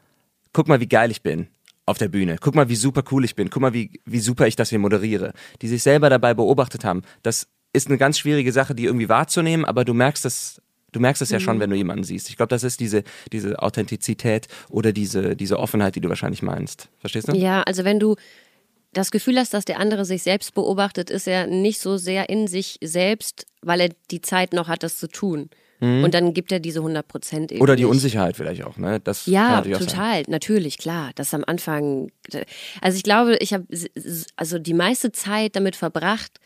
guck 0.52 0.66
mal, 0.66 0.80
wie 0.80 0.88
geil 0.88 1.10
ich 1.10 1.22
bin 1.22 1.48
auf 1.88 1.98
der 1.98 2.08
Bühne. 2.08 2.36
Guck 2.40 2.54
mal, 2.54 2.68
wie 2.68 2.76
super 2.76 3.02
cool 3.10 3.24
ich 3.24 3.34
bin. 3.34 3.50
Guck 3.50 3.62
mal, 3.62 3.72
wie, 3.72 4.00
wie 4.04 4.20
super 4.20 4.46
ich 4.46 4.56
das 4.56 4.70
hier 4.70 4.78
moderiere. 4.78 5.32
Die 5.62 5.68
sich 5.68 5.82
selber 5.82 6.10
dabei 6.10 6.34
beobachtet 6.34 6.84
haben. 6.84 7.02
Das 7.22 7.48
ist 7.72 7.88
eine 7.88 7.98
ganz 7.98 8.18
schwierige 8.18 8.52
Sache, 8.52 8.74
die 8.74 8.84
irgendwie 8.84 9.08
wahrzunehmen, 9.08 9.64
aber 9.64 9.84
du 9.84 9.94
merkst 9.94 10.24
das 10.24 10.62
Du 10.90 11.00
merkst 11.00 11.20
es 11.20 11.28
ja 11.28 11.38
schon, 11.38 11.56
mhm. 11.56 11.60
wenn 11.60 11.70
du 11.70 11.76
jemanden 11.76 12.02
siehst. 12.02 12.30
Ich 12.30 12.38
glaube, 12.38 12.48
das 12.48 12.64
ist 12.64 12.80
diese, 12.80 13.04
diese 13.30 13.60
Authentizität 13.62 14.48
oder 14.70 14.90
diese, 14.90 15.36
diese 15.36 15.58
Offenheit, 15.58 15.96
die 15.96 16.00
du 16.00 16.08
wahrscheinlich 16.08 16.40
meinst. 16.40 16.88
Verstehst 16.98 17.28
du? 17.28 17.36
Ja, 17.36 17.62
also 17.64 17.84
wenn 17.84 18.00
du, 18.00 18.16
das 18.92 19.10
Gefühl 19.10 19.38
hast, 19.38 19.54
dass 19.54 19.64
der 19.64 19.78
andere 19.78 20.04
sich 20.04 20.22
selbst 20.22 20.54
beobachtet, 20.54 21.10
ist 21.10 21.28
er 21.28 21.46
nicht 21.46 21.80
so 21.80 21.96
sehr 21.96 22.28
in 22.28 22.48
sich 22.48 22.78
selbst, 22.82 23.46
weil 23.60 23.80
er 23.80 23.90
die 24.10 24.20
Zeit 24.20 24.52
noch 24.52 24.68
hat, 24.68 24.82
das 24.82 24.98
zu 24.98 25.08
tun. 25.08 25.50
Und 25.80 26.12
dann 26.12 26.34
gibt 26.34 26.50
er 26.50 26.58
diese 26.58 26.80
100 26.80 27.06
Prozent 27.06 27.52
eben 27.52 27.60
Oder 27.60 27.76
die 27.76 27.84
nicht. 27.84 27.90
Unsicherheit 27.92 28.36
vielleicht 28.36 28.64
auch, 28.64 28.78
ne? 28.78 28.98
Das 28.98 29.26
Ja, 29.26 29.56
natürlich 29.56 29.78
total, 29.78 30.22
natürlich, 30.26 30.78
klar. 30.78 31.12
Das 31.14 31.32
am 31.34 31.44
Anfang. 31.46 32.10
Also 32.80 32.96
ich 32.96 33.04
glaube, 33.04 33.36
ich 33.36 33.52
habe 33.52 33.64
also 34.34 34.58
die 34.58 34.74
meiste 34.74 35.12
Zeit 35.12 35.54
damit 35.54 35.76
verbracht, 35.76 36.40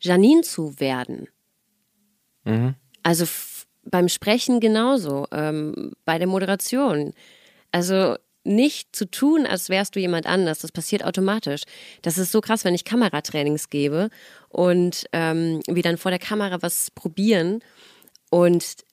Janine 0.00 0.40
zu 0.40 0.80
werden. 0.80 1.28
Mhm. 2.44 2.76
Also 3.02 3.26
beim 3.84 4.08
Sprechen 4.08 4.60
genauso, 4.60 5.26
ähm, 5.32 5.92
bei 6.06 6.18
der 6.18 6.26
Moderation. 6.26 7.12
Also 7.72 8.16
nicht 8.44 8.96
zu 8.96 9.10
tun, 9.10 9.46
als 9.46 9.68
wärst 9.68 9.94
du 9.94 10.00
jemand 10.00 10.26
anders. 10.26 10.60
Das 10.60 10.72
passiert 10.72 11.04
automatisch. 11.04 11.62
Das 12.00 12.16
ist 12.16 12.32
so 12.32 12.40
krass, 12.40 12.64
wenn 12.64 12.74
ich 12.74 12.84
Kameratrainings 12.84 13.68
gebe 13.68 14.08
und 14.48 15.04
ähm, 15.12 15.60
wir 15.66 15.82
dann 15.82 15.98
vor 15.98 16.10
der 16.10 16.18
Kamera 16.18 16.62
was 16.62 16.90
probieren 16.90 17.60
und 18.30 18.84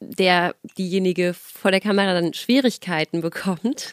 der, 0.00 0.54
diejenige 0.76 1.34
vor 1.34 1.70
der 1.70 1.80
Kamera 1.80 2.12
dann 2.12 2.34
Schwierigkeiten 2.34 3.20
bekommt, 3.20 3.92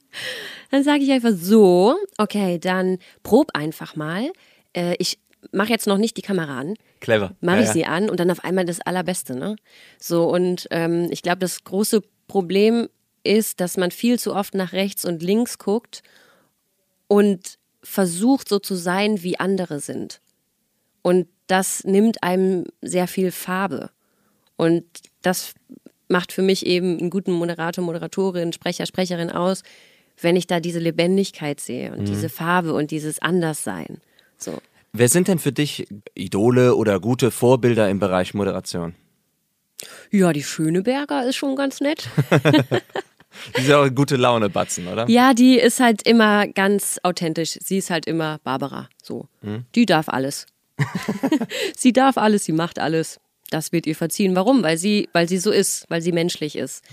dann 0.70 0.84
sage 0.84 1.02
ich 1.02 1.10
einfach 1.10 1.32
so, 1.34 1.96
okay, 2.18 2.58
dann 2.58 2.98
prob 3.22 3.50
einfach 3.54 3.96
mal. 3.96 4.30
Äh, 4.74 4.96
ich 4.98 5.18
mache 5.52 5.70
jetzt 5.70 5.86
noch 5.86 5.98
nicht 5.98 6.16
die 6.16 6.22
Kamera 6.22 6.58
an, 6.58 6.74
Clever. 7.00 7.32
mache 7.40 7.56
Ja, 7.56 7.62
ich 7.62 7.68
ja. 7.68 7.72
sie 7.72 7.84
an 7.86 8.10
und 8.10 8.20
dann 8.20 8.30
auf 8.30 8.44
einmal 8.44 8.64
das 8.64 8.80
Allerbeste, 8.80 9.34
ne? 9.34 9.56
So 9.98 10.28
und 10.28 10.66
ähm, 10.70 11.08
ich 11.10 11.22
glaube, 11.22 11.38
das 11.38 11.64
große 11.64 12.02
Problem 12.28 12.88
ist, 13.22 13.60
dass 13.60 13.76
man 13.76 13.90
viel 13.90 14.18
zu 14.18 14.34
oft 14.34 14.54
nach 14.54 14.72
rechts 14.72 15.04
und 15.04 15.22
links 15.22 15.58
guckt 15.58 16.02
und 17.08 17.58
versucht 17.82 18.48
so 18.48 18.58
zu 18.58 18.74
sein, 18.74 19.22
wie 19.22 19.38
andere 19.38 19.80
sind. 19.80 20.20
Und 21.02 21.28
das 21.46 21.84
nimmt 21.84 22.22
einem 22.22 22.64
sehr 22.80 23.06
viel 23.06 23.30
Farbe. 23.30 23.90
Und 24.64 24.84
das 25.22 25.54
macht 26.08 26.32
für 26.32 26.42
mich 26.42 26.66
eben 26.66 26.98
einen 26.98 27.10
guten 27.10 27.32
Moderator, 27.32 27.84
Moderatorin, 27.84 28.52
Sprecher, 28.52 28.86
Sprecherin 28.86 29.30
aus, 29.30 29.62
wenn 30.20 30.36
ich 30.36 30.46
da 30.46 30.60
diese 30.60 30.78
Lebendigkeit 30.78 31.60
sehe 31.60 31.92
und 31.92 32.06
diese 32.08 32.28
Farbe 32.28 32.72
und 32.72 32.90
dieses 32.90 33.20
Anderssein. 33.20 34.00
So. 34.38 34.58
Wer 34.92 35.08
sind 35.08 35.26
denn 35.26 35.40
für 35.40 35.50
dich 35.50 35.88
Idole 36.14 36.76
oder 36.76 37.00
gute 37.00 37.30
Vorbilder 37.30 37.90
im 37.90 37.98
Bereich 37.98 38.32
Moderation? 38.32 38.94
Ja, 40.10 40.32
die 40.32 40.44
Schöneberger 40.44 41.26
ist 41.26 41.36
schon 41.36 41.56
ganz 41.56 41.80
nett. 41.80 42.08
Die 43.56 43.62
sind 43.62 43.74
auch 43.74 43.92
gute 43.92 44.14
Laune 44.14 44.48
Batzen, 44.48 44.86
oder? 44.86 45.08
Ja, 45.08 45.34
die 45.34 45.58
ist 45.58 45.80
halt 45.80 46.06
immer 46.06 46.46
ganz 46.46 47.00
authentisch. 47.02 47.58
Sie 47.60 47.78
ist 47.78 47.90
halt 47.90 48.06
immer 48.06 48.38
Barbara. 48.44 48.88
So. 49.02 49.26
Die 49.74 49.86
darf 49.86 50.08
alles. 50.08 50.46
sie 51.76 51.92
darf 51.92 52.16
alles, 52.16 52.44
sie 52.44 52.52
macht 52.52 52.78
alles. 52.78 53.20
Das 53.50 53.72
wird 53.72 53.86
ihr 53.86 53.96
verziehen. 53.96 54.34
Warum? 54.34 54.62
Weil 54.62 54.78
sie, 54.78 55.08
weil 55.12 55.28
sie 55.28 55.38
so 55.38 55.50
ist, 55.50 55.84
weil 55.88 56.02
sie 56.02 56.12
menschlich 56.12 56.56
ist. 56.56 56.84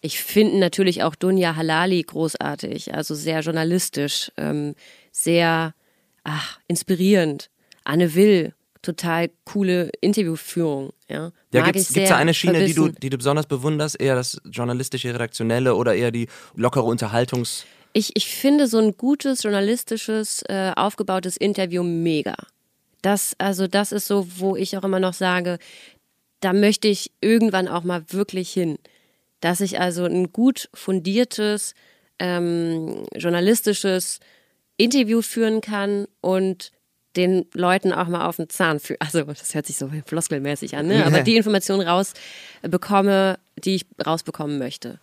Ich 0.00 0.20
finde 0.20 0.58
natürlich 0.58 1.02
auch 1.02 1.14
Dunja 1.14 1.56
Halali 1.56 2.02
großartig, 2.02 2.94
also 2.94 3.14
sehr 3.14 3.40
journalistisch, 3.40 4.32
ähm, 4.38 4.74
sehr 5.12 5.74
ach, 6.24 6.58
inspirierend. 6.68 7.50
Anne 7.84 8.14
Will, 8.14 8.54
total 8.82 9.30
coole 9.44 9.90
Interviewführung. 10.00 10.92
Ja, 11.08 11.32
Ja, 11.52 11.64
gibt's 11.64 11.88
sehr 11.88 12.08
da 12.08 12.16
eine 12.16 12.32
Schiene, 12.32 12.64
die 12.64 12.74
du, 12.74 12.88
die 12.88 13.10
du 13.10 13.18
besonders 13.18 13.46
bewunderst? 13.46 14.00
Eher 14.00 14.14
das 14.14 14.40
journalistische, 14.50 15.12
redaktionelle 15.12 15.74
oder 15.74 15.94
eher 15.94 16.10
die 16.10 16.28
lockere 16.54 16.84
Unterhaltungs... 16.84 17.66
Ich, 17.92 18.12
ich 18.14 18.28
finde 18.28 18.68
so 18.68 18.78
ein 18.78 18.96
gutes, 18.96 19.42
journalistisches, 19.42 20.42
äh, 20.48 20.70
aufgebautes 20.76 21.36
Interview 21.36 21.82
mega. 21.82 22.36
Das, 23.02 23.34
also 23.38 23.66
das 23.66 23.92
ist 23.92 24.06
so, 24.06 24.26
wo 24.38 24.56
ich 24.56 24.76
auch 24.76 24.84
immer 24.84 25.00
noch 25.00 25.14
sage, 25.14 25.58
da 26.40 26.52
möchte 26.52 26.88
ich 26.88 27.12
irgendwann 27.20 27.68
auch 27.68 27.84
mal 27.84 28.04
wirklich 28.08 28.50
hin. 28.50 28.78
Dass 29.40 29.60
ich 29.60 29.80
also 29.80 30.04
ein 30.04 30.32
gut 30.32 30.68
fundiertes, 30.74 31.74
ähm, 32.18 33.04
journalistisches 33.14 34.20
Interview 34.76 35.22
führen 35.22 35.60
kann 35.60 36.06
und 36.20 36.72
den 37.16 37.46
Leuten 37.54 37.92
auch 37.92 38.06
mal 38.08 38.26
auf 38.26 38.36
den 38.36 38.48
Zahn 38.48 38.78
führen. 38.78 39.00
Also 39.00 39.22
das 39.24 39.54
hört 39.54 39.66
sich 39.66 39.76
so 39.76 39.90
floskelmäßig 40.06 40.76
an, 40.76 40.86
ne? 40.86 41.04
aber 41.04 41.22
die 41.22 41.36
Informationen 41.36 41.86
rausbekomme, 41.86 43.38
die 43.56 43.76
ich 43.76 43.86
rausbekommen 44.04 44.58
möchte. 44.58 45.00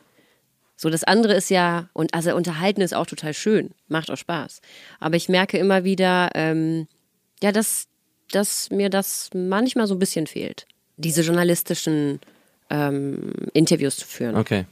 So, 0.78 0.90
das 0.90 1.04
andere 1.04 1.34
ist 1.34 1.50
ja, 1.50 1.90
und 1.94 2.14
also 2.14 2.36
unterhalten 2.36 2.82
ist 2.82 2.94
auch 2.94 3.08
total 3.08 3.34
schön, 3.34 3.72
macht 3.88 4.12
auch 4.12 4.18
Spaß. 4.18 4.62
Aber 5.00 5.16
ich 5.16 5.28
merke 5.28 5.58
immer 5.58 5.84
wieder, 5.84 6.30
ähm, 6.36 6.88
ja, 7.41 7.52
dass, 7.52 7.88
dass 8.32 8.69
mir 8.69 8.89
das 8.89 9.30
manchmal 9.34 9.88
so 9.88 9.95
ein 9.95 10.00
bisschen 10.00 10.28
fehlt. 10.28 10.67
Diese 10.97 11.21
journalistischen 11.21 12.19
ähm, 12.69 13.32
Interviews 13.54 13.97
zu 13.97 14.08
führen. 14.08 14.36
Okay. 14.36 14.65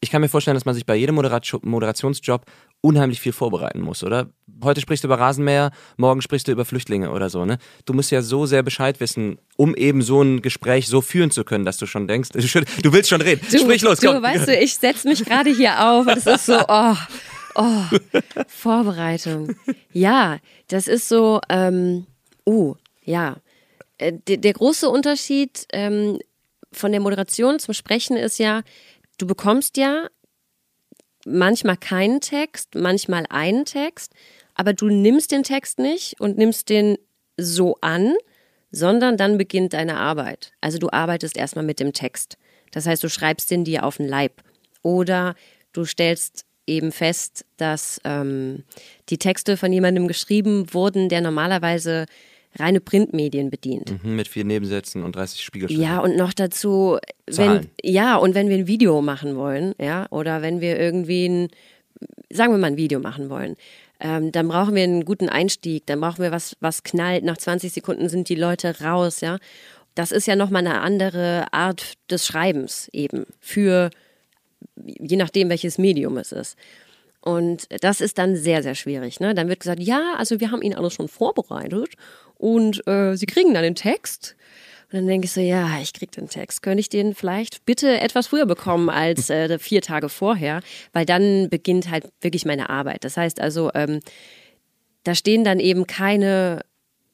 Ich 0.00 0.10
kann 0.10 0.20
mir 0.20 0.28
vorstellen, 0.28 0.54
dass 0.54 0.64
man 0.64 0.74
sich 0.74 0.86
bei 0.86 0.94
jedem 0.94 1.14
Moderat 1.14 1.50
Moderationsjob 1.62 2.44
unheimlich 2.82 3.20
viel 3.20 3.32
vorbereiten 3.32 3.80
muss, 3.80 4.02
oder? 4.02 4.28
Heute 4.62 4.80
sprichst 4.80 5.04
du 5.04 5.08
über 5.08 5.18
Rasenmäher, 5.18 5.70
morgen 5.96 6.20
sprichst 6.20 6.48
du 6.48 6.52
über 6.52 6.64
Flüchtlinge 6.64 7.10
oder 7.10 7.30
so, 7.30 7.44
ne? 7.44 7.58
Du 7.84 7.94
musst 7.94 8.10
ja 8.10 8.22
so 8.22 8.44
sehr 8.44 8.62
Bescheid 8.62 9.00
wissen, 9.00 9.38
um 9.56 9.74
eben 9.74 10.02
so 10.02 10.20
ein 10.20 10.42
Gespräch 10.42 10.88
so 10.88 11.00
führen 11.00 11.30
zu 11.30 11.44
können, 11.44 11.64
dass 11.64 11.76
du 11.76 11.86
schon 11.86 12.08
denkst, 12.08 12.30
du, 12.30 12.40
du 12.82 12.92
willst 12.92 13.08
schon 13.08 13.20
reden. 13.20 13.46
Sprich 13.48 13.82
los, 13.82 14.00
du, 14.00 14.12
komm. 14.12 14.22
weißt 14.22 14.48
du, 14.48 14.56
ich 14.56 14.74
setze 14.74 15.08
mich 15.08 15.24
gerade 15.24 15.50
hier 15.50 15.88
auf 15.88 16.06
und 16.06 16.16
es 16.16 16.26
ist 16.26 16.46
so, 16.46 16.58
oh, 16.68 16.96
oh, 17.54 17.84
Vorbereitung. 18.46 19.54
Ja, 19.92 20.38
das 20.68 20.88
ist 20.88 21.08
so, 21.08 21.40
ähm, 21.48 22.06
uh, 22.46 22.74
ja. 23.04 23.36
Äh, 23.98 24.12
Der, 24.26 24.38
der 24.38 24.52
große 24.52 24.88
Unterschied 24.88 25.66
ähm, 25.72 26.18
von 26.72 26.92
der 26.92 27.00
Moderation 27.00 27.58
zum 27.58 27.74
Sprechen 27.74 28.16
ist 28.16 28.38
ja, 28.38 28.62
du 29.18 29.26
bekommst 29.26 29.76
ja 29.76 30.08
manchmal 31.24 31.76
keinen 31.76 32.20
Text, 32.20 32.74
manchmal 32.74 33.26
einen 33.28 33.64
Text, 33.64 34.12
aber 34.54 34.72
du 34.72 34.86
nimmst 34.86 35.30
den 35.30 35.44
Text 35.44 35.78
nicht 35.78 36.20
und 36.20 36.36
nimmst 36.36 36.68
den 36.68 36.98
so 37.36 37.76
an, 37.80 38.14
sondern 38.70 39.16
dann 39.16 39.38
beginnt 39.38 39.74
deine 39.74 39.96
Arbeit. 39.96 40.52
Also 40.60 40.78
du 40.78 40.90
arbeitest 40.90 41.36
erstmal 41.36 41.64
mit 41.64 41.78
dem 41.78 41.92
Text. 41.92 42.38
Das 42.70 42.86
heißt, 42.86 43.04
du 43.04 43.08
schreibst 43.08 43.50
den 43.50 43.64
dir 43.64 43.84
auf 43.84 43.98
den 43.98 44.08
Leib. 44.08 44.42
Oder 44.82 45.34
du 45.72 45.84
stellst 45.84 46.44
eben 46.66 46.92
fest, 46.92 47.44
dass 47.56 48.00
ähm, 48.04 48.64
die 49.08 49.18
Texte 49.18 49.56
von 49.56 49.72
jemandem 49.72 50.08
geschrieben 50.08 50.72
wurden, 50.72 51.08
der 51.08 51.20
normalerweise 51.20 52.06
reine 52.56 52.80
Printmedien 52.80 53.50
bedient. 53.50 54.02
Mhm, 54.02 54.16
Mit 54.16 54.28
vier 54.28 54.44
Nebensätzen 54.44 55.02
und 55.02 55.16
30 55.16 55.42
Spiegelstrichen. 55.42 55.82
Ja, 55.82 56.00
und 56.00 56.16
noch 56.16 56.32
dazu, 56.32 56.98
wenn, 57.26 57.70
ja, 57.82 58.16
und 58.16 58.34
wenn 58.34 58.48
wir 58.48 58.56
ein 58.56 58.66
Video 58.66 59.00
machen 59.00 59.36
wollen, 59.36 59.74
ja, 59.80 60.06
oder 60.10 60.42
wenn 60.42 60.60
wir 60.60 60.78
irgendwie 60.78 61.28
ein, 61.28 61.48
sagen 62.30 62.52
wir 62.52 62.58
mal 62.58 62.68
ein 62.68 62.76
Video 62.76 63.00
machen 63.00 63.30
wollen, 63.30 63.56
ähm, 64.00 64.32
dann 64.32 64.48
brauchen 64.48 64.74
wir 64.74 64.82
einen 64.82 65.04
guten 65.04 65.28
Einstieg, 65.28 65.86
dann 65.86 66.00
brauchen 66.00 66.22
wir 66.22 66.32
was, 66.32 66.56
was 66.60 66.82
knallt, 66.82 67.24
nach 67.24 67.38
20 67.38 67.72
Sekunden 67.72 68.08
sind 68.08 68.28
die 68.28 68.34
Leute 68.34 68.80
raus, 68.80 69.20
ja. 69.20 69.38
Das 69.94 70.10
ist 70.10 70.26
ja 70.26 70.36
nochmal 70.36 70.66
eine 70.66 70.80
andere 70.80 71.46
Art 71.52 71.94
des 72.10 72.26
Schreibens 72.26 72.88
eben 72.92 73.26
für, 73.40 73.90
je 74.76 75.16
nachdem, 75.16 75.48
welches 75.48 75.78
Medium 75.78 76.16
es 76.16 76.32
ist. 76.32 76.56
Und 77.20 77.68
das 77.82 78.00
ist 78.00 78.18
dann 78.18 78.36
sehr, 78.36 78.62
sehr 78.62 78.74
schwierig. 78.74 79.20
Ne? 79.20 79.34
Dann 79.34 79.48
wird 79.48 79.60
gesagt, 79.60 79.80
ja, 79.80 80.14
also 80.18 80.40
wir 80.40 80.50
haben 80.50 80.62
Ihnen 80.62 80.74
alles 80.74 80.94
schon 80.94 81.08
vorbereitet 81.08 81.94
und 82.36 82.86
äh, 82.88 83.14
Sie 83.16 83.26
kriegen 83.26 83.54
dann 83.54 83.62
den 83.62 83.76
Text. 83.76 84.34
Und 84.90 84.98
dann 84.98 85.06
denke 85.06 85.26
ich 85.26 85.32
so, 85.32 85.40
ja, 85.40 85.78
ich 85.80 85.92
krieg 85.92 86.10
den 86.10 86.28
Text. 86.28 86.62
Könnte 86.62 86.80
ich 86.80 86.88
den 86.88 87.14
vielleicht 87.14 87.64
bitte 87.64 88.00
etwas 88.00 88.26
früher 88.26 88.44
bekommen 88.44 88.90
als 88.90 89.30
äh, 89.30 89.58
vier 89.58 89.82
Tage 89.82 90.08
vorher? 90.08 90.62
Weil 90.92 91.06
dann 91.06 91.48
beginnt 91.48 91.90
halt 91.90 92.08
wirklich 92.20 92.44
meine 92.44 92.68
Arbeit. 92.68 93.04
Das 93.04 93.16
heißt 93.16 93.40
also, 93.40 93.70
ähm, 93.74 94.00
da 95.04 95.14
stehen 95.14 95.44
dann 95.44 95.60
eben 95.60 95.86
keine 95.86 96.60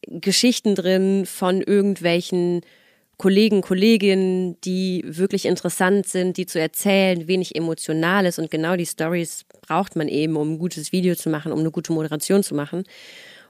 Geschichten 0.07 0.75
drin 0.75 1.27
von 1.27 1.61
irgendwelchen 1.61 2.63
Kollegen, 3.19 3.63
Kolleginnen, 3.63 4.61
die 4.61 5.03
wirklich 5.05 5.45
interessant 5.45 6.07
sind, 6.07 6.37
die 6.37 6.47
zu 6.47 6.61
erzählen, 6.61 7.27
wenig 7.27 7.57
Emotionales 7.57 8.39
und 8.39 8.49
genau 8.49 8.77
die 8.77 8.87
Stories 8.87 9.45
braucht 9.61 9.97
man 9.97 10.07
eben, 10.07 10.37
um 10.37 10.53
ein 10.53 10.59
gutes 10.59 10.93
Video 10.93 11.17
zu 11.17 11.29
machen, 11.29 11.51
um 11.51 11.59
eine 11.59 11.73
gute 11.73 11.93
Moderation 11.93 12.45
zu 12.45 12.55
machen. 12.55 12.85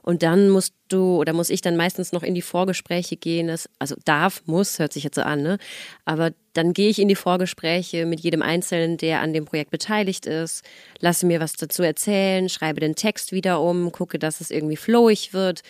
Und 0.01 0.23
dann 0.23 0.49
musst 0.49 0.73
du 0.87 1.17
oder 1.17 1.33
muss 1.33 1.51
ich 1.51 1.61
dann 1.61 1.77
meistens 1.77 2.13
noch 2.13 2.23
in 2.23 2.33
die 2.33 2.41
Vorgespräche 2.41 3.15
gehen. 3.15 3.47
Das, 3.47 3.69
also 3.77 3.95
darf, 4.05 4.41
muss, 4.47 4.79
hört 4.79 4.91
sich 4.91 5.03
jetzt 5.03 5.15
so 5.15 5.21
an, 5.21 5.43
ne? 5.43 5.59
Aber 6.03 6.31
dann 6.53 6.73
gehe 6.73 6.89
ich 6.89 6.99
in 6.99 7.07
die 7.07 7.15
Vorgespräche 7.15 8.07
mit 8.07 8.21
jedem 8.21 8.41
Einzelnen, 8.41 8.97
der 8.97 9.19
an 9.21 9.33
dem 9.33 9.45
Projekt 9.45 9.69
beteiligt 9.69 10.25
ist, 10.25 10.63
lasse 10.99 11.27
mir 11.27 11.39
was 11.39 11.53
dazu 11.53 11.83
erzählen, 11.83 12.49
schreibe 12.49 12.79
den 12.79 12.95
Text 12.95 13.31
wieder 13.33 13.61
um, 13.61 13.91
gucke, 13.91 14.17
dass 14.17 14.41
es 14.41 14.49
irgendwie 14.49 14.77
flowig 14.77 15.33
wird. 15.33 15.61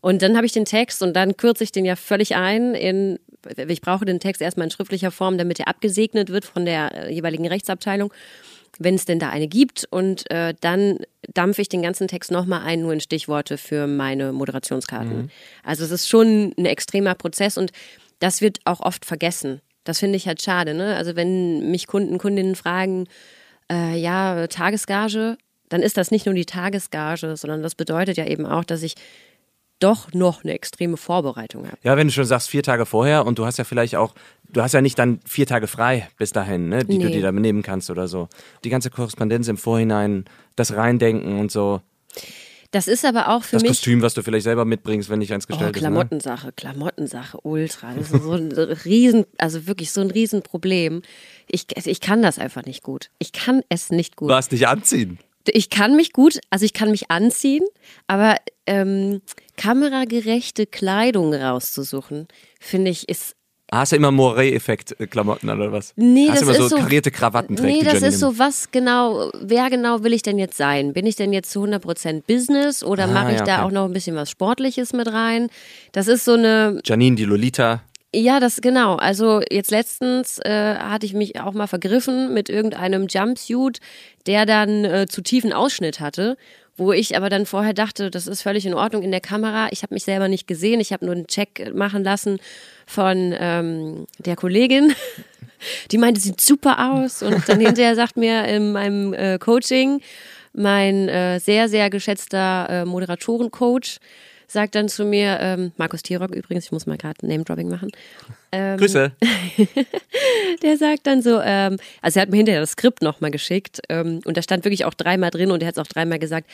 Und 0.00 0.22
dann 0.22 0.36
habe 0.36 0.46
ich 0.46 0.52
den 0.52 0.66
Text 0.66 1.02
und 1.02 1.14
dann 1.14 1.36
kürze 1.36 1.64
ich 1.64 1.72
den 1.72 1.84
ja 1.84 1.96
völlig 1.96 2.36
ein 2.36 2.74
in, 2.74 3.18
ich 3.68 3.80
brauche 3.80 4.04
den 4.04 4.20
Text 4.20 4.42
erstmal 4.42 4.66
in 4.66 4.70
schriftlicher 4.70 5.10
Form, 5.10 5.38
damit 5.38 5.60
er 5.60 5.68
abgesegnet 5.68 6.30
wird 6.30 6.44
von 6.44 6.64
der 6.64 7.06
äh, 7.06 7.12
jeweiligen 7.12 7.46
Rechtsabteilung 7.46 8.12
wenn 8.78 8.94
es 8.94 9.04
denn 9.04 9.18
da 9.18 9.30
eine 9.30 9.48
gibt. 9.48 9.86
Und 9.90 10.30
äh, 10.30 10.54
dann 10.60 10.98
dampfe 11.34 11.62
ich 11.62 11.68
den 11.68 11.82
ganzen 11.82 12.08
Text 12.08 12.30
nochmal 12.30 12.62
ein, 12.62 12.82
nur 12.82 12.92
in 12.92 13.00
Stichworte 13.00 13.58
für 13.58 13.86
meine 13.86 14.32
Moderationskarten. 14.32 15.16
Mhm. 15.16 15.30
Also 15.62 15.84
es 15.84 15.90
ist 15.90 16.08
schon 16.08 16.52
ein 16.56 16.66
extremer 16.66 17.14
Prozess 17.14 17.56
und 17.58 17.72
das 18.18 18.40
wird 18.40 18.58
auch 18.64 18.80
oft 18.80 19.04
vergessen. 19.04 19.60
Das 19.84 20.00
finde 20.00 20.16
ich 20.16 20.26
halt 20.26 20.42
schade. 20.42 20.74
Ne? 20.74 20.96
Also 20.96 21.16
wenn 21.16 21.70
mich 21.70 21.86
Kunden, 21.86 22.18
Kundinnen 22.18 22.54
fragen, 22.54 23.06
äh, 23.70 23.98
ja, 23.98 24.46
Tagesgage, 24.46 25.38
dann 25.68 25.82
ist 25.82 25.96
das 25.96 26.10
nicht 26.10 26.26
nur 26.26 26.34
die 26.34 26.46
Tagesgage, 26.46 27.36
sondern 27.36 27.62
das 27.62 27.74
bedeutet 27.74 28.16
ja 28.16 28.26
eben 28.26 28.46
auch, 28.46 28.64
dass 28.64 28.82
ich 28.82 28.94
doch 29.78 30.12
noch 30.12 30.42
eine 30.44 30.52
extreme 30.54 30.96
Vorbereitung 30.96 31.66
habe. 31.66 31.76
Ja, 31.82 31.96
wenn 31.96 32.06
du 32.08 32.12
schon 32.12 32.24
sagst, 32.24 32.48
vier 32.48 32.62
Tage 32.62 32.86
vorher 32.86 33.26
und 33.26 33.38
du 33.38 33.44
hast 33.46 33.58
ja 33.58 33.64
vielleicht 33.64 33.96
auch, 33.96 34.14
du 34.48 34.62
hast 34.62 34.72
ja 34.72 34.80
nicht 34.80 34.98
dann 34.98 35.20
vier 35.26 35.46
Tage 35.46 35.66
frei 35.66 36.08
bis 36.18 36.32
dahin, 36.32 36.68
ne, 36.68 36.84
die 36.84 36.98
du 36.98 37.06
Nee. 37.06 37.12
dir 37.12 37.22
da 37.22 37.32
nehmen 37.32 37.62
kannst 37.62 37.90
oder 37.90 38.08
so. 38.08 38.28
Die 38.64 38.70
ganze 38.70 38.90
Korrespondenz 38.90 39.48
im 39.48 39.56
Vorhinein, 39.58 40.24
das 40.56 40.74
Reindenken 40.74 41.38
und 41.38 41.50
so. 41.52 41.80
Das 42.72 42.88
ist 42.88 43.04
aber 43.04 43.28
auch 43.28 43.44
für 43.44 43.56
Das 43.56 43.62
mich. 43.62 43.70
Kostüm, 43.70 44.02
was 44.02 44.14
du 44.14 44.22
vielleicht 44.22 44.44
selber 44.44 44.64
mitbringst, 44.64 45.08
wenn 45.08 45.20
nicht 45.20 45.32
eins 45.32 45.44
Oh, 45.44 45.48
gestellt 45.48 45.76
ist. 45.76 45.82
Ne? 45.82 45.88
Klamottensache, 45.88 46.52
Klamottensache, 46.52 47.38
ultra. 47.42 47.94
Das 47.94 48.10
ist 48.10 48.22
so 48.24 48.32
ein 48.32 48.50
Riesen, 48.84 49.24
also 49.38 49.66
wirklich 49.66 49.92
so 49.92 50.00
ein 50.00 50.10
Riesenproblem. 50.10 51.02
Ich, 51.48 51.66
ich 51.86 52.00
kann 52.00 52.22
das 52.22 52.38
einfach 52.38 52.64
nicht 52.64 52.82
gut. 52.82 53.10
Ich 53.18 53.32
kann 53.32 53.62
es 53.68 53.90
nicht 53.90 54.16
gut. 54.16 54.28
Was 54.30 54.50
nicht 54.50 54.66
anziehen. 54.68 55.18
Ich 55.48 55.70
kann 55.70 55.94
mich 55.94 56.12
gut, 56.12 56.40
also 56.50 56.64
ich 56.64 56.72
kann 56.72 56.90
mich 56.90 57.08
anziehen, 57.10 57.62
aber 58.08 58.34
ähm, 58.66 59.22
kameragerechte 59.56 60.66
Kleidung 60.66 61.34
rauszusuchen, 61.34 62.28
finde 62.60 62.90
ich, 62.90 63.08
ist 63.08 63.34
Hast 63.72 63.90
du 63.90 63.96
immer 63.96 64.12
Moray-Effekt-Klamotten 64.12 65.48
an 65.50 65.60
oder 65.60 65.72
was? 65.72 65.92
Nee, 65.96 66.28
Hast 66.28 66.42
das 66.42 66.48
du 66.48 66.54
immer 66.54 66.64
ist 66.66 66.70
so 66.70 66.76
karierte 66.76 67.10
Krawatten 67.10 67.56
trägt 67.56 67.78
Nee, 67.78 67.84
das 67.84 68.00
ist 68.02 68.20
so, 68.20 68.38
was 68.38 68.70
genau, 68.70 69.30
wer 69.40 69.68
genau 69.70 70.04
will 70.04 70.12
ich 70.12 70.22
denn 70.22 70.38
jetzt 70.38 70.56
sein? 70.56 70.92
Bin 70.92 71.04
ich 71.04 71.16
denn 71.16 71.32
jetzt 71.32 71.50
zu 71.50 71.64
100% 71.64 72.22
Business 72.28 72.84
oder 72.84 73.04
Ah, 73.04 73.08
mache 73.08 73.32
ich 73.32 73.38
ja, 73.40 73.44
da 73.44 73.56
okay. 73.56 73.64
auch 73.66 73.70
noch 73.72 73.84
ein 73.86 73.92
bisschen 73.92 74.14
was 74.14 74.30
Sportliches 74.30 74.92
mit 74.92 75.12
rein? 75.12 75.48
Das 75.90 76.06
ist 76.06 76.24
so 76.24 76.34
eine, 76.34 76.80
Janine, 76.84 77.16
die 77.16 77.24
Lolita. 77.24 77.82
ja, 78.14 78.38
das 78.38 78.60
genau. 78.60 78.94
Also 78.96 79.40
jetzt 79.50 79.72
letztens 79.72 80.38
äh, 80.44 80.76
hatte 80.76 81.04
ich 81.06 81.12
mich 81.14 81.40
auch 81.40 81.52
mal 81.52 81.66
vergriffen 81.66 82.32
mit 82.32 82.48
irgendeinem 82.48 83.08
Jumpsuit, 83.08 83.80
der 84.28 84.46
dann 84.46 84.84
äh, 84.84 85.06
zu 85.08 85.22
tiefen 85.22 85.52
Ausschnitt 85.52 85.98
hatte. 85.98 86.36
Wo 86.76 86.92
ich 86.92 87.16
aber 87.16 87.30
dann 87.30 87.46
vorher 87.46 87.72
dachte, 87.72 88.10
das 88.10 88.26
ist 88.26 88.42
völlig 88.42 88.66
in 88.66 88.74
Ordnung 88.74 89.02
in 89.02 89.10
der 89.10 89.20
Kamera. 89.20 89.68
Ich 89.70 89.82
habe 89.82 89.94
mich 89.94 90.04
selber 90.04 90.28
nicht 90.28 90.46
gesehen. 90.46 90.80
Ich 90.80 90.92
habe 90.92 91.06
nur 91.06 91.14
einen 91.14 91.26
Check 91.26 91.74
machen 91.74 92.04
lassen 92.04 92.38
von 92.86 93.34
ähm, 93.38 94.06
der 94.18 94.36
Kollegin. 94.36 94.94
Die 95.90 95.96
meinte, 95.98 96.20
sieht 96.20 96.40
super 96.40 96.92
aus. 96.92 97.22
Und 97.22 97.48
dann 97.48 97.60
hinterher 97.60 97.94
sagt 97.94 98.18
mir 98.18 98.44
in 98.44 98.72
meinem 98.72 99.14
äh, 99.14 99.38
Coaching 99.38 100.00
mein 100.56 101.08
äh, 101.08 101.38
sehr, 101.38 101.68
sehr 101.68 101.90
geschätzter 101.90 102.68
äh, 102.68 102.84
Moderatorencoach, 102.84 103.98
sagt 104.46 104.74
dann 104.74 104.88
zu 104.88 105.04
mir, 105.04 105.38
ähm, 105.40 105.72
Markus 105.76 106.02
Tirock 106.02 106.34
übrigens, 106.34 106.66
ich 106.66 106.72
muss 106.72 106.86
mal 106.86 106.96
gerade 106.96 107.26
Name-Dropping 107.26 107.68
machen, 107.68 107.90
ähm, 108.52 108.78
Grüße. 108.78 109.12
der 110.62 110.76
sagt 110.76 111.06
dann 111.06 111.22
so, 111.22 111.40
ähm, 111.42 111.78
also 112.02 112.18
er 112.18 112.22
hat 112.22 112.30
mir 112.30 112.38
hinterher 112.38 112.60
das 112.60 112.72
Skript 112.72 113.02
nochmal 113.02 113.30
geschickt 113.30 113.80
ähm, 113.88 114.20
und 114.24 114.36
da 114.36 114.42
stand 114.42 114.64
wirklich 114.64 114.84
auch 114.84 114.94
dreimal 114.94 115.30
drin 115.30 115.50
und 115.50 115.62
er 115.62 115.68
hat 115.68 115.76
es 115.76 115.82
auch 115.82 115.86
dreimal 115.86 116.18
gesagt, 116.18 116.48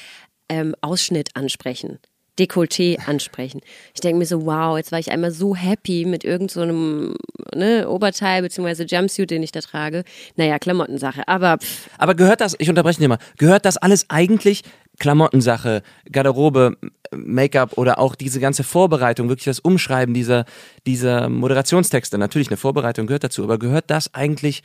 ähm, 0.48 0.74
Ausschnitt 0.80 1.30
ansprechen. 1.34 1.98
Dekolleté 2.38 2.98
ansprechen. 3.06 3.60
Ich 3.94 4.00
denke 4.00 4.18
mir 4.18 4.24
so, 4.24 4.46
wow, 4.46 4.78
jetzt 4.78 4.90
war 4.90 4.98
ich 4.98 5.10
einmal 5.10 5.32
so 5.32 5.54
happy 5.54 6.06
mit 6.06 6.24
irgendeinem 6.24 6.48
so 6.48 6.60
einem, 6.62 7.16
ne, 7.54 7.88
Oberteil 7.88 8.42
bzw. 8.42 8.84
Jumpsuit, 8.84 9.30
den 9.30 9.42
ich 9.42 9.52
da 9.52 9.60
trage. 9.60 10.04
Naja, 10.36 10.58
Klamottensache. 10.58 11.28
Aber 11.28 11.58
pff, 11.58 11.90
Aber 11.98 12.14
gehört 12.14 12.40
das, 12.40 12.56
ich 12.58 12.70
unterbreche 12.70 12.98
dich 12.98 13.08
mal, 13.08 13.18
gehört 13.36 13.66
das 13.66 13.76
alles 13.76 14.08
eigentlich, 14.08 14.62
Klamottensache, 15.02 15.82
Garderobe, 16.12 16.76
Make-up 17.12 17.76
oder 17.76 17.98
auch 17.98 18.14
diese 18.14 18.38
ganze 18.38 18.62
Vorbereitung, 18.62 19.28
wirklich 19.28 19.46
das 19.46 19.58
Umschreiben 19.58 20.14
dieser, 20.14 20.44
dieser 20.86 21.28
Moderationstexte, 21.28 22.18
natürlich 22.18 22.48
eine 22.48 22.56
Vorbereitung 22.56 23.08
gehört 23.08 23.24
dazu, 23.24 23.42
aber 23.42 23.58
gehört 23.58 23.90
das 23.90 24.14
eigentlich 24.14 24.62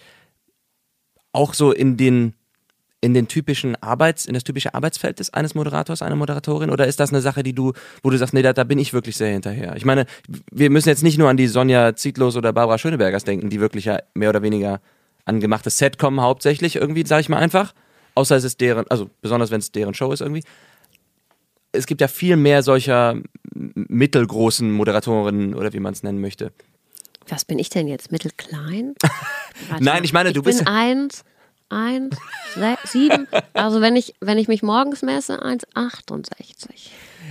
auch 1.32 1.56
so 1.56 1.72
in 1.72 1.98
den, 1.98 2.36
in 3.02 3.16
den 3.16 3.28
typischen 3.28 3.82
Arbeits, 3.82 4.28
in 4.28 4.36
das 4.36 4.44
typische 4.44 4.76
Arbeitsfeld 4.76 5.18
des 5.18 5.34
eines 5.34 5.56
Moderators, 5.56 6.04
einer 6.04 6.16
Moderatorin? 6.16 6.70
Oder 6.70 6.86
ist 6.86 7.00
das 7.00 7.10
eine 7.10 7.22
Sache, 7.22 7.42
die 7.42 7.54
du, 7.54 7.74
wo 8.04 8.12
du 8.12 8.18
sagst, 8.20 8.36
nee, 8.36 8.44
da, 8.44 8.54
da 8.54 8.64
bin 8.64 8.78
ich 8.78 8.94
wirklich 8.94 9.18
sehr 9.18 9.32
hinterher? 9.32 9.76
Ich 9.76 9.86
meine, 9.86 10.06
wir 10.52 10.70
müssen 10.70 10.90
jetzt 10.90 11.02
nicht 11.02 11.18
nur 11.18 11.30
an 11.30 11.38
die 11.38 11.48
Sonja 11.48 11.96
Zietlos 11.96 12.36
oder 12.36 12.54
Barbara 12.54 12.78
Schönebergers 12.78 13.24
denken, 13.24 13.50
die 13.50 13.60
wirklich 13.60 13.86
ja 13.86 13.98
mehr 14.14 14.30
oder 14.30 14.44
weniger 14.44 14.82
an 15.26 15.40
gemachtes 15.40 15.80
Set 15.80 15.98
kommen, 15.98 16.22
hauptsächlich 16.22 16.76
irgendwie, 16.76 17.04
sag 17.08 17.22
ich 17.22 17.30
mal 17.30 17.40
einfach. 17.40 17.74
Außer 18.18 18.36
es 18.36 18.44
ist 18.44 18.60
deren, 18.62 18.86
also 18.90 19.12
besonders 19.22 19.52
wenn 19.52 19.60
es 19.60 19.72
deren 19.72 19.94
Show 19.94 20.12
ist 20.12 20.22
irgendwie. 20.22 20.44
Es 21.72 21.86
gibt 21.86 22.02
ja 22.02 22.08
viel 22.08 22.36
mehr 22.36 22.64
solcher 22.64 23.16
mittelgroßen 23.54 24.72
Moderatorinnen 24.72 25.54
oder 25.54 25.72
wie 25.74 25.80
man 25.80 25.94
es 25.94 26.02
nennen 26.02 26.20
möchte. 26.20 26.52
was 27.30 27.46
bin 27.46 27.60
ich 27.60 27.70
denn 27.70 27.88
jetzt? 27.88 28.12
Mittelklein? 28.12 28.96
Warte 29.70 29.84
Nein, 29.84 30.04
ich 30.04 30.14
meine, 30.14 30.34
du 30.34 30.42
bist- 30.42 30.60
bin 30.60 30.68
eins, 30.68 31.24
eins, 31.70 32.16
se- 32.56 32.78
sieben. 32.86 33.28
Also 33.54 33.82
wenn 33.82 33.96
ich, 33.96 34.16
wenn 34.22 34.38
ich 34.38 34.48
mich 34.48 34.64
morgens 34.64 35.02
messe, 35.02 35.42
1,68. 35.44 36.22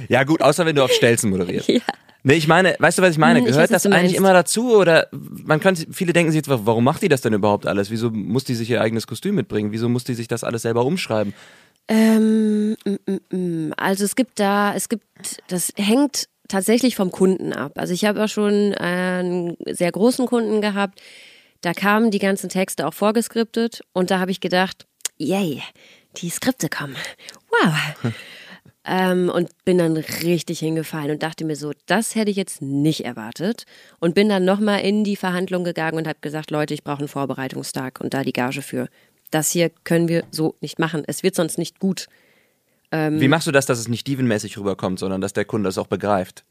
Ja 0.08 0.24
gut, 0.24 0.42
außer 0.42 0.66
wenn 0.66 0.76
du 0.76 0.82
auf 0.84 0.92
Stelzen 0.92 1.30
moderierst. 1.30 1.68
Ja. 1.76 1.80
Nee, 2.22 2.34
ich 2.34 2.48
meine, 2.48 2.74
weißt 2.80 2.98
du, 2.98 3.02
was 3.02 3.10
ich 3.12 3.18
meine? 3.18 3.38
Ich 3.38 3.44
Gehört 3.44 3.70
weiß, 3.70 3.82
das 3.82 3.86
eigentlich 3.86 4.16
immer 4.16 4.32
dazu 4.32 4.74
oder 4.74 5.06
man 5.12 5.60
könnte, 5.60 5.86
viele 5.92 6.12
denken 6.12 6.32
sich 6.32 6.38
jetzt, 6.38 6.48
warum 6.48 6.82
macht 6.82 7.02
die 7.02 7.08
das 7.08 7.20
denn 7.20 7.32
überhaupt 7.32 7.68
alles? 7.68 7.92
Wieso 7.92 8.10
muss 8.10 8.42
die 8.42 8.56
sich 8.56 8.68
ihr 8.68 8.80
eigenes 8.80 9.06
Kostüm 9.06 9.36
mitbringen? 9.36 9.70
Wieso 9.70 9.88
muss 9.88 10.02
die 10.02 10.14
sich 10.14 10.26
das 10.26 10.42
alles 10.42 10.62
selber 10.62 10.84
umschreiben? 10.84 11.34
Ähm, 11.86 12.72
mm, 12.84 12.96
mm, 13.06 13.36
mm. 13.68 13.72
also 13.76 14.04
es 14.04 14.16
gibt 14.16 14.40
da, 14.40 14.74
es 14.74 14.88
gibt, 14.88 15.04
das 15.46 15.72
hängt 15.76 16.28
tatsächlich 16.48 16.96
vom 16.96 17.12
Kunden 17.12 17.52
ab. 17.52 17.72
Also 17.76 17.94
ich 17.94 18.04
habe 18.04 18.24
auch 18.24 18.28
schon 18.28 18.74
einen 18.74 19.56
sehr 19.64 19.92
großen 19.92 20.26
Kunden 20.26 20.60
gehabt, 20.60 21.00
da 21.66 21.74
kamen 21.74 22.12
die 22.12 22.20
ganzen 22.20 22.48
Texte 22.48 22.86
auch 22.86 22.94
vorgeskriptet 22.94 23.80
und 23.92 24.12
da 24.12 24.20
habe 24.20 24.30
ich 24.30 24.38
gedacht, 24.38 24.86
yay, 25.18 25.64
die 26.16 26.30
Skripte 26.30 26.68
kommen. 26.68 26.94
Wow. 27.50 28.12
ähm, 28.84 29.28
und 29.28 29.50
bin 29.64 29.78
dann 29.78 29.96
richtig 29.96 30.60
hingefallen 30.60 31.10
und 31.10 31.24
dachte 31.24 31.44
mir 31.44 31.56
so, 31.56 31.72
das 31.86 32.14
hätte 32.14 32.30
ich 32.30 32.36
jetzt 32.36 32.62
nicht 32.62 33.04
erwartet. 33.04 33.64
Und 33.98 34.14
bin 34.14 34.28
dann 34.28 34.44
nochmal 34.44 34.82
in 34.82 35.02
die 35.02 35.16
Verhandlung 35.16 35.64
gegangen 35.64 35.98
und 35.98 36.06
habe 36.06 36.20
gesagt, 36.20 36.52
Leute, 36.52 36.72
ich 36.72 36.84
brauche 36.84 37.00
einen 37.00 37.08
Vorbereitungstag 37.08 38.00
und 38.00 38.14
da 38.14 38.22
die 38.22 38.32
Gage 38.32 38.62
für. 38.62 38.88
Das 39.32 39.50
hier 39.50 39.72
können 39.82 40.06
wir 40.06 40.22
so 40.30 40.54
nicht 40.60 40.78
machen. 40.78 41.02
Es 41.08 41.24
wird 41.24 41.34
sonst 41.34 41.58
nicht 41.58 41.80
gut. 41.80 42.06
Ähm. 42.92 43.20
Wie 43.20 43.26
machst 43.26 43.48
du 43.48 43.50
das, 43.50 43.66
dass 43.66 43.80
es 43.80 43.88
nicht 43.88 44.06
dievenmäßig 44.06 44.56
rüberkommt, 44.56 45.00
sondern 45.00 45.20
dass 45.20 45.32
der 45.32 45.46
Kunde 45.46 45.68
es 45.68 45.78
auch 45.78 45.88
begreift? 45.88 46.44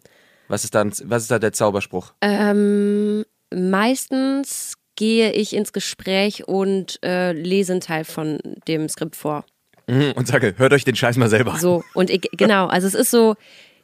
Was 0.50 0.66
ist 0.66 0.76
dann, 0.76 0.92
was 1.06 1.22
ist 1.22 1.32
da 1.32 1.40
der 1.40 1.54
Zauberspruch? 1.54 2.12
Ähm, 2.22 3.24
meistens 3.50 4.76
gehe 4.96 5.32
ich 5.32 5.54
ins 5.56 5.74
Gespräch 5.74 6.48
und 6.48 7.00
äh, 7.04 7.32
lese 7.34 7.74
einen 7.74 7.82
Teil 7.82 8.06
von 8.06 8.40
dem 8.68 8.88
Skript 8.90 9.16
vor. 9.16 9.46
Mhm, 9.88 10.14
Und 10.16 10.28
sage, 10.28 10.56
hört 10.58 10.74
euch 10.74 10.84
den 10.84 10.96
Scheiß 10.96 11.18
mal 11.18 11.30
selber 11.30 11.54
an. 11.54 11.60
So, 11.60 11.84
und 11.94 12.10
ich, 12.10 12.22
genau, 12.32 12.68
also 12.68 12.88
es 12.88 12.94
ist 12.96 13.12
so, 13.12 13.36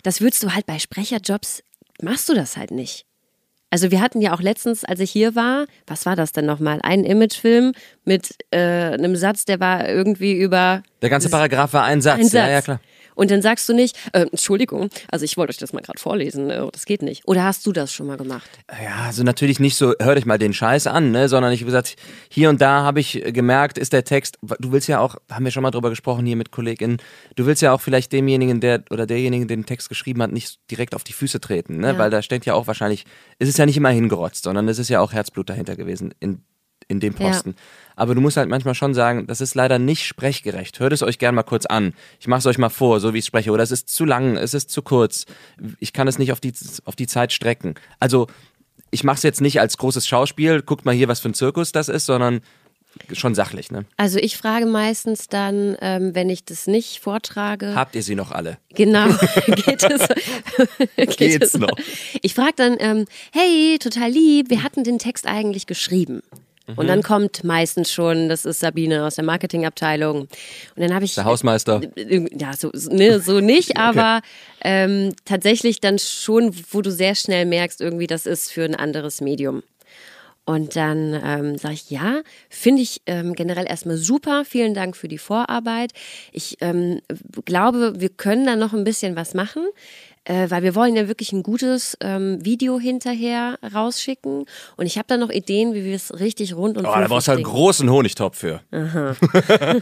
das 0.03 0.21
würdest 0.21 0.41
du 0.43 0.53
halt 0.53 0.65
bei 0.65 0.79
Sprecherjobs, 0.79 1.63
machst 2.01 2.27
du 2.29 2.33
das 2.33 2.57
halt 2.57 2.71
nicht. 2.71 3.05
Also 3.73 3.89
wir 3.89 4.01
hatten 4.01 4.19
ja 4.19 4.33
auch 4.33 4.41
letztens, 4.41 4.83
als 4.83 4.99
ich 4.99 5.11
hier 5.11 5.33
war, 5.35 5.65
was 5.87 6.05
war 6.05 6.17
das 6.17 6.33
denn 6.33 6.45
nochmal? 6.45 6.79
Ein 6.83 7.05
Imagefilm 7.05 7.71
mit 8.03 8.35
äh, 8.51 8.57
einem 8.57 9.15
Satz, 9.15 9.45
der 9.45 9.61
war 9.61 9.87
irgendwie 9.87 10.33
über 10.33 10.83
Der 11.01 11.09
ganze 11.09 11.29
Paragraph 11.29 11.71
war 11.71 11.85
ein 11.85 12.01
Satz. 12.01 12.19
ein 12.19 12.23
Satz. 12.25 12.33
Ja, 12.33 12.49
ja, 12.49 12.61
klar. 12.61 12.81
Und 13.15 13.31
dann 13.31 13.41
sagst 13.41 13.67
du 13.69 13.73
nicht, 13.73 13.97
äh, 14.13 14.21
Entschuldigung, 14.21 14.89
also 15.09 15.25
ich 15.25 15.37
wollte 15.37 15.51
euch 15.51 15.57
das 15.57 15.73
mal 15.73 15.81
gerade 15.81 15.99
vorlesen, 15.99 16.49
äh, 16.49 16.65
das 16.71 16.85
geht 16.85 17.01
nicht. 17.01 17.27
Oder 17.27 17.43
hast 17.43 17.65
du 17.65 17.71
das 17.71 17.91
schon 17.93 18.07
mal 18.07 18.17
gemacht? 18.17 18.49
Ja, 18.83 19.05
also 19.05 19.23
natürlich 19.23 19.59
nicht 19.59 19.75
so, 19.75 19.93
hör 19.99 20.15
dich 20.15 20.25
mal 20.25 20.37
den 20.37 20.53
Scheiß 20.53 20.87
an, 20.87 21.11
ne, 21.11 21.29
sondern 21.29 21.51
ich 21.51 21.59
habe 21.61 21.65
gesagt, 21.67 21.95
hier 22.29 22.49
und 22.49 22.61
da 22.61 22.83
habe 22.83 22.99
ich 22.99 23.21
gemerkt, 23.27 23.77
ist 23.77 23.93
der 23.93 24.03
Text, 24.03 24.37
du 24.41 24.71
willst 24.71 24.87
ja 24.87 24.99
auch, 24.99 25.15
haben 25.29 25.45
wir 25.45 25.51
schon 25.51 25.63
mal 25.63 25.71
drüber 25.71 25.89
gesprochen 25.89 26.25
hier 26.25 26.35
mit 26.35 26.51
KollegInnen, 26.51 26.97
du 27.35 27.45
willst 27.45 27.61
ja 27.61 27.73
auch 27.73 27.81
vielleicht 27.81 28.11
demjenigen, 28.11 28.59
der 28.61 28.83
oder 28.89 29.05
derjenigen, 29.05 29.47
der 29.47 29.57
den 29.57 29.65
Text 29.65 29.89
geschrieben 29.89 30.21
hat, 30.21 30.31
nicht 30.31 30.59
direkt 30.69 30.95
auf 30.95 31.03
die 31.03 31.13
Füße 31.13 31.39
treten, 31.39 31.77
ne, 31.77 31.87
Ja. 31.93 31.97
weil 31.97 32.09
da 32.09 32.21
steht 32.21 32.45
ja 32.45 32.53
auch 32.53 32.67
wahrscheinlich, 32.67 33.05
es 33.39 33.49
ist 33.49 33.57
ja 33.57 33.65
nicht 33.65 33.77
immer 33.77 33.89
hingerotzt, 33.89 34.43
sondern 34.43 34.67
es 34.67 34.79
ist 34.79 34.89
ja 34.89 34.99
auch 35.01 35.13
Herzblut 35.13 35.49
dahinter 35.49 35.75
gewesen 35.75 36.13
in, 36.19 36.43
in 36.87 36.99
dem 36.99 37.13
Ja. 37.17 37.27
Posten. 37.27 37.55
Aber 37.95 38.15
du 38.15 38.21
musst 38.21 38.37
halt 38.37 38.49
manchmal 38.49 38.73
schon 38.73 38.93
sagen, 38.93 39.27
das 39.27 39.41
ist 39.41 39.53
leider 39.53 39.77
nicht 39.77 40.05
sprechgerecht. 40.05 40.79
Hört 40.79 40.93
es 40.93 41.03
euch 41.03 41.19
gern 41.19 41.35
mal 41.35 41.43
kurz 41.43 41.65
an. 41.65 41.93
Ich 42.19 42.27
mache 42.27 42.39
es 42.39 42.45
euch 42.45 42.57
mal 42.57 42.69
vor, 42.69 42.99
so 42.99 43.13
wie 43.13 43.19
ich 43.19 43.25
spreche. 43.25 43.51
Oder 43.51 43.63
es 43.63 43.71
ist 43.71 43.89
zu 43.89 44.05
lang, 44.05 44.37
es 44.37 44.53
ist 44.53 44.69
zu 44.71 44.81
kurz. 44.81 45.25
Ich 45.79 45.93
kann 45.93 46.07
es 46.07 46.17
nicht 46.17 46.31
auf 46.31 46.39
die, 46.39 46.53
auf 46.85 46.95
die 46.95 47.07
Zeit 47.07 47.31
strecken. 47.31 47.75
Also 47.99 48.27
ich 48.91 49.03
mache 49.03 49.17
es 49.17 49.23
jetzt 49.23 49.41
nicht 49.41 49.59
als 49.59 49.77
großes 49.77 50.07
Schauspiel, 50.07 50.61
guckt 50.61 50.85
mal 50.85 50.95
hier, 50.95 51.07
was 51.07 51.19
für 51.19 51.29
ein 51.29 51.33
Zirkus 51.33 51.71
das 51.71 51.89
ist, 51.89 52.05
sondern 52.05 52.41
schon 53.13 53.35
sachlich. 53.35 53.71
Ne? 53.71 53.85
Also 53.97 54.19
ich 54.19 54.35
frage 54.37 54.65
meistens 54.65 55.27
dann, 55.27 55.77
ähm, 55.81 56.13
wenn 56.13 56.29
ich 56.29 56.43
das 56.43 56.67
nicht 56.67 56.99
vortrage. 56.99 57.73
Habt 57.75 57.95
ihr 57.95 58.03
sie 58.03 58.15
noch 58.15 58.31
alle? 58.31 58.57
Genau, 58.73 59.07
geht 59.45 59.83
es. 59.83 60.07
geht 60.97 61.17
Geht's 61.17 61.53
es 61.53 61.57
noch? 61.57 61.71
Ich 62.21 62.33
frage 62.33 62.53
dann, 62.57 62.75
ähm, 62.79 63.05
hey, 63.31 63.77
total 63.79 64.09
lieb, 64.09 64.49
wir 64.49 64.63
hatten 64.63 64.83
den 64.83 64.99
Text 64.99 65.25
eigentlich 65.25 65.67
geschrieben. 65.67 66.21
Und 66.75 66.87
dann 66.87 67.03
kommt 67.03 67.43
meistens 67.43 67.91
schon, 67.91 68.29
das 68.29 68.45
ist 68.45 68.59
Sabine 68.59 69.05
aus 69.05 69.15
der 69.15 69.25
Marketingabteilung. 69.25 70.21
Und 70.21 70.29
dann 70.75 70.93
habe 70.93 71.05
ich 71.05 71.15
Der 71.15 71.25
Hausmeister. 71.25 71.81
ja, 71.97 72.53
so, 72.53 72.71
ne, 72.89 73.19
so 73.19 73.39
nicht, 73.39 73.77
aber 73.77 74.21
ähm, 74.61 75.13
tatsächlich 75.25 75.81
dann 75.81 75.99
schon, 75.99 76.55
wo 76.71 76.81
du 76.81 76.91
sehr 76.91 77.15
schnell 77.15 77.45
merkst, 77.45 77.81
irgendwie, 77.81 78.07
das 78.07 78.25
ist 78.25 78.51
für 78.51 78.63
ein 78.63 78.75
anderes 78.75 79.21
Medium. 79.21 79.63
Und 80.43 80.75
dann 80.75 81.19
ähm, 81.23 81.57
sage 81.57 81.75
ich, 81.75 81.89
ja, 81.91 82.21
finde 82.49 82.81
ich 82.81 83.01
ähm, 83.05 83.35
generell 83.35 83.67
erstmal 83.67 83.97
super. 83.97 84.43
Vielen 84.43 84.73
Dank 84.73 84.97
für 84.97 85.07
die 85.07 85.19
Vorarbeit. 85.19 85.91
Ich 86.31 86.57
ähm, 86.61 86.99
glaube, 87.45 87.93
wir 87.99 88.09
können 88.09 88.45
da 88.45 88.55
noch 88.55 88.73
ein 88.73 88.83
bisschen 88.83 89.15
was 89.15 89.33
machen. 89.35 89.63
Äh, 90.23 90.49
weil 90.51 90.61
wir 90.61 90.75
wollen 90.75 90.95
ja 90.95 91.07
wirklich 91.07 91.31
ein 91.33 91.41
gutes 91.41 91.97
ähm, 91.99 92.43
Video 92.45 92.79
hinterher 92.79 93.57
rausschicken. 93.73 94.45
Und 94.77 94.85
ich 94.85 94.97
habe 94.97 95.07
da 95.07 95.17
noch 95.17 95.29
Ideen, 95.31 95.73
wie 95.73 95.83
wir 95.83 95.95
es 95.95 96.13
richtig 96.19 96.53
rund 96.55 96.77
und 96.77 96.85
Oh, 96.85 96.93
da 96.93 97.07
brauchst 97.07 97.27
du 97.27 97.29
halt 97.31 97.37
einen 97.37 97.45
großen 97.45 97.89
Honigtopf 97.89 98.37
für. 98.37 98.61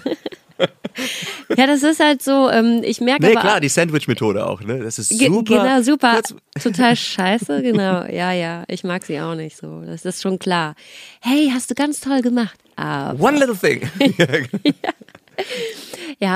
Ja, 1.56 1.68
das 1.68 1.84
ist 1.84 2.02
halt 2.02 2.22
so, 2.22 2.50
ähm, 2.50 2.82
ich 2.84 3.00
merke 3.00 3.24
Nee, 3.26 3.32
aber... 3.32 3.40
klar, 3.42 3.60
die 3.62 3.70
Sandwich-Methode 3.70 4.46
auch, 4.46 4.60
ne? 4.62 4.80
Das 4.80 5.00
ist 5.00 5.18
super. 5.18 5.64
Genau, 5.64 5.82
super. 5.82 6.16
Kurz- 6.16 6.36
Total 6.62 6.96
scheiße, 6.98 7.62
genau. 7.62 8.04
Ja, 8.06 8.34
ja. 8.34 8.66
Ich 8.68 8.84
mag 8.84 9.06
sie 9.06 9.20
auch 9.22 9.36
nicht 9.36 9.56
so. 9.56 9.82
Das 9.86 10.04
ist 10.04 10.22
schon 10.22 10.38
klar. 10.38 10.76
Hey, 11.22 11.50
hast 11.54 11.70
du 11.72 11.76
ganz 11.76 12.02
toll 12.02 12.22
gemacht. 12.22 12.60
Aber, 12.76 13.18
One 13.24 13.40
little 13.40 13.56
thing. 13.56 13.90
ja, 14.18 14.26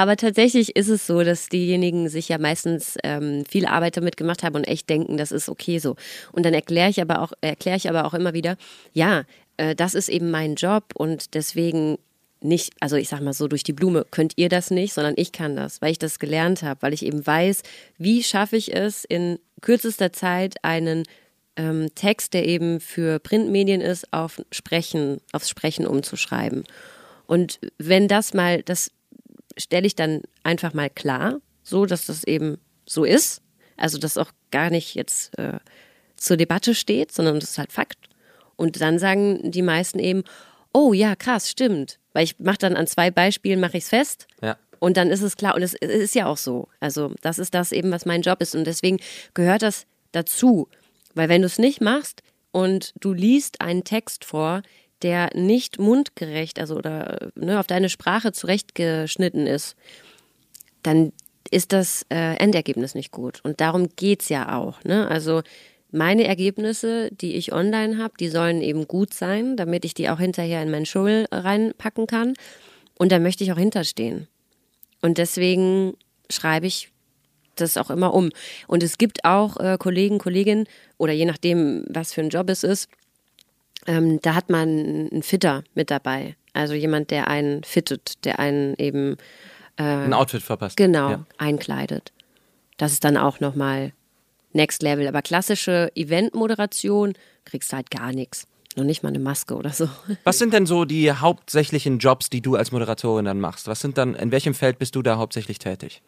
aber 0.02 0.16
tatsächlich 0.18 0.76
ist 0.76 0.90
es 0.90 1.08
so, 1.08 1.24
dass 1.24 1.50
diejenigen 1.50 2.10
sich 2.10 2.30
ja 2.30 2.38
meistens 2.38 2.98
ähm, 3.04 3.44
viel 3.46 3.66
Arbeit 3.66 3.98
damit 3.98 4.18
gemacht 4.18 4.44
haben 4.44 4.56
und 4.56 4.68
echt 4.68 4.90
denken, 4.90 5.18
das 5.18 5.32
ist 5.32 5.50
okay 5.50 5.80
so. 5.80 5.96
Und 6.32 6.46
dann 6.46 6.54
erkläre 6.54 6.90
ich 6.90 7.02
aber 7.02 7.22
auch, 7.22 7.34
erkläre 7.42 7.78
ich 7.78 7.90
aber 7.90 8.06
auch 8.06 8.14
immer 8.14 8.34
wieder, 8.34 8.58
ja, 8.94 9.24
äh, 9.58 9.76
das 9.76 9.94
ist 9.94 10.10
eben 10.10 10.32
mein 10.32 10.56
Job 10.56 10.86
und 10.96 11.34
deswegen 11.34 11.98
nicht, 12.44 12.74
also 12.80 12.98
ich 12.98 13.10
sag 13.10 13.22
mal 13.22 13.34
so, 13.34 13.48
durch 13.48 13.64
die 13.64 13.74
Blume 13.74 14.06
könnt 14.12 14.34
ihr 14.36 14.50
das 14.50 14.70
nicht, 14.70 14.94
sondern 14.94 15.14
ich 15.18 15.32
kann 15.32 15.56
das, 15.56 15.82
weil 15.82 15.92
ich 15.92 16.00
das 16.00 16.20
gelernt 16.20 16.62
habe, 16.62 16.82
weil 16.82 16.94
ich 16.94 17.06
eben 17.06 17.26
weiß, 17.26 17.64
wie 17.98 18.22
schaffe 18.24 18.58
ich 18.58 18.76
es 18.76 19.06
in 19.06 19.40
kürzester 19.62 20.12
Zeit 20.12 20.56
einen 20.62 21.04
ähm, 21.56 21.90
Text, 21.96 22.34
der 22.34 22.46
eben 22.46 22.80
für 22.80 23.20
Printmedien 23.20 23.82
ist, 23.82 24.12
auf 24.12 24.42
Sprechen, 24.52 25.20
aufs 25.32 25.50
Sprechen 25.50 25.88
umzuschreiben. 25.88 26.64
Und 27.26 27.60
wenn 27.78 28.08
das 28.08 28.34
mal, 28.34 28.64
das 28.64 28.92
stelle 29.58 29.88
ich 29.88 29.96
dann 29.96 30.22
einfach 30.44 30.74
mal 30.74 30.90
klar, 30.90 31.40
so 31.64 31.86
dass 31.86 32.06
das 32.06 32.24
eben 32.24 32.58
so 32.86 33.06
ist, 33.06 33.42
also 33.78 33.98
dass 33.98 34.18
auch 34.18 34.32
gar 34.52 34.70
nicht 34.70 34.96
jetzt 34.96 35.38
äh, 35.38 35.60
zur 36.18 36.38
Debatte 36.38 36.76
steht, 36.76 37.12
sondern 37.12 37.40
das 37.40 37.52
ist 37.52 37.58
halt 37.58 37.72
Fakt. 37.72 37.98
Und 38.56 38.80
dann 38.82 39.00
sagen 39.00 39.52
die 39.52 39.62
meisten 39.62 40.00
eben, 40.00 40.24
oh 40.74 40.94
ja, 40.94 41.16
krass, 41.16 41.50
stimmt. 41.50 42.00
Weil 42.14 42.26
ich 42.26 42.40
mache 42.40 42.58
dann 42.60 42.76
an 42.76 42.88
zwei 42.88 43.12
Beispielen, 43.12 43.60
mache 43.60 43.78
ich 43.78 43.84
es 43.84 43.90
fest. 43.90 44.28
Ja. 44.42 44.58
Und 44.80 44.98
dann 44.98 45.10
ist 45.10 45.22
es 45.22 45.38
klar. 45.38 45.56
Und 45.56 45.64
es 45.64 45.74
es 45.74 45.90
ist 45.90 46.16
ja 46.16 46.28
auch 46.28 46.38
so. 46.38 46.68
Also 46.80 47.14
das 47.22 47.40
ist 47.40 47.54
das 47.54 47.72
eben, 47.72 47.92
was 47.92 48.06
mein 48.06 48.22
Job 48.22 48.42
ist. 48.42 48.56
Und 48.56 48.66
deswegen 48.66 49.00
gehört 49.34 49.62
das 49.62 49.86
dazu. 50.12 50.68
Weil 51.16 51.30
wenn 51.30 51.42
du 51.42 51.48
es 51.48 51.58
nicht 51.58 51.82
machst 51.82 52.22
und 52.52 52.94
du 53.00 53.14
liest 53.14 53.62
einen 53.62 53.84
Text 53.84 54.26
vor, 54.26 54.62
der 55.04 55.30
nicht 55.36 55.80
mundgerecht, 55.80 56.60
also 56.60 56.76
oder 56.76 57.30
ne, 57.36 57.60
auf 57.60 57.68
deine 57.68 57.90
Sprache 57.90 58.32
zurechtgeschnitten 58.32 59.46
ist, 59.46 59.76
dann 60.82 61.12
ist 61.52 61.74
das 61.74 62.06
äh, 62.10 62.36
Endergebnis 62.38 62.96
nicht 62.96 63.12
gut. 63.12 63.42
Und 63.44 63.62
darum 63.62 63.90
geht's 63.96 64.30
ja 64.30 64.58
auch. 64.58 64.84
Ne? 64.84 65.08
Also 65.08 65.44
meine 65.92 66.26
Ergebnisse, 66.26 67.10
die 67.12 67.36
ich 67.36 67.54
online 67.54 67.98
habe, 67.98 68.16
die 68.20 68.30
sollen 68.30 68.62
eben 68.62 68.88
gut 68.88 69.14
sein, 69.14 69.56
damit 69.56 69.86
ich 69.86 69.94
die 69.94 70.10
auch 70.10 70.20
hinterher 70.20 70.64
in 70.64 70.72
mein 70.72 70.86
Schul 70.86 71.26
reinpacken 71.32 72.08
kann. 72.08 72.34
Und 72.98 73.12
da 73.12 73.20
möchte 73.20 73.44
ich 73.44 73.52
auch 73.52 73.58
hinterstehen. 73.58 74.28
Und 75.02 75.18
deswegen 75.18 75.96
schreibe 76.30 76.66
ich 76.66 76.90
das 77.56 77.78
auch 77.78 77.92
immer 77.92 78.14
um. 78.14 78.30
Und 78.68 78.82
es 78.82 78.98
gibt 78.98 79.26
auch 79.26 79.58
äh, 79.58 79.78
Kollegen, 79.78 80.18
Kolleginnen 80.18 80.66
oder 80.98 81.14
je 81.14 81.26
nachdem, 81.26 81.86
was 81.88 82.14
für 82.14 82.22
ein 82.22 82.30
Job 82.30 82.50
es 82.50 82.64
ist, 82.64 82.88
ähm, 83.88 84.20
da 84.22 84.36
hat 84.36 84.50
man 84.50 84.68
einen 85.12 85.24
Fitter 85.24 85.64
mit 85.76 85.92
dabei. 85.92 86.36
Also 86.54 86.74
jemand, 86.74 87.10
der 87.12 87.28
einen 87.28 87.64
fittet, 87.64 88.24
der 88.26 88.40
einen 88.40 88.76
eben 88.78 89.18
Ein 89.78 90.14
Outfit 90.14 90.44
verpasst. 90.44 90.78
genau 90.78 91.10
Ja. 91.10 91.26
einkleidet. 91.38 92.12
Das 92.78 92.92
ist 92.92 93.04
dann 93.04 93.18
auch 93.18 93.40
nochmal 93.40 93.92
Next 94.52 94.84
Level. 94.84 95.08
Aber 95.08 95.22
klassische 95.24 95.92
Eventmoderation 95.96 97.14
kriegst 97.46 97.72
du 97.72 97.76
halt 97.78 97.90
gar 97.92 98.12
nichts. 98.14 98.46
Noch 98.76 98.84
nicht 98.84 99.04
mal 99.04 99.10
eine 99.10 99.20
Maske 99.20 99.56
oder 99.56 99.72
so. 99.72 99.88
Was 100.24 100.38
sind 100.40 100.54
denn 100.54 100.66
so 100.66 100.86
die 100.86 101.12
hauptsächlichen 101.12 102.00
Jobs, 102.00 102.30
die 102.30 102.42
du 102.42 102.56
als 102.56 102.72
Moderatorin 102.72 103.26
dann 103.26 103.40
machst? 103.40 103.68
Was 103.68 103.82
sind 103.82 103.98
dann, 103.98 104.16
in 104.16 104.32
welchem 104.32 104.54
Feld 104.56 104.80
bist 104.80 104.96
du 104.96 105.02
da 105.02 105.18
hauptsächlich 105.18 105.60
tätig? 105.60 106.02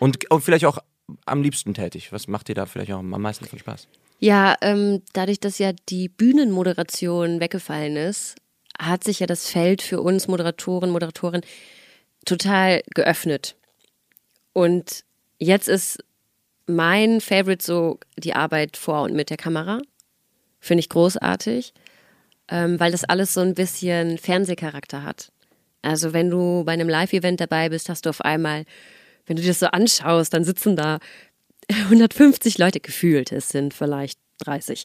Und, 0.00 0.28
und 0.30 0.42
vielleicht 0.42 0.64
auch 0.64 0.78
am 1.26 1.42
liebsten 1.42 1.74
tätig. 1.74 2.12
Was 2.12 2.26
macht 2.28 2.48
dir 2.48 2.54
da 2.54 2.66
vielleicht 2.66 2.92
auch 2.92 2.98
am 2.98 3.08
meisten 3.10 3.44
von 3.46 3.58
Spaß? 3.58 3.86
Ja, 4.18 4.56
ähm, 4.62 5.02
dadurch, 5.12 5.38
dass 5.38 5.58
ja 5.58 5.72
die 5.88 6.08
Bühnenmoderation 6.08 7.40
weggefallen 7.40 7.96
ist, 7.96 8.34
hat 8.78 9.04
sich 9.04 9.20
ja 9.20 9.26
das 9.26 9.48
Feld 9.48 9.80
für 9.82 10.00
uns 10.00 10.28
Moderatoren, 10.28 10.90
Moderatoren 10.90 11.42
total 12.24 12.82
geöffnet. 12.94 13.56
Und 14.52 15.04
jetzt 15.38 15.68
ist 15.68 15.98
mein 16.66 17.20
Favorite 17.20 17.64
so 17.64 17.98
die 18.16 18.34
Arbeit 18.34 18.76
vor 18.76 19.02
und 19.02 19.14
mit 19.14 19.30
der 19.30 19.36
Kamera. 19.36 19.80
Finde 20.60 20.80
ich 20.80 20.88
großartig, 20.88 21.72
ähm, 22.48 22.78
weil 22.80 22.90
das 22.90 23.04
alles 23.04 23.34
so 23.34 23.40
ein 23.40 23.54
bisschen 23.54 24.18
Fernsehcharakter 24.18 25.04
hat. 25.04 25.30
Also 25.82 26.12
wenn 26.12 26.28
du 26.28 26.64
bei 26.64 26.72
einem 26.72 26.88
Live-Event 26.88 27.40
dabei 27.40 27.68
bist, 27.68 27.88
hast 27.88 28.04
du 28.04 28.10
auf 28.10 28.20
einmal, 28.20 28.64
wenn 29.26 29.36
du 29.36 29.42
dir 29.42 29.48
das 29.48 29.60
so 29.60 29.66
anschaust, 29.66 30.34
dann 30.34 30.44
sitzen 30.44 30.74
da 30.74 30.98
150 31.70 32.58
Leute 32.58 32.80
gefühlt. 32.80 33.32
Es 33.32 33.50
sind 33.50 33.74
vielleicht 33.74 34.18
30. 34.44 34.84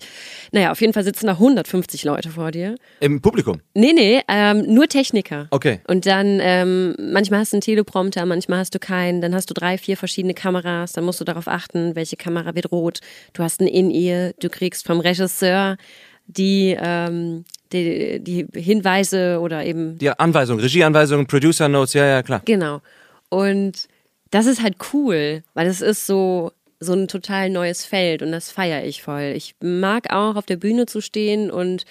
Naja, 0.52 0.72
auf 0.72 0.82
jeden 0.82 0.94
Fall 0.94 1.04
sitzen 1.04 1.28
da 1.28 1.34
150 1.34 2.04
Leute 2.04 2.30
vor 2.30 2.52
dir. 2.52 2.76
Im 3.00 3.22
Publikum. 3.22 3.62
Nee, 3.74 3.94
nee, 3.94 4.22
ähm, 4.28 4.64
nur 4.74 4.88
Techniker. 4.88 5.48
Okay. 5.52 5.80
Und 5.88 6.06
dann, 6.06 6.40
ähm, 6.42 6.96
manchmal 7.00 7.42
hast 7.42 7.54
du 7.54 7.58
einen 7.58 7.62
Teleprompter, 7.62 8.26
manchmal 8.26 8.60
hast 8.60 8.74
du 8.74 8.80
keinen, 8.80 9.22
dann 9.22 9.36
hast 9.36 9.50
du 9.50 9.54
drei, 9.54 9.78
vier 9.78 9.96
verschiedene 9.96 10.34
Kameras, 10.34 10.94
dann 10.94 11.06
musst 11.06 11.22
du 11.22 11.26
darauf 11.26 11.48
achten, 11.48 11.96
welche 11.96 12.16
Kamera 12.16 12.56
wird 12.56 12.72
rot. 12.72 13.00
Du 13.34 13.44
hast 13.44 13.62
ein 13.62 13.68
In-Ear, 13.68 14.34
du 14.40 14.50
kriegst 14.50 14.86
vom 14.86 15.00
Regisseur 15.00 15.78
die, 16.26 16.76
ähm, 16.80 17.46
die, 17.72 18.20
die 18.22 18.48
Hinweise 18.54 19.40
oder 19.40 19.66
eben 19.66 19.98
Die 19.98 20.10
Anweisung, 20.10 20.60
Regieanweisung, 20.60 21.28
Producer 21.28 21.68
Notes, 21.68 21.94
ja, 21.94 22.06
ja, 22.06 22.24
klar. 22.24 22.42
Genau. 22.46 22.82
Und 23.30 23.88
das 24.32 24.46
ist 24.46 24.64
halt 24.64 24.78
cool, 24.94 25.44
weil 25.54 25.68
es 25.68 25.82
ist 25.82 26.08
so, 26.08 26.52
so 26.84 26.94
ein 26.94 27.08
total 27.08 27.50
neues 27.50 27.86
Feld 27.86 28.22
und 28.22 28.32
das 28.32 28.52
feiere 28.52 28.84
ich 28.86 29.02
voll. 29.02 29.34
Ich 29.36 29.56
mag 29.62 30.14
auch 30.14 30.36
auf 30.36 30.46
der 30.46 30.58
Bühne 30.58 30.86
zu 30.86 31.02
stehen 31.02 31.50
und 31.52 31.86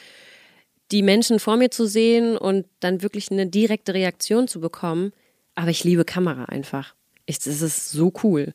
die 0.91 1.03
Menschen 1.03 1.39
vor 1.39 1.57
mir 1.57 1.71
zu 1.71 1.87
sehen 1.87 2.37
und 2.37 2.67
dann 2.81 3.03
wirklich 3.03 3.31
eine 3.31 3.47
direkte 3.47 3.95
Reaktion 3.95 4.47
zu 4.49 4.61
bekommen. 4.61 5.13
Aber 5.55 5.69
ich 5.71 5.85
liebe 5.85 6.05
Kamera 6.05 6.45
einfach. 6.47 6.95
Das 7.27 7.47
ist 7.47 7.91
so 7.91 8.13
cool. 8.23 8.53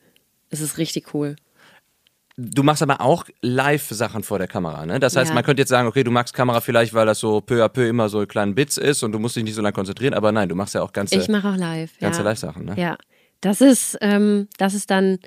Es 0.50 0.62
ist 0.62 0.78
richtig 0.78 1.14
cool. 1.14 1.36
Du 2.40 2.62
machst 2.62 2.84
aber 2.84 3.02
auch 3.02 3.26
Live-Sachen 3.42 4.22
vor 4.22 4.38
der 4.38 4.48
Kamera, 4.48 4.86
ne? 4.86 5.00
Das 5.00 5.16
heißt, 5.16 5.30
Ja. 5.30 5.34
man 5.34 5.44
könnte 5.44 5.62
jetzt 5.64 5.70
sagen, 5.70 5.88
okay, 5.88 6.04
du 6.04 6.12
magst 6.12 6.36
Kamera 6.36 6.62
vielleicht, 6.62 6.94
weil 6.94 7.08
das 7.08 7.20
so 7.20 7.42
peu 7.42 7.64
à 7.66 7.70
peu 7.70 7.88
immer 7.88 8.10
so 8.10 8.28
kleinen 8.28 8.54
Bits 8.54 8.78
ist 8.78 9.02
und 9.02 9.12
du 9.12 9.18
musst 9.18 9.36
dich 9.36 9.44
nicht 9.44 9.56
so 9.56 9.62
lange 9.64 9.74
konzentrieren, 9.74 10.14
aber 10.14 10.32
nein, 10.32 10.48
du 10.48 10.54
machst 10.54 10.76
ja 10.76 10.84
auch 10.84 10.94
ganze, 10.94 11.16
Ich 11.16 11.30
mache 11.30 11.50
auch 11.50 11.56
live. 11.58 11.98
ganze 12.00 12.20
ja. 12.20 12.26
Live-Sachen, 12.26 12.66
ne? 12.66 12.76
Ja, 12.78 12.98
das 13.42 13.62
ist, 13.62 13.98
ähm, 14.02 14.48
das 14.60 14.76
ist 14.76 14.92
dann 14.92 15.18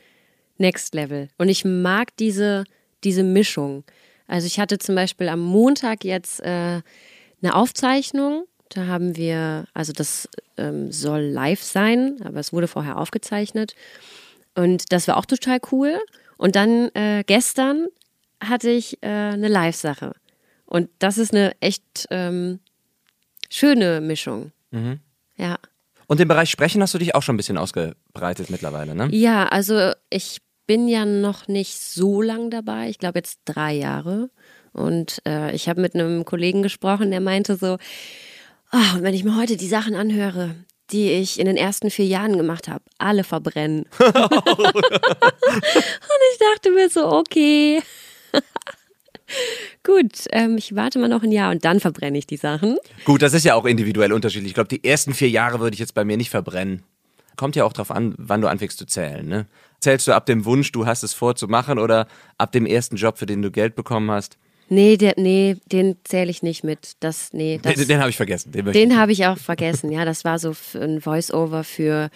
Next 0.61 0.95
Level. 0.95 1.29
Und 1.39 1.49
ich 1.49 1.65
mag 1.65 2.17
diese, 2.19 2.65
diese 3.03 3.23
Mischung. 3.23 3.85
Also 4.27 4.47
ich 4.47 4.61
hatte 4.61 4.79
zum 4.79 4.95
Beispiel 4.95 5.29
am 5.29 5.41
Montag 5.41 6.05
jetzt 6.05 6.41
äh, 6.41 6.83
eine 7.43 7.55
Aufzeichnung. 7.55 8.45
Da 8.69 8.87
haben 8.87 9.17
wir, 9.17 9.65
also 9.75 9.93
das 9.93 10.29
ähm, 10.57 10.93
soll 10.93 11.23
live 11.23 11.63
sein, 11.63 12.21
aber 12.23 12.39
es 12.39 12.53
wurde 12.53 12.69
vorher 12.69 12.99
aufgezeichnet. 12.99 13.75
Und 14.55 14.93
das 14.93 15.09
war 15.09 15.17
auch 15.17 15.27
total 15.27 15.59
cool. 15.73 15.99
Und 16.37 16.55
dann 16.55 16.91
äh, 16.95 17.25
gestern 17.27 17.89
hatte 18.41 18.71
ich 18.71 19.03
äh, 19.03 19.07
eine 19.07 19.49
Live-Sache. 19.49 20.15
Und 20.67 20.89
das 21.01 21.19
ist 21.19 21.35
eine 21.35 21.53
echt 21.61 22.07
ähm, 22.11 22.61
schöne 23.49 24.01
Mischung. 24.01 24.53
Ja. 25.37 25.59
Und 26.07 26.21
im 26.21 26.29
Bereich 26.29 26.51
Sprechen 26.51 26.81
hast 26.83 26.95
du 26.95 26.99
dich 26.99 27.15
auch 27.15 27.23
schon 27.23 27.35
ein 27.35 27.37
bisschen 27.37 27.59
ausgebreitet 27.59 28.51
mittlerweile, 28.51 28.95
ne? 28.95 29.09
Ja, 29.11 29.47
also 29.49 29.93
ich 30.11 30.39
bin 30.71 30.87
ja 30.87 31.05
noch 31.05 31.49
nicht 31.49 31.77
so 31.81 32.23
lang 32.23 32.49
dabei. 32.49 32.91
Ich 32.91 33.01
glaube 33.01 33.19
jetzt 33.19 33.41
drei 33.45 33.73
Jahre. 33.73 34.31
Und 34.73 35.21
äh, 35.27 35.53
ich 35.53 35.69
habe 35.69 35.81
mit 35.81 35.97
einem 35.97 36.25
Kollegen 36.25 36.63
gesprochen, 36.63 37.11
der 37.11 37.19
meinte 37.19 37.57
so, 37.57 37.77
"Ah, 38.71 38.95
und 38.95 39.03
wenn 39.03 39.13
ich 39.13 39.25
mir 39.25 39.37
heute 39.37 39.57
die 39.57 39.67
Sachen 39.67 39.97
anhöre, 39.97 40.55
die 40.93 41.11
ich 41.11 41.41
in 41.41 41.47
den 41.47 41.57
ersten 41.57 41.91
vier 41.91 42.05
Jahren 42.07 42.37
gemacht 42.37 42.69
habe, 42.69 42.85
alle 42.99 43.25
verbrennen. 43.25 43.87
und 43.99 44.15
ich 46.33 46.39
dachte 46.39 46.71
mir 46.71 46.89
so, 46.89 47.11
okay. 47.11 47.83
Gut, 49.83 50.27
ähm, 50.31 50.57
ich 50.57 50.77
warte 50.77 51.01
mal 51.01 51.09
noch 51.09 51.25
ein 51.25 51.33
Jahr 51.33 51.51
und 51.51 51.65
dann 51.65 51.81
verbrenne 51.81 52.17
ich 52.17 52.29
die 52.29 52.37
Sachen. 52.37 52.79
Gut, 53.05 53.23
das 53.23 53.35
ist 53.35 53.45
ja 53.45 53.57
auch 53.57 53.65
individuell 53.65 54.13
unterschiedlich. 54.13 54.51
Ich 54.51 54.55
glaube, 54.55 54.69
die 54.69 54.85
ersten 54.85 55.15
vier 55.15 55.31
Jahre 55.31 55.59
würde 55.59 55.75
ich 55.75 55.81
jetzt 55.81 55.95
bei 55.95 56.05
mir 56.05 56.17
nicht 56.17 56.31
verbrennen. 56.31 56.85
Kommt 57.35 57.57
ja 57.57 57.65
auch 57.65 57.73
drauf 57.73 57.91
an, 57.91 58.15
wann 58.19 58.41
du 58.41 58.47
anfängst 58.47 58.79
zu 58.79 58.87
zählen. 58.87 59.27
Ne? 59.27 59.47
Zählst 59.81 60.07
du 60.07 60.13
ab 60.13 60.27
dem 60.27 60.45
Wunsch, 60.45 60.73
du 60.73 60.87
hast 60.87 61.03
es 61.03 61.15
vor 61.15 61.35
zu 61.35 61.49
machen 61.49 61.79
oder 61.79 62.07
ab 62.39 62.53
dem 62.53 62.67
ersten 62.67 62.97
Job, 62.97 63.19
für 63.19 63.27
den 63.27 63.43
du 63.43 63.51
Geld 63.51 63.75
bekommen 63.75 64.11
hast? 64.11 64.39
Nee, 64.69 64.97
der, 64.97 65.15
nee, 65.17 65.57
den 65.73 65.97
zähle 66.05 66.31
ich 66.31 66.45
nicht 66.45 66.63
mit. 66.63 66.93
Das, 67.01 67.33
nee, 67.33 67.59
das, 67.61 67.75
den 67.75 67.89
den 67.89 67.99
habe 67.99 68.11
ich 68.11 68.17
vergessen. 68.17 68.53
Den, 68.53 68.67
Den 68.67 68.97
habe 68.97 69.11
ich 69.11 69.27
auch 69.27 69.37
vergessen. 69.37 69.91
Ja, 69.91 70.05
das 70.05 70.25
war 70.25 70.39
so 70.39 70.55
ein 70.75 71.01
Voice-Over 71.01 71.65
für 71.65 72.09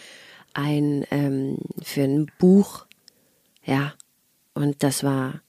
ein, 0.53 1.05
ähm, 1.11 1.59
für 1.83 2.03
ein 2.03 2.31
Buch. 2.39 2.87
Ja. 3.65 3.95
Und 4.53 4.85
das 4.85 5.03
war, 5.03 5.41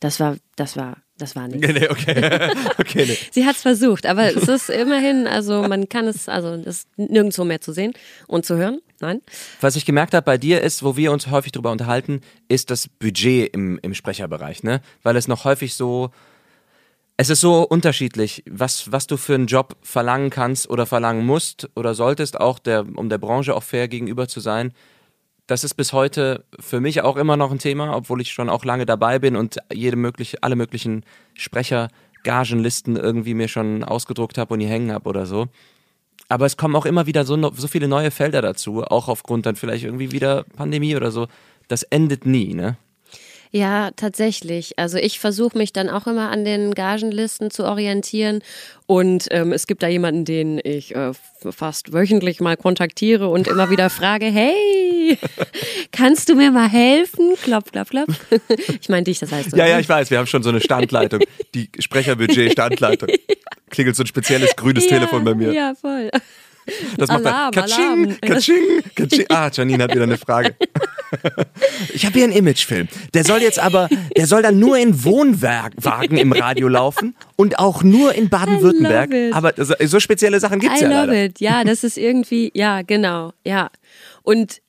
das 0.00 0.20
war, 0.20 0.36
das 0.56 0.76
war, 0.76 0.98
das 1.20 1.36
war 1.36 1.48
nichts. 1.48 1.66
Nee, 1.66 1.80
nee, 1.80 1.88
okay. 1.88 2.50
okay 2.78 3.04
nee. 3.06 3.18
Sie 3.30 3.44
hat 3.44 3.56
es 3.56 3.62
versucht, 3.62 4.06
aber 4.06 4.34
es 4.34 4.48
ist 4.48 4.70
immerhin, 4.70 5.26
also 5.26 5.62
man 5.62 5.88
kann 5.88 6.06
es, 6.06 6.28
also 6.28 6.56
das 6.56 6.78
ist 6.78 6.88
nirgendwo 6.96 7.44
mehr 7.44 7.60
zu 7.60 7.72
sehen 7.72 7.92
und 8.26 8.44
zu 8.44 8.56
hören. 8.56 8.80
Nein. 9.00 9.22
Was 9.60 9.76
ich 9.76 9.86
gemerkt 9.86 10.14
habe 10.14 10.24
bei 10.24 10.36
dir 10.36 10.60
ist, 10.60 10.82
wo 10.82 10.96
wir 10.96 11.12
uns 11.12 11.28
häufig 11.28 11.52
drüber 11.52 11.72
unterhalten, 11.72 12.20
ist 12.48 12.70
das 12.70 12.86
Budget 12.86 13.52
im, 13.54 13.78
im 13.82 13.94
Sprecherbereich, 13.94 14.62
ne? 14.62 14.82
Weil 15.02 15.16
es 15.16 15.26
noch 15.26 15.44
häufig 15.44 15.74
so, 15.74 16.10
es 17.16 17.30
ist 17.30 17.40
so 17.40 17.62
unterschiedlich, 17.62 18.42
was, 18.48 18.92
was 18.92 19.06
du 19.06 19.16
für 19.16 19.34
einen 19.34 19.46
Job 19.46 19.76
verlangen 19.82 20.30
kannst 20.30 20.68
oder 20.68 20.84
verlangen 20.84 21.24
musst 21.24 21.68
oder 21.74 21.94
solltest, 21.94 22.38
auch 22.38 22.58
der, 22.58 22.86
um 22.94 23.08
der 23.08 23.18
Branche 23.18 23.54
auch 23.54 23.62
fair 23.62 23.88
gegenüber 23.88 24.28
zu 24.28 24.40
sein. 24.40 24.72
Das 25.50 25.64
ist 25.64 25.74
bis 25.74 25.92
heute 25.92 26.44
für 26.60 26.78
mich 26.78 27.02
auch 27.02 27.16
immer 27.16 27.36
noch 27.36 27.50
ein 27.50 27.58
Thema, 27.58 27.96
obwohl 27.96 28.20
ich 28.20 28.30
schon 28.30 28.48
auch 28.48 28.64
lange 28.64 28.86
dabei 28.86 29.18
bin 29.18 29.34
und 29.34 29.56
jede 29.72 29.96
mögliche, 29.96 30.40
alle 30.44 30.54
möglichen 30.54 31.04
Sprecher-Gagenlisten 31.34 32.94
irgendwie 32.94 33.34
mir 33.34 33.48
schon 33.48 33.82
ausgedruckt 33.82 34.38
habe 34.38 34.54
und 34.54 34.60
hier 34.60 34.68
hängen 34.68 34.92
habe 34.92 35.08
oder 35.08 35.26
so. 35.26 35.48
Aber 36.28 36.46
es 36.46 36.56
kommen 36.56 36.76
auch 36.76 36.86
immer 36.86 37.06
wieder 37.06 37.24
so, 37.24 37.52
so 37.52 37.66
viele 37.66 37.88
neue 37.88 38.12
Felder 38.12 38.42
dazu, 38.42 38.84
auch 38.84 39.08
aufgrund 39.08 39.44
dann 39.44 39.56
vielleicht 39.56 39.82
irgendwie 39.82 40.12
wieder 40.12 40.44
Pandemie 40.54 40.94
oder 40.94 41.10
so. 41.10 41.26
Das 41.66 41.82
endet 41.82 42.26
nie, 42.26 42.54
ne? 42.54 42.76
Ja, 43.52 43.90
tatsächlich. 43.96 44.78
Also 44.78 44.98
ich 44.98 45.18
versuche 45.18 45.58
mich 45.58 45.72
dann 45.72 45.88
auch 45.88 46.06
immer 46.06 46.30
an 46.30 46.44
den 46.44 46.72
Gagenlisten 46.72 47.50
zu 47.50 47.64
orientieren 47.64 48.42
und 48.86 49.26
ähm, 49.32 49.52
es 49.52 49.66
gibt 49.66 49.82
da 49.82 49.88
jemanden, 49.88 50.24
den 50.24 50.60
ich 50.62 50.94
äh, 50.94 51.12
fast 51.50 51.92
wöchentlich 51.92 52.40
mal 52.40 52.56
kontaktiere 52.56 53.28
und 53.28 53.48
immer 53.48 53.68
wieder 53.70 53.90
frage, 53.90 54.26
hey, 54.26 55.18
kannst 55.92 56.28
du 56.28 56.36
mir 56.36 56.52
mal 56.52 56.68
helfen? 56.68 57.34
Klopf, 57.42 57.72
klopf, 57.72 57.90
klopf. 57.90 58.14
Ich 58.80 58.88
meine 58.88 59.04
dich, 59.04 59.18
das 59.18 59.32
heißt. 59.32 59.56
Ja, 59.56 59.66
ja, 59.66 59.80
ich 59.80 59.88
weiß, 59.88 60.10
wir 60.10 60.18
haben 60.18 60.26
schon 60.26 60.44
so 60.44 60.50
eine 60.50 60.60
Standleitung, 60.60 61.20
die 61.54 61.70
Sprecherbudget-Standleitung. 61.76 63.08
Klingelt 63.70 63.96
so 63.96 64.04
ein 64.04 64.06
spezielles 64.06 64.54
grünes 64.54 64.84
ja, 64.84 64.90
Telefon 64.90 65.24
bei 65.24 65.34
mir. 65.34 65.52
Ja, 65.52 65.74
voll. 65.74 66.10
Das 66.96 67.08
macht 67.08 67.26
Alarm, 67.26 67.52
dann 67.52 67.64
Katsching. 67.64 68.20
Katsching, 68.20 68.82
Katsching. 68.94 69.26
Ah, 69.28 69.50
Janine 69.52 69.84
hat 69.84 69.92
wieder 69.92 70.04
eine 70.04 70.18
Frage. 70.18 70.54
Ich 71.92 72.06
habe 72.06 72.14
hier 72.14 72.24
einen 72.24 72.32
Imagefilm. 72.32 72.86
Der 73.14 73.24
soll 73.24 73.42
jetzt 73.42 73.58
aber, 73.58 73.88
der 74.16 74.28
soll 74.28 74.42
dann 74.42 74.60
nur 74.60 74.78
in 74.78 75.02
Wohnwagen 75.02 76.16
im 76.16 76.30
Radio 76.30 76.68
laufen 76.68 77.16
und 77.34 77.58
auch 77.58 77.82
nur 77.82 78.14
in 78.14 78.28
Baden-Württemberg. 78.28 79.10
Aber 79.32 79.52
so 79.56 79.74
so 79.80 79.98
spezielle 79.98 80.38
Sachen 80.38 80.60
gibt's 80.60 80.80
I 80.80 80.84
ja 80.84 80.88
love 80.88 81.06
leider. 81.06 81.24
it. 81.24 81.40
Ja, 81.40 81.64
das 81.64 81.82
ist 81.82 81.98
irgendwie, 81.98 82.52
ja, 82.54 82.82
genau, 82.82 83.32
ja. 83.44 83.70
Und 84.22 84.60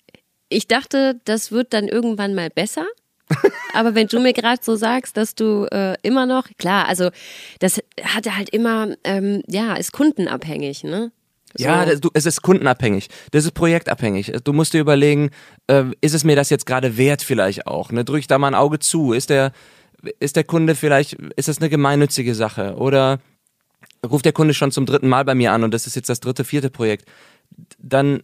ich 0.49 0.67
dachte, 0.67 1.19
das 1.25 1.51
wird 1.51 1.73
dann 1.73 1.87
irgendwann 1.87 2.33
mal 2.33 2.49
besser. 2.49 2.85
Aber 3.73 3.95
wenn 3.95 4.07
du 4.07 4.19
mir 4.19 4.33
gerade 4.33 4.61
so 4.61 4.75
sagst, 4.75 5.15
dass 5.17 5.35
du 5.35 5.65
äh, 5.71 5.95
immer 6.01 6.25
noch, 6.25 6.47
klar, 6.57 6.87
also 6.87 7.09
das 7.59 7.81
hat 8.03 8.29
halt 8.35 8.49
immer, 8.49 8.95
ähm, 9.03 9.43
ja, 9.47 9.75
ist 9.75 9.93
kundenabhängig, 9.93 10.83
ne? 10.83 11.11
So. 11.55 11.65
Ja, 11.65 11.85
das, 11.85 12.01
du, 12.01 12.09
es 12.13 12.25
ist 12.25 12.41
kundenabhängig. 12.41 13.09
Das 13.31 13.45
ist 13.45 13.53
projektabhängig. 13.53 14.31
Du 14.43 14.53
musst 14.53 14.73
dir 14.73 14.81
überlegen, 14.81 15.31
äh, 15.67 15.85
ist 16.01 16.13
es 16.13 16.23
mir 16.23 16.35
das 16.35 16.49
jetzt 16.49 16.65
gerade 16.65 16.97
wert 16.97 17.21
vielleicht 17.21 17.67
auch? 17.67 17.91
Ne? 17.91 18.05
Drück 18.05 18.19
ich 18.19 18.27
da 18.27 18.37
mal 18.37 18.47
ein 18.47 18.55
Auge 18.55 18.79
zu? 18.79 19.13
Ist 19.13 19.29
der, 19.29 19.51
ist 20.19 20.35
der 20.35 20.43
Kunde 20.43 20.75
vielleicht, 20.75 21.13
ist 21.35 21.47
das 21.47 21.59
eine 21.59 21.69
gemeinnützige 21.69 22.35
Sache? 22.35 22.75
Oder 22.75 23.19
ruft 24.05 24.25
der 24.25 24.33
Kunde 24.33 24.53
schon 24.53 24.71
zum 24.71 24.85
dritten 24.85 25.09
Mal 25.09 25.25
bei 25.25 25.35
mir 25.35 25.51
an 25.51 25.63
und 25.63 25.73
das 25.73 25.87
ist 25.87 25.95
jetzt 25.95 26.09
das 26.09 26.19
dritte, 26.19 26.43
vierte 26.43 26.69
Projekt? 26.69 27.05
Dann 27.77 28.23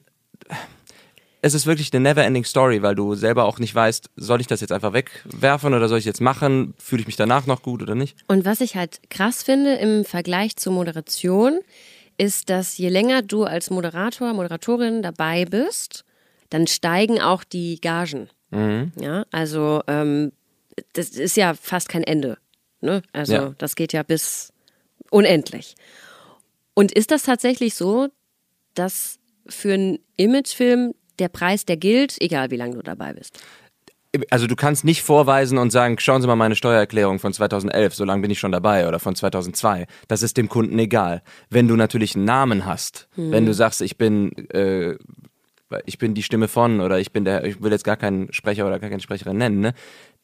es 1.42 1.54
ist 1.54 1.66
wirklich 1.66 1.94
eine 1.94 2.02
never-ending 2.02 2.46
Story, 2.46 2.82
weil 2.82 2.96
du 2.96 3.16
selber 3.16 3.46
auch 3.46 3.60
nicht 3.60 3.74
weißt, 3.74 4.10
soll 4.16 4.42
ich 4.42 4.48
das 4.48 4.62
jetzt 4.62 4.72
einfach 4.72 4.94
wegwerfen 4.94 5.74
oder 5.74 5.88
soll 5.88 6.00
ich 6.00 6.06
jetzt 6.06 6.22
machen? 6.22 6.74
Fühle 6.78 7.02
ich 7.02 7.08
mich 7.08 7.16
danach 7.16 7.46
noch 7.46 7.62
gut 7.62 7.82
oder 7.82 7.96
nicht? 7.96 8.18
Und 8.28 8.46
was 8.46 8.60
ich 8.60 8.76
halt 8.76 9.00
krass 9.10 9.44
finde 9.44 9.76
im 9.76 10.04
Vergleich 10.04 10.58
zur 10.58 10.74
Moderation, 10.74 11.60
ist, 12.18 12.50
dass 12.50 12.78
je 12.78 12.90
länger 12.90 13.22
du 13.22 13.44
als 13.44 13.70
Moderator, 13.70 14.34
Moderatorin 14.34 15.02
dabei 15.02 15.46
bist, 15.46 16.04
dann 16.50 16.68
steigen 16.68 17.22
auch 17.22 17.44
die 17.44 17.80
Gagen. 17.82 18.30
Ja, 18.96 19.26
also 19.32 19.82
ähm, 19.88 20.32
das 20.94 21.10
ist 21.10 21.36
ja 21.36 21.54
fast 21.54 21.90
kein 21.90 22.04
Ende. 22.04 22.38
Ne? 22.82 23.02
Also 23.12 23.34
Ja. 23.34 23.56
das 23.58 23.76
geht 23.76 23.94
ja 23.94 24.04
bis 24.04 24.54
unendlich. 25.12 25.76
Und 26.74 26.92
ist 26.92 27.12
das 27.12 27.24
tatsächlich 27.24 27.76
so, 27.76 28.08
dass 28.74 29.20
für 29.48 29.74
einen 29.74 30.00
Imagefilm 30.16 30.94
der 31.20 31.30
Preis, 31.30 31.66
der 31.66 31.78
gilt, 31.78 32.22
egal 32.22 32.52
wie 32.52 32.58
lange 32.58 32.76
du 32.76 32.84
dabei 32.84 33.14
bist? 33.14 33.40
Also 34.30 34.48
du 34.48 34.56
kannst 34.56 34.84
nicht 34.86 35.04
vorweisen 35.04 35.58
und 35.58 35.72
sagen, 35.72 35.98
schauen 36.00 36.22
Sie 36.22 36.28
mal 36.28 36.36
meine 36.36 36.56
Steuererklärung 36.56 37.20
von 37.20 37.34
2011, 37.34 37.96
so 37.96 38.06
lange 38.06 38.22
bin 38.22 38.32
ich 38.32 38.40
schon 38.40 38.52
dabei 38.52 38.88
oder 38.88 39.00
von 39.00 39.16
2002. 39.16 39.86
Das 40.08 40.24
ist 40.24 40.38
dem 40.38 40.50
Kunden 40.50 40.78
egal. 40.80 41.22
Wenn 41.50 41.68
du 41.68 41.76
natürlich 41.76 42.16
einen 42.16 42.26
Namen 42.26 42.66
hast, 42.66 43.10
wenn 43.16 43.46
du 43.46 43.54
sagst, 43.54 43.82
ich 43.82 43.98
bin 43.98 44.32
äh, 44.50 44.98
ich 45.86 45.98
bin 45.98 46.14
die 46.14 46.24
Stimme 46.24 46.48
von 46.48 46.80
oder 46.80 47.00
ich 47.00 47.12
bin 47.12 47.26
der, 47.26 47.44
ich 47.44 47.62
will 47.62 47.72
jetzt 47.72 47.84
gar 47.84 47.98
keinen 47.98 48.32
Sprecher 48.32 48.66
oder 48.66 48.80
gar 48.80 48.90
keine 48.90 49.02
Sprecherin 49.02 49.38
nennen, 49.38 49.60
ne? 49.60 49.74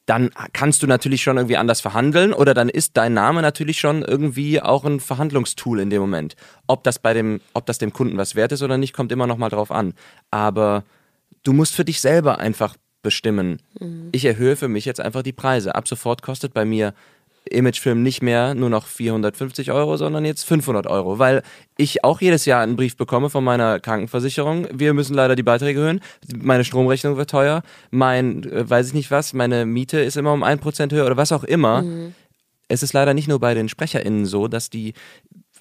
Dann 0.06 0.32
kannst 0.52 0.84
du 0.84 0.88
natürlich 0.88 1.24
schon 1.24 1.38
irgendwie 1.38 1.56
anders 1.56 1.80
verhandeln 1.80 2.34
oder 2.34 2.54
dann 2.54 2.68
ist 2.68 2.98
dein 2.98 3.14
Name 3.14 3.42
natürlich 3.42 3.80
schon 3.80 4.02
irgendwie 4.02 4.62
auch 4.62 4.84
ein 4.84 5.00
Verhandlungstool 5.00 5.80
in 5.80 5.90
dem 5.90 6.02
Moment. 6.02 6.36
Ob 6.68 6.84
das 6.84 7.00
bei 7.00 7.14
dem, 7.14 7.40
ob 7.54 7.66
das 7.66 7.78
dem 7.78 7.94
Kunden 7.94 8.18
was 8.18 8.36
wert 8.36 8.52
ist 8.52 8.62
oder 8.64 8.78
nicht, 8.78 8.94
kommt 8.94 9.14
immer 9.14 9.28
noch 9.28 9.38
mal 9.38 9.48
drauf 9.48 9.72
an. 9.72 9.94
Aber 10.30 10.84
du 11.44 11.54
musst 11.54 11.74
für 11.74 11.86
dich 11.86 12.02
selber 12.02 12.40
einfach 12.40 12.76
bestimmen. 13.04 13.60
Ich 14.12 14.26
erhöhe 14.26 14.56
für 14.56 14.68
mich 14.68 14.86
jetzt 14.86 15.00
einfach 15.00 15.22
die 15.22 15.34
Preise. 15.34 15.76
Ab 15.76 15.88
sofort 15.88 16.24
kostet 16.24 16.54
bei 16.54 16.66
mir 16.66 16.94
Imagefilm 17.50 18.02
nicht 18.04 18.22
mehr 18.22 18.56
nur 18.56 18.70
noch 18.70 18.88
450 18.88 19.72
Euro, 19.72 19.98
sondern 19.98 20.24
jetzt 20.24 20.44
500 20.46 20.88
Euro, 20.88 21.20
weil 21.20 21.44
ich 21.78 22.04
auch 22.04 22.22
jedes 22.22 22.46
Jahr 22.46 22.64
einen 22.64 22.78
Brief 22.78 22.96
bekomme 22.96 23.30
von 23.30 23.44
meiner 23.44 23.80
Krankenversicherung. 23.80 24.68
Wir 24.72 24.94
müssen 24.94 25.14
leider 25.14 25.36
die 25.36 25.44
Beiträge 25.44 25.82
erhöhen. 25.82 26.00
Meine 26.38 26.64
Stromrechnung 26.64 27.18
wird 27.18 27.30
teuer. 27.30 27.62
Mein, 27.92 28.44
äh, 28.44 28.70
weiß 28.70 28.88
ich 28.88 28.94
nicht 28.94 29.12
was, 29.12 29.34
meine 29.34 29.66
Miete 29.66 30.00
ist 30.00 30.16
immer 30.16 30.34
um 30.34 30.44
ein 30.44 30.60
Prozent 30.60 30.94
höher 30.94 31.06
oder 31.06 31.18
was 31.18 31.32
auch 31.32 31.44
immer. 31.44 31.84
Es 32.70 32.82
ist 32.82 32.94
leider 32.94 33.14
nicht 33.14 33.28
nur 33.28 33.40
bei 33.40 33.54
den 33.54 33.68
SprecherInnen 33.68 34.26
so, 34.26 34.48
dass 34.48 34.70
die 34.70 34.94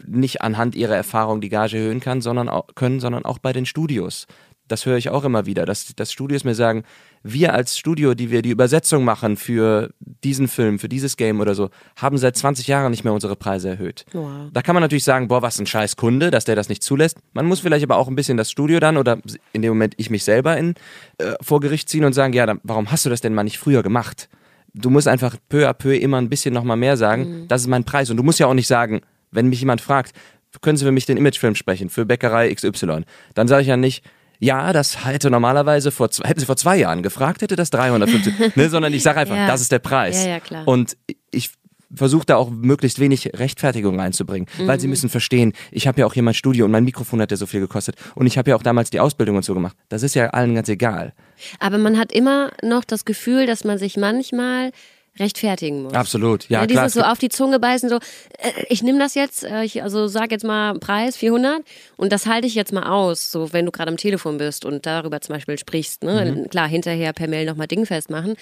nicht 0.07 0.41
anhand 0.41 0.75
ihrer 0.75 0.97
Erfahrung 0.97 1.41
die 1.41 1.49
Gage 1.49 1.77
erhöhen 1.79 2.01
kann, 2.01 2.21
sondern 2.21 2.49
auch, 2.49 2.69
können, 2.75 3.01
sondern 3.01 3.25
auch 3.25 3.39
bei 3.39 3.53
den 3.53 3.67
Studios. 3.67 4.27
Das 4.73 4.87
höre 4.87 4.97
ich 4.97 5.11
auch 5.11 5.25
immer 5.25 5.45
wieder, 5.45 5.67
dass, 5.67 5.95
dass 5.95 6.11
Studios 6.11 6.45
mir 6.45 6.55
sagen, 6.55 6.85
wir 7.23 7.53
als 7.53 7.77
Studio, 7.77 8.15
die 8.15 8.31
wir 8.31 8.41
die 8.41 8.49
Übersetzung 8.49 9.05
machen 9.05 9.37
für 9.37 9.91
diesen 10.01 10.49
Film, 10.49 10.79
für 10.79 10.89
dieses 10.89 11.19
Game 11.19 11.41
oder 11.41 11.55
so, 11.55 11.69
haben 11.97 12.17
seit 12.17 12.39
20 12.39 12.69
Jahren 12.69 12.91
nicht 12.91 13.05
mehr 13.05 13.13
unsere 13.13 13.37
Preise 13.37 13.69
erhöht. 13.69 14.07
Wow. 14.13 14.49
Da 14.51 14.63
kann 14.63 14.75
man 14.75 14.81
natürlich 14.81 15.05
sagen, 15.05 15.29
boah, 15.29 15.43
was 15.43 15.61
ein 15.61 15.67
scheiß 15.67 15.97
Kunde, 15.97 16.31
dass 16.31 16.47
der 16.47 16.57
das 16.57 16.71
nicht 16.71 16.83
zulässt. 16.83 17.19
Man 17.35 17.45
muss 17.45 17.61
vielleicht 17.61 17.85
aber 17.85 17.99
auch 17.99 18.09
ein 18.09 18.17
bisschen 18.17 18.39
das 18.39 18.51
Studio 18.51 18.81
dann 18.81 18.97
oder 18.97 19.19
in 19.53 19.61
dem 19.61 19.73
Moment 19.73 19.93
ich 19.99 20.09
mich 20.09 20.25
selber 20.25 20.57
in, 20.57 20.75
äh, 21.19 21.35
vor 21.43 21.61
Gericht 21.61 21.91
ziehen 21.91 22.05
und 22.05 22.15
sagen, 22.15 22.33
ja, 22.33 22.47
dann, 22.47 22.59
warum 22.63 22.91
hast 22.91 23.05
du 23.05 23.11
das 23.11 23.21
denn 23.21 23.35
mal 23.35 23.45
nicht 23.45 23.59
früher 23.59 23.83
gemacht? 23.83 24.31
Du 24.73 24.89
musst 24.89 25.07
einfach 25.07 25.37
peu 25.51 25.69
à 25.69 25.75
peu 25.75 25.95
immer 25.95 26.17
ein 26.17 26.31
bisschen 26.31 26.55
nochmal 26.55 26.79
mehr 26.79 26.97
sagen, 26.97 27.45
das 27.47 27.61
ist 27.61 27.67
mein 27.67 27.85
Preis. 27.85 28.09
Und 28.09 28.17
du 28.17 28.23
musst 28.23 28.41
ja 28.41 28.47
auch 28.47 28.55
nicht 28.55 28.69
sagen, 28.69 29.03
wenn 29.31 29.49
mich 29.49 29.61
jemand 29.61 29.83
fragt, 29.83 30.15
können 30.61 30.77
Sie 30.77 30.85
für 30.85 30.93
mich 30.93 31.07
den 31.07 31.17
Imagefilm 31.17 31.55
sprechen 31.55 31.89
für 31.89 32.05
Bäckerei 32.05 32.55
XY, 32.55 33.05
dann 33.35 33.49
sage 33.49 33.63
ich 33.63 33.69
ja 33.69 33.77
nicht, 33.77 34.05
ja, 34.43 34.73
das 34.73 35.05
hätte 35.07 35.31
normalerweise 35.31 35.91
vor 35.93 36.11
zwei, 36.11 36.29
hätten 36.29 36.41
Sie 36.41 36.47
vor 36.47 36.57
zwei 36.57 36.77
Jahren 36.77 37.03
gefragt, 37.03 37.43
hätte 37.43 37.55
das 37.57 37.71
350, 37.71 38.35
ne, 38.57 38.69
sondern 38.69 38.93
ich 38.93 39.03
sage 39.03 39.21
einfach, 39.21 39.37
Ja. 39.37 39.47
das 39.47 39.61
ist 39.61 39.71
der 39.71 39.79
Preis. 39.79 40.25
Ja, 40.25 40.31
ja, 40.31 40.41
klar. 40.41 40.67
Und 40.67 40.97
ich 41.31 41.51
versuche 41.95 42.25
da 42.25 42.37
auch 42.37 42.49
möglichst 42.51 42.99
wenig 43.01 43.31
Rechtfertigung 43.35 44.01
reinzubringen, 44.01 44.49
weil 44.65 44.77
Mhm. 44.79 44.81
sie 44.81 44.89
müssen 44.89 45.11
verstehen, 45.11 45.53
ich 45.71 45.87
habe 45.87 46.01
ja 46.01 46.07
auch 46.07 46.15
hier 46.15 46.23
mein 46.23 46.33
Studio 46.35 46.65
und 46.65 46.71
mein 46.71 46.85
Mikrofon 46.85 47.21
hat 47.21 47.31
ja 47.31 47.37
so 47.37 47.45
viel 47.47 47.61
gekostet 47.61 47.97
und 48.15 48.27
ich 48.27 48.39
habe 48.39 48.49
ja 48.51 48.57
auch 48.57 48.63
damals 48.63 48.89
die 48.91 48.99
Ausbildung 48.99 49.37
und 49.37 49.45
so 49.45 49.53
gemacht. 49.55 49.77
Das 49.91 50.03
ist 50.03 50.15
ja 50.15 50.29
allen 50.31 50.55
ganz 50.55 50.69
egal. 50.71 51.13
Aber 51.61 51.77
man 51.79 51.99
hat 51.99 52.11
immer 52.11 52.51
noch 52.63 52.85
das 52.85 53.05
Gefühl, 53.05 53.47
dass 53.47 53.65
man 53.65 53.77
sich 53.79 53.97
manchmal 53.99 54.73
rechtfertigen 55.19 55.83
muss. 55.83 55.93
Absolut, 55.95 56.49
ja, 56.49 56.61
Ja, 56.61 56.67
klar. 56.67 56.85
dieses 56.85 56.95
so 56.95 57.03
auf 57.03 57.19
die 57.19 57.29
Zunge 57.29 57.59
beißen, 57.61 57.89
so, 57.89 57.97
äh, 57.97 58.65
ich 58.69 58.83
nehme 58.83 58.99
das 58.99 59.15
jetzt, 59.15 59.45
äh, 59.45 59.63
ich, 59.65 59.83
also 59.83 60.07
sag 60.09 60.31
jetzt 60.31 60.45
mal 60.45 60.79
Preis 60.79 61.17
400 61.17 61.63
und 61.97 62.13
das 62.13 62.27
halte 62.27 62.47
ich 62.47 62.55
jetzt 62.55 62.73
mal 62.73 62.85
aus, 62.85 63.31
so 63.31 63.53
wenn 63.53 63.67
du 63.67 63.73
gerade 63.73 63.91
am 63.91 63.97
Telefon 63.97 64.39
bist 64.39 64.65
und 64.65 64.87
darüber 64.87 65.21
zum 65.21 65.35
Beispiel 65.35 65.59
sprichst, 65.59 66.03
ne? 66.03 66.35
Mhm. 66.35 66.49
Klar, 66.49 66.69
hinterher 66.69 67.13
per 67.13 67.29
Mail 67.29 67.45
nochmal 67.47 67.67
dingfest 67.67 68.11
machen. 68.11 68.35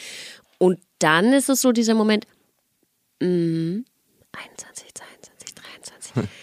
Und 0.59 0.79
dann 0.99 1.33
ist 1.33 1.49
es 1.49 1.61
so 1.61 1.73
dieser 1.73 1.95
Moment, 1.95 2.27
mm, 3.21 3.81
21, 4.33 4.89
22, 4.89 4.89
23. 4.89 4.89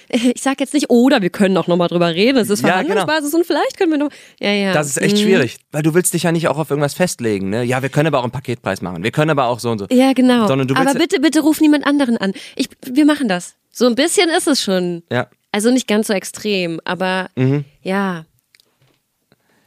Ich 0.36 0.42
sag 0.42 0.60
jetzt 0.60 0.74
nicht, 0.74 0.90
oder 0.90 1.22
wir 1.22 1.30
können 1.30 1.58
auch 1.58 1.68
nochmal 1.68 1.88
drüber 1.88 2.14
reden. 2.14 2.38
Es 2.38 2.50
ist 2.50 2.62
Ja, 2.62 2.70
Verhandlungsbasis 2.70 3.34
und 3.34 3.46
vielleicht 3.46 3.78
können 3.78 3.92
wir 3.92 3.98
noch. 4.00 4.10
Ja, 4.40 4.52
ja. 4.52 4.74
Das 4.74 4.88
ist 4.88 4.98
echt 5.02 5.18
Mhm. 5.18 5.22
schwierig, 5.22 5.58
weil 5.72 5.84
du 5.84 5.94
willst 5.94 6.14
dich 6.14 6.24
ja 6.24 6.32
nicht 6.32 6.48
auch 6.48 6.58
auf 6.58 6.70
irgendwas 6.70 6.94
festlegen. 6.94 7.50
Ne? 7.50 7.64
Ja, 7.64 7.82
wir 7.82 7.90
können 7.90 8.08
aber 8.08 8.20
auch 8.20 8.24
einen 8.24 8.32
Paketpreis 8.32 8.82
machen. 8.82 9.04
Wir 9.04 9.12
können 9.12 9.32
aber 9.32 9.46
auch 9.48 9.60
so 9.60 9.70
und 9.72 9.80
so. 9.80 9.88
Ja, 9.92 10.14
genau. 10.14 10.48
Sondern 10.48 10.68
du 10.68 10.76
willst 10.76 10.90
Aber 10.90 11.00
bitte, 11.00 11.20
bitte 11.20 11.42
ruf 11.42 11.62
niemand 11.62 11.86
anderen 11.86 12.18
an. 12.18 12.34
Ich, 12.56 12.70
wir 12.86 13.06
machen 13.06 13.28
das. 13.28 13.56
So 13.72 13.86
ein 13.86 13.96
bisschen 13.96 14.30
ist 14.30 14.48
es 14.48 14.62
schon. 14.64 15.04
Ja. 15.12 15.28
Also 15.52 15.72
nicht 15.72 15.88
ganz 15.88 16.08
so 16.08 16.14
extrem, 16.14 16.80
aber 16.84 17.30
Mhm. 17.36 17.66
ja. 17.82 18.26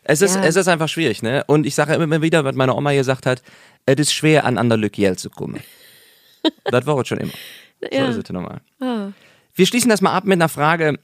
Es 0.03 0.22
ist, 0.22 0.34
Ja. 0.36 0.45
es 0.45 0.57
ist 0.57 0.66
einfach 0.68 0.88
schwierig, 0.88 1.22
ne? 1.22 1.45
Und 1.47 1.66
ich 1.66 1.74
sage 1.74 1.95
immer 1.95 2.22
wieder, 2.22 2.45
was 2.45 2.55
meine 2.57 2.74
Oma 2.74 2.93
gesagt 2.95 3.26
hat, 3.26 3.43
es 3.86 3.97
ist 3.99 4.12
schwer, 4.12 4.45
an 4.45 4.59
ander 4.59 4.76
Lücke 4.76 5.14
zu 5.16 5.30
kommen. 5.30 5.61
das 6.64 6.86
war 6.86 6.99
es 6.99 7.09
schon 7.09 7.18
immer. 7.18 7.32
Ja. 7.93 8.07
So 8.12 8.18
ist 8.18 8.24
es 8.28 8.32
normal. 8.32 8.61
Ah. 8.80 9.09
Wir 9.61 9.66
schließen 9.66 9.90
das 9.90 10.00
mal 10.00 10.14
ab 10.14 10.24
mit 10.24 10.38
einer 10.38 10.48
Frage, 10.48 10.98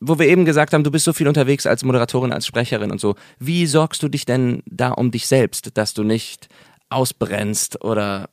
wo 0.00 0.18
wir 0.18 0.26
eben 0.26 0.46
gesagt 0.46 0.72
haben, 0.72 0.82
du 0.82 0.90
bist 0.90 1.04
so 1.04 1.12
viel 1.12 1.28
unterwegs 1.28 1.66
als 1.66 1.84
Moderatorin, 1.84 2.32
als 2.32 2.46
Sprecherin 2.46 2.90
und 2.90 3.02
so. 3.02 3.16
Wie 3.38 3.66
sorgst 3.66 4.02
du 4.02 4.08
dich 4.08 4.24
denn 4.24 4.62
da 4.64 4.92
um 4.92 5.10
dich 5.10 5.26
selbst, 5.26 5.76
dass 5.76 5.92
du 5.92 6.02
nicht 6.02 6.48
ausbrennst 6.88 7.84
oder 7.84 8.30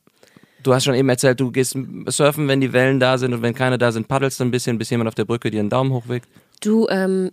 du 0.62 0.72
hast 0.72 0.84
schon 0.84 0.94
eben 0.94 1.10
erzählt, 1.10 1.40
du 1.40 1.52
gehst 1.52 1.76
surfen, 2.06 2.48
wenn 2.48 2.62
die 2.62 2.72
Wellen 2.72 3.00
da 3.00 3.18
sind 3.18 3.34
und 3.34 3.42
wenn 3.42 3.54
keine 3.54 3.76
da 3.76 3.92
sind, 3.92 4.08
paddelst 4.08 4.40
du 4.40 4.44
ein 4.44 4.50
bisschen, 4.50 4.78
bis 4.78 4.88
jemand 4.88 5.08
auf 5.08 5.14
der 5.14 5.26
Brücke 5.26 5.50
dir 5.50 5.60
einen 5.60 5.68
Daumen 5.68 5.92
hochwickt. 5.92 6.26
Du, 6.62 6.88
ähm, 6.88 7.30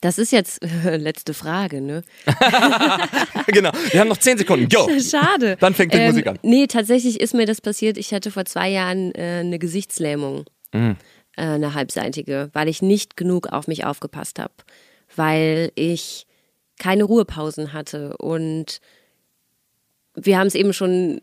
das 0.00 0.18
ist 0.18 0.30
jetzt 0.30 0.62
letzte 0.84 1.34
Frage, 1.34 1.80
ne? 1.80 2.04
genau, 3.48 3.72
wir 3.90 3.98
haben 3.98 4.08
noch 4.08 4.18
zehn 4.18 4.38
Sekunden. 4.38 4.68
Go! 4.68 4.88
Schade. 5.00 5.56
Dann 5.58 5.74
fängt 5.74 5.92
die 5.92 5.98
ähm, 5.98 6.10
Musik 6.10 6.28
an. 6.28 6.38
Nee, 6.42 6.68
tatsächlich 6.68 7.18
ist 7.18 7.34
mir 7.34 7.46
das 7.46 7.60
passiert. 7.60 7.98
Ich 7.98 8.14
hatte 8.14 8.30
vor 8.30 8.44
zwei 8.44 8.68
Jahren 8.68 9.12
äh, 9.16 9.40
eine 9.40 9.58
Gesichtslähmung, 9.58 10.44
Mhm. 10.74 10.96
Äh, 11.36 11.42
eine 11.42 11.74
halbseitige, 11.74 12.50
weil 12.52 12.68
ich 12.68 12.82
nicht 12.82 13.16
genug 13.16 13.48
auf 13.48 13.66
mich 13.68 13.84
aufgepasst 13.84 14.38
habe, 14.38 14.54
weil 15.14 15.72
ich 15.74 16.26
keine 16.78 17.04
Ruhepausen 17.04 17.72
hatte 17.72 18.16
und 18.16 18.80
wir 20.14 20.38
haben 20.38 20.46
es 20.46 20.54
eben 20.54 20.72
schon 20.72 21.20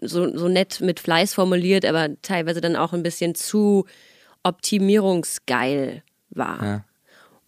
so, 0.00 0.36
so 0.36 0.48
nett 0.48 0.80
mit 0.80 1.00
Fleiß 1.00 1.34
formuliert, 1.34 1.84
aber 1.84 2.10
teilweise 2.22 2.60
dann 2.60 2.76
auch 2.76 2.92
ein 2.92 3.02
bisschen 3.02 3.34
zu 3.34 3.84
optimierungsgeil 4.42 6.02
war. 6.30 6.64
Ja. 6.64 6.84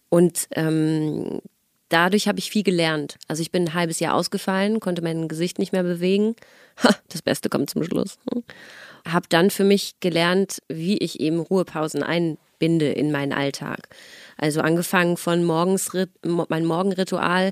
Und 0.09 0.47
ähm, 0.51 1.41
dadurch 1.89 2.27
habe 2.27 2.39
ich 2.39 2.51
viel 2.51 2.63
gelernt. 2.63 3.17
Also 3.27 3.41
ich 3.41 3.51
bin 3.51 3.63
ein 3.63 3.73
halbes 3.73 3.99
Jahr 3.99 4.13
ausgefallen, 4.13 4.79
konnte 4.79 5.01
mein 5.01 5.27
Gesicht 5.27 5.59
nicht 5.59 5.71
mehr 5.71 5.83
bewegen. 5.83 6.35
Ha, 6.83 6.95
das 7.09 7.21
Beste 7.21 7.49
kommt 7.49 7.69
zum 7.69 7.83
Schluss. 7.83 8.17
Habe 9.07 9.27
dann 9.29 9.49
für 9.51 9.63
mich 9.63 9.99
gelernt, 9.99 10.59
wie 10.67 10.97
ich 10.97 11.19
eben 11.19 11.39
Ruhepausen 11.39 12.01
einbinde 12.03 12.91
in 12.91 13.11
meinen 13.11 13.33
Alltag. 13.33 13.89
Also 14.37 14.61
angefangen 14.61 15.17
von 15.17 15.43
morgens 15.43 15.91
mo- 16.25 16.45
mein 16.49 16.65
Morgenritual. 16.65 17.51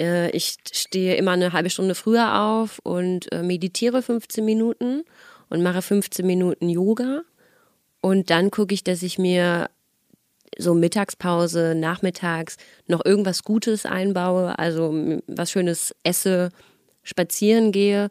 Äh, 0.00 0.30
Ich 0.30 0.56
stehe 0.72 1.16
immer 1.16 1.32
eine 1.32 1.52
halbe 1.52 1.70
Stunde 1.70 1.94
früher 1.94 2.40
auf 2.40 2.78
und 2.84 3.30
äh, 3.32 3.42
meditiere 3.42 4.02
15 4.02 4.44
Minuten 4.44 5.02
und 5.48 5.62
mache 5.62 5.82
15 5.82 6.24
Minuten 6.26 6.68
Yoga. 6.68 7.22
Und 8.00 8.30
dann 8.30 8.50
gucke 8.50 8.74
ich, 8.74 8.84
dass 8.84 9.02
ich 9.02 9.18
mir 9.18 9.68
so 10.58 10.74
Mittagspause, 10.74 11.74
nachmittags 11.74 12.56
noch 12.86 13.04
irgendwas 13.04 13.42
Gutes 13.42 13.86
einbaue, 13.86 14.58
also 14.58 14.92
was 15.26 15.50
Schönes 15.50 15.94
esse, 16.04 16.50
spazieren 17.02 17.72
gehe 17.72 18.10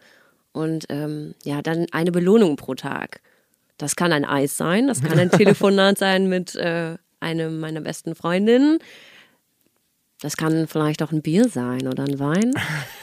und 0.53 0.85
ähm, 0.89 1.33
ja, 1.43 1.61
dann 1.61 1.85
eine 1.91 2.11
Belohnung 2.11 2.55
pro 2.55 2.75
Tag. 2.75 3.21
Das 3.77 3.95
kann 3.95 4.11
ein 4.13 4.25
Eis 4.25 4.57
sein, 4.57 4.87
das 4.87 5.01
kann 5.01 5.17
ein 5.17 5.31
Telefonat 5.31 5.97
sein 5.97 6.27
mit 6.29 6.55
äh, 6.55 6.95
einem 7.19 7.59
meiner 7.59 7.81
besten 7.81 8.15
Freundinnen. 8.15 8.79
Das 10.21 10.37
kann 10.37 10.67
vielleicht 10.67 11.01
auch 11.01 11.11
ein 11.11 11.23
Bier 11.23 11.49
sein 11.49 11.87
oder 11.87 12.03
ein 12.03 12.19
Wein. 12.19 12.53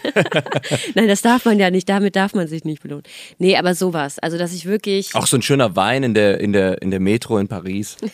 Nein, 0.94 1.09
das 1.09 1.20
darf 1.20 1.44
man 1.46 1.59
ja 1.59 1.68
nicht, 1.68 1.88
damit 1.88 2.14
darf 2.14 2.32
man 2.32 2.46
sich 2.46 2.64
nicht 2.64 2.80
belohnen. 2.80 3.03
Nee, 3.38 3.57
aber 3.57 3.74
sowas. 3.74 4.20
Also, 4.20 4.38
dass 4.38 4.53
ich 4.53 4.66
wirklich 4.66 5.16
Auch 5.16 5.26
so 5.26 5.36
ein 5.36 5.42
schöner 5.42 5.74
Wein 5.74 6.05
in 6.05 6.14
der, 6.14 6.38
in 6.40 6.53
der, 6.53 6.80
in 6.80 6.92
der 6.92 7.01
Metro 7.01 7.38
in 7.38 7.49
Paris. 7.49 7.96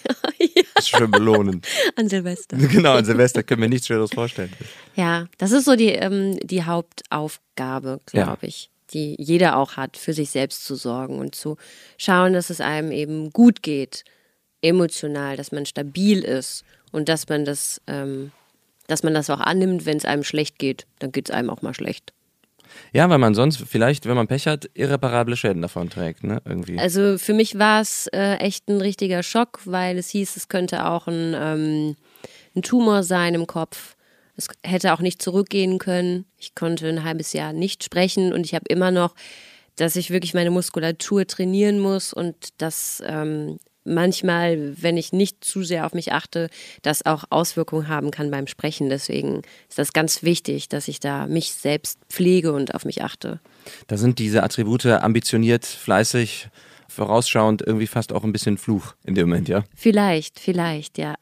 Das 0.76 0.86
ist 0.86 0.96
schön 0.98 1.10
belohnend. 1.12 1.66
an 1.94 2.08
Silvester. 2.08 2.56
genau, 2.56 2.94
an 2.94 3.04
Silvester 3.04 3.44
können 3.44 3.62
wir 3.62 3.68
nichts 3.68 3.86
Schöneres 3.86 4.10
vorstellen. 4.12 4.52
Ja, 4.96 5.28
das 5.38 5.52
ist 5.52 5.66
so 5.66 5.76
die, 5.76 5.90
ähm, 5.90 6.36
die 6.42 6.64
Hauptaufgabe, 6.64 8.00
glaube 8.06 8.38
Ja. 8.42 8.48
ich, 8.48 8.70
die 8.94 9.16
jeder 9.18 9.56
auch 9.56 9.76
hat, 9.76 9.96
für 9.96 10.12
sich 10.12 10.30
selbst 10.30 10.64
zu 10.64 10.76
sorgen 10.76 11.18
und 11.18 11.34
zu 11.34 11.56
schauen, 11.98 12.32
dass 12.32 12.50
es 12.50 12.60
einem 12.60 12.90
eben 12.92 13.30
gut 13.30 13.62
geht, 13.62 14.04
emotional, 14.62 15.36
dass 15.36 15.52
man 15.52 15.66
stabil 15.66 16.20
ist 16.24 16.64
und 16.92 17.08
dass 17.08 17.28
man 17.28 17.44
das, 17.44 17.82
ähm, 17.86 18.32
dass 18.86 19.02
man 19.02 19.12
das 19.12 19.28
auch 19.28 19.40
annimmt, 19.40 19.84
wenn 19.84 19.96
es 19.96 20.04
einem 20.04 20.24
schlecht 20.24 20.58
geht, 20.58 20.86
dann 21.00 21.12
geht 21.12 21.28
es 21.28 21.34
einem 21.34 21.50
auch 21.50 21.60
mal 21.60 21.74
schlecht. 21.74 22.12
Ja, 22.92 23.08
weil 23.08 23.18
man 23.18 23.34
sonst 23.34 23.58
vielleicht, 23.66 24.06
wenn 24.06 24.16
man 24.16 24.26
Pech 24.26 24.46
hat, 24.46 24.70
irreparable 24.74 25.36
Schäden 25.36 25.62
davon 25.62 25.90
trägt, 25.90 26.24
ne? 26.24 26.40
Irgendwie. 26.44 26.78
Also 26.78 27.18
für 27.18 27.34
mich 27.34 27.58
war 27.58 27.80
es 27.80 28.08
äh, 28.08 28.36
echt 28.36 28.68
ein 28.68 28.80
richtiger 28.80 29.22
Schock, 29.22 29.60
weil 29.64 29.98
es 29.98 30.08
hieß, 30.10 30.36
es 30.36 30.48
könnte 30.48 30.86
auch 30.86 31.06
ein, 31.06 31.34
ähm, 31.36 31.96
ein 32.56 32.62
Tumor 32.62 33.02
sein 33.02 33.34
im 33.34 33.46
Kopf. 33.46 33.96
Es 34.36 34.48
hätte 34.62 34.92
auch 34.92 35.00
nicht 35.00 35.22
zurückgehen 35.22 35.78
können. 35.78 36.24
Ich 36.38 36.54
konnte 36.54 36.88
ein 36.88 37.04
halbes 37.04 37.32
Jahr 37.32 37.52
nicht 37.52 37.84
sprechen 37.84 38.32
und 38.32 38.44
ich 38.44 38.54
habe 38.54 38.64
immer 38.68 38.90
noch, 38.90 39.14
dass 39.76 39.96
ich 39.96 40.10
wirklich 40.10 40.34
meine 40.34 40.50
Muskulatur 40.50 41.26
trainieren 41.26 41.80
muss 41.80 42.12
und 42.12 42.48
dass 42.58 43.02
ähm, 43.06 43.58
manchmal, 43.84 44.74
wenn 44.80 44.96
ich 44.96 45.12
nicht 45.12 45.44
zu 45.44 45.62
sehr 45.62 45.86
auf 45.86 45.94
mich 45.94 46.12
achte, 46.12 46.48
das 46.82 47.04
auch 47.06 47.24
Auswirkungen 47.30 47.88
haben 47.88 48.10
kann 48.10 48.30
beim 48.30 48.46
Sprechen. 48.46 48.88
Deswegen 48.88 49.42
ist 49.68 49.78
das 49.78 49.92
ganz 49.92 50.22
wichtig, 50.22 50.68
dass 50.68 50.88
ich 50.88 51.00
da 51.00 51.26
mich 51.26 51.52
selbst 51.52 51.98
pflege 52.08 52.52
und 52.52 52.74
auf 52.74 52.84
mich 52.84 53.02
achte. 53.02 53.40
Da 53.86 53.96
sind 53.96 54.18
diese 54.18 54.42
Attribute 54.42 54.86
ambitioniert, 54.86 55.64
fleißig, 55.64 56.48
vorausschauend, 56.88 57.62
irgendwie 57.62 57.86
fast 57.86 58.12
auch 58.12 58.24
ein 58.24 58.32
bisschen 58.32 58.58
Fluch 58.58 58.94
in 59.04 59.14
dem 59.14 59.28
Moment, 59.28 59.48
ja? 59.48 59.64
Vielleicht, 59.74 60.38
vielleicht, 60.38 60.98
ja. 60.98 61.14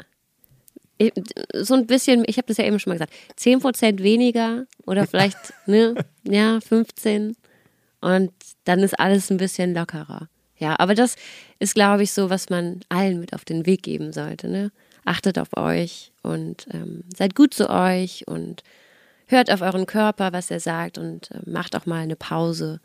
Ich- 1.06 1.12
So 1.54 1.74
ein 1.74 1.86
bisschen, 1.86 2.24
ich 2.26 2.36
habe 2.36 2.46
das 2.48 2.56
ja 2.58 2.64
eben 2.64 2.78
schon 2.78 2.90
mal 2.90 2.94
gesagt, 2.94 3.12
10% 3.36 4.02
weniger 4.02 4.66
oder 4.86 5.06
vielleicht, 5.06 5.36
ne, 5.66 5.94
ja, 6.24 6.60
15 6.60 7.36
und 8.00 8.32
dann 8.64 8.80
ist 8.80 8.98
alles 8.98 9.30
ein 9.30 9.36
bisschen 9.36 9.74
lockerer. 9.74 10.28
Ja, 10.58 10.78
aber 10.78 10.94
das 10.94 11.16
ist, 11.58 11.74
glaube 11.74 12.02
ich, 12.04 12.12
so, 12.12 12.30
was 12.30 12.48
man 12.50 12.80
allen 12.88 13.18
mit 13.20 13.32
auf 13.34 13.44
den 13.44 13.66
Weg 13.66 13.82
geben 13.82 14.12
sollte, 14.12 14.48
ne? 14.48 14.70
Achtet 15.04 15.36
auf 15.38 15.56
euch 15.56 16.12
und 16.22 16.66
ähm, 16.72 17.02
seid 17.16 17.34
gut 17.34 17.52
zu 17.54 17.68
euch 17.68 18.22
und 18.28 18.62
hört 19.26 19.50
auf 19.50 19.60
euren 19.62 19.86
Körper, 19.86 20.32
was 20.32 20.50
er 20.52 20.60
sagt 20.60 20.98
und 20.98 21.30
äh, 21.32 21.40
macht 21.44 21.74
auch 21.74 21.86
mal 21.86 22.02
eine 22.02 22.14
Pause. 22.14 22.80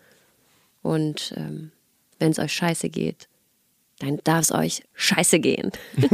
Und 0.82 1.34
ähm, 1.38 1.72
wenn 2.20 2.32
es 2.32 2.40
euch 2.40 2.54
scheiße 2.54 2.90
geht, 2.90 3.28
dann 4.00 4.20
darf 4.24 4.42
es 4.42 4.52
euch 4.52 4.84
scheiße 4.96 5.40
gehen. 5.40 5.72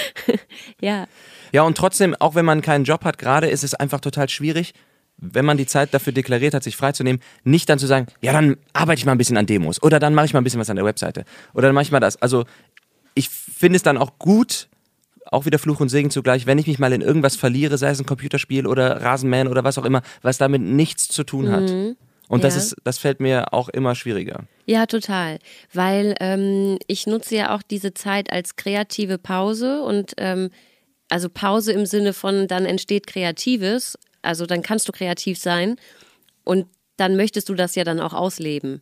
ja. 0.80 1.06
Ja, 1.52 1.62
und 1.62 1.76
trotzdem, 1.76 2.14
auch 2.18 2.34
wenn 2.34 2.44
man 2.44 2.62
keinen 2.62 2.84
Job 2.84 3.04
hat, 3.04 3.18
gerade 3.18 3.48
ist 3.48 3.64
es 3.64 3.74
einfach 3.74 4.00
total 4.00 4.28
schwierig, 4.28 4.72
wenn 5.18 5.44
man 5.44 5.56
die 5.56 5.66
Zeit 5.66 5.94
dafür 5.94 6.12
deklariert 6.12 6.54
hat, 6.54 6.64
sich 6.64 6.76
freizunehmen, 6.76 7.22
nicht 7.44 7.68
dann 7.68 7.78
zu 7.78 7.86
sagen, 7.86 8.06
ja, 8.20 8.32
dann 8.32 8.56
arbeite 8.72 8.98
ich 8.98 9.06
mal 9.06 9.12
ein 9.12 9.18
bisschen 9.18 9.36
an 9.36 9.46
Demos 9.46 9.82
oder 9.82 10.00
dann 10.00 10.14
mache 10.14 10.26
ich 10.26 10.32
mal 10.32 10.40
ein 10.40 10.44
bisschen 10.44 10.60
was 10.60 10.70
an 10.70 10.76
der 10.76 10.84
Webseite 10.84 11.24
oder 11.54 11.68
dann 11.68 11.74
mache 11.74 11.84
ich 11.84 11.92
mal 11.92 12.00
das. 12.00 12.20
Also 12.20 12.44
ich 13.14 13.28
finde 13.28 13.76
es 13.76 13.82
dann 13.82 13.98
auch 13.98 14.18
gut, 14.18 14.68
auch 15.26 15.44
wieder 15.44 15.58
Fluch 15.58 15.80
und 15.80 15.90
Segen 15.90 16.10
zugleich, 16.10 16.46
wenn 16.46 16.58
ich 16.58 16.66
mich 16.66 16.78
mal 16.78 16.92
in 16.92 17.02
irgendwas 17.02 17.36
verliere, 17.36 17.78
sei 17.78 17.90
es 17.90 18.00
ein 18.00 18.06
Computerspiel 18.06 18.66
oder 18.66 19.02
Rasenmähen 19.02 19.48
oder 19.48 19.64
was 19.64 19.78
auch 19.78 19.84
immer, 19.84 20.02
was 20.22 20.38
damit 20.38 20.62
nichts 20.62 21.08
zu 21.08 21.22
tun 21.22 21.50
hat. 21.50 21.96
Und 22.32 22.44
das 22.44 22.54
Ja. 22.54 22.60
ist, 22.62 22.76
das 22.82 22.96
fällt 22.96 23.20
mir 23.20 23.52
auch 23.52 23.68
immer 23.68 23.94
schwieriger. 23.94 24.44
Ja, 24.64 24.86
total. 24.86 25.38
Weil 25.74 26.14
ähm, 26.18 26.78
ich 26.86 27.06
nutze 27.06 27.36
ja 27.36 27.54
auch 27.54 27.60
diese 27.60 27.92
Zeit 27.92 28.32
als 28.32 28.56
kreative 28.56 29.18
Pause 29.18 29.82
und 29.82 30.14
ähm, 30.16 30.48
also 31.10 31.28
Pause 31.28 31.72
im 31.72 31.84
Sinne 31.84 32.14
von, 32.14 32.48
dann 32.48 32.64
entsteht 32.64 33.06
Kreatives, 33.06 33.98
also 34.22 34.46
dann 34.46 34.62
kannst 34.62 34.88
du 34.88 34.92
kreativ 34.92 35.38
sein 35.38 35.76
und 36.42 36.68
dann 36.96 37.16
möchtest 37.16 37.50
du 37.50 37.54
das 37.54 37.74
ja 37.74 37.84
dann 37.84 38.00
auch 38.00 38.14
ausleben. 38.14 38.80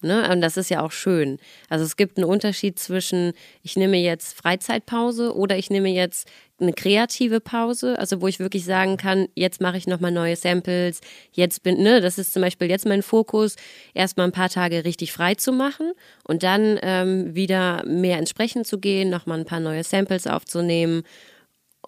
Ne? 0.00 0.30
Und 0.30 0.40
das 0.40 0.56
ist 0.56 0.70
ja 0.70 0.82
auch 0.82 0.92
schön. 0.92 1.38
Also 1.68 1.84
es 1.84 1.96
gibt 1.96 2.18
einen 2.18 2.24
Unterschied 2.24 2.78
zwischen, 2.78 3.32
ich 3.62 3.76
nehme 3.76 3.96
jetzt 3.96 4.36
Freizeitpause 4.36 5.34
oder 5.34 5.58
ich 5.58 5.70
nehme 5.70 5.88
jetzt 5.88 6.28
eine 6.60 6.72
kreative 6.72 7.40
Pause, 7.40 7.98
also 7.98 8.20
wo 8.20 8.28
ich 8.28 8.38
wirklich 8.38 8.64
sagen 8.64 8.96
kann, 8.96 9.26
jetzt 9.34 9.60
mache 9.60 9.76
ich 9.76 9.86
nochmal 9.88 10.12
neue 10.12 10.36
Samples, 10.36 11.00
jetzt 11.32 11.62
bin, 11.62 11.82
ne, 11.82 12.00
das 12.00 12.18
ist 12.18 12.32
zum 12.32 12.42
Beispiel 12.42 12.68
jetzt 12.68 12.86
mein 12.86 13.02
Fokus, 13.02 13.56
erstmal 13.94 14.26
ein 14.26 14.32
paar 14.32 14.48
Tage 14.48 14.84
richtig 14.84 15.12
frei 15.12 15.34
zu 15.34 15.52
machen 15.52 15.92
und 16.24 16.42
dann 16.44 16.78
ähm, 16.82 17.34
wieder 17.34 17.84
mehr 17.84 18.18
ins 18.18 18.30
Sprechen 18.30 18.64
zu 18.64 18.78
gehen, 18.78 19.10
nochmal 19.10 19.40
ein 19.40 19.46
paar 19.46 19.60
neue 19.60 19.84
Samples 19.84 20.26
aufzunehmen. 20.26 21.02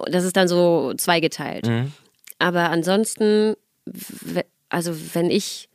Das 0.06 0.24
ist 0.24 0.36
dann 0.36 0.48
so 0.48 0.94
zweigeteilt. 0.94 1.66
Aber 2.38 2.70
ansonsten, 2.70 3.54
also 4.68 4.96
wenn 5.14 5.30
ich 5.30 5.69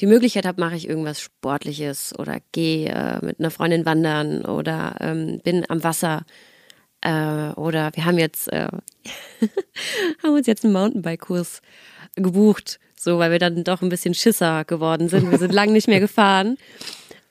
die 0.00 0.06
Möglichkeit 0.06 0.46
habe, 0.46 0.60
mache 0.60 0.76
ich 0.76 0.88
irgendwas 0.88 1.20
Sportliches 1.20 2.16
oder 2.18 2.38
gehe 2.52 2.88
äh, 2.88 3.24
mit 3.24 3.40
einer 3.40 3.50
Freundin 3.50 3.84
wandern 3.84 4.44
oder 4.44 4.96
ähm, 5.00 5.40
bin 5.42 5.68
am 5.68 5.82
Wasser. 5.82 6.24
Äh, 7.00 7.50
oder 7.56 7.90
wir 7.94 8.04
haben 8.04 8.18
jetzt 8.18 8.52
äh, 8.52 8.68
haben 10.22 10.34
uns 10.34 10.46
jetzt 10.46 10.64
einen 10.64 10.72
Mountainbike-Kurs 10.72 11.62
gebucht, 12.14 12.78
so 12.98 13.18
weil 13.18 13.30
wir 13.30 13.38
dann 13.38 13.64
doch 13.64 13.82
ein 13.82 13.88
bisschen 13.88 14.14
Schisser 14.14 14.64
geworden 14.64 15.08
sind. 15.08 15.30
Wir 15.30 15.38
sind 15.38 15.52
lange 15.52 15.72
nicht 15.72 15.88
mehr 15.88 16.00
gefahren. 16.08 16.56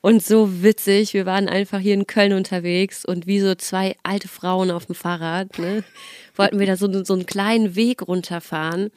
Und 0.00 0.24
so 0.24 0.62
witzig, 0.62 1.12
wir 1.12 1.26
waren 1.26 1.48
einfach 1.48 1.80
hier 1.80 1.94
in 1.94 2.06
Köln 2.06 2.32
unterwegs 2.32 3.04
und 3.04 3.26
wie 3.26 3.40
so 3.40 3.56
zwei 3.56 3.96
alte 4.04 4.28
Frauen 4.28 4.70
auf 4.70 4.86
dem 4.86 4.94
Fahrrad, 4.94 5.58
ne, 5.58 5.82
wollten 6.36 6.60
wir 6.60 6.66
da 6.66 6.76
so, 6.76 7.04
so 7.04 7.14
einen 7.14 7.26
kleinen 7.26 7.74
Weg 7.74 8.06
runterfahren 8.06 8.90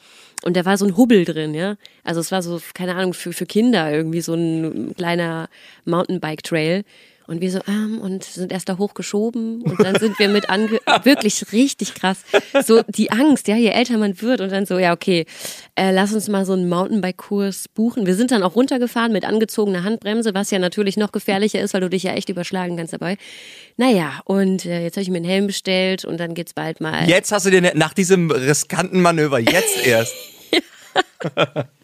und 0.44 0.58
da 0.58 0.66
war 0.66 0.78
so 0.78 0.86
ein 0.86 0.98
Hubbel 0.98 1.26
drin, 1.26 1.54
ja. 1.54 1.76
Also 2.04 2.20
es 2.20 2.32
war 2.32 2.42
so, 2.42 2.60
keine 2.74 2.96
Ahnung, 2.96 3.14
für, 3.14 3.34
für 3.34 3.46
Kinder 3.46 3.92
irgendwie 3.92 4.22
so 4.22 4.34
ein 4.34 4.94
kleiner 4.96 5.50
Mountainbike-Trail. 5.86 6.84
Und 7.28 7.40
wir 7.40 7.50
so, 7.50 7.60
ähm, 7.66 8.02
und 8.02 8.26
sind 8.26 8.52
erst 8.52 8.68
da 8.68 8.78
hochgeschoben 8.78 9.62
und 9.62 9.80
dann 9.80 9.96
sind 9.98 10.20
wir 10.20 10.28
mit 10.28 10.50
ange, 10.50 10.80
wirklich 11.04 11.54
richtig 11.54 11.94
krass. 11.94 12.24
So 12.66 12.82
die 12.90 13.12
Angst, 13.12 13.48
ja, 13.48 13.56
je 13.56 13.70
älter 13.70 13.98
man 13.98 14.22
wird 14.22 14.42
und 14.42 14.52
dann 14.52 14.66
so, 14.66 14.78
ja, 14.78 14.92
okay, 14.92 15.26
äh, 15.76 15.92
lass 15.92 16.14
uns 16.14 16.28
mal 16.28 16.46
so 16.46 16.52
einen 16.52 16.68
Mountainbike-Kurs 16.68 17.70
buchen. 17.70 18.06
Wir 18.06 18.16
sind 18.16 18.32
dann 18.32 18.44
auch 18.44 18.58
runtergefahren 18.58 19.14
mit 19.14 19.24
angezogener 19.24 19.84
Handbremse, 19.84 20.34
was 20.34 20.52
ja 20.52 20.60
natürlich 20.60 20.98
noch 20.98 21.14
gefährlicher 21.14 21.62
ist, 21.62 21.74
weil 21.74 21.80
du 21.80 21.90
dich 21.90 22.04
ja 22.04 22.12
echt 22.14 22.28
überschlagen 22.28 22.76
kannst 22.76 22.92
dabei. 22.92 23.18
Naja, 23.78 24.20
und 24.26 24.66
äh, 24.66 24.84
jetzt 24.84 24.98
habe 24.98 25.04
ich 25.04 25.10
mir 25.10 25.18
einen 25.18 25.26
Helm 25.26 25.48
bestellt 25.48 26.04
und 26.04 26.20
dann 26.20 26.34
geht's 26.34 26.54
bald 26.54 26.82
mal. 26.82 27.08
Jetzt 27.08 27.32
hast 27.32 27.46
du 27.46 27.50
dir 27.50 27.62
nach 27.76 27.94
diesem 27.94 28.30
riskanten 28.30 29.02
Manöver, 29.02 29.40
jetzt 29.40 29.78
erst. 29.86 30.14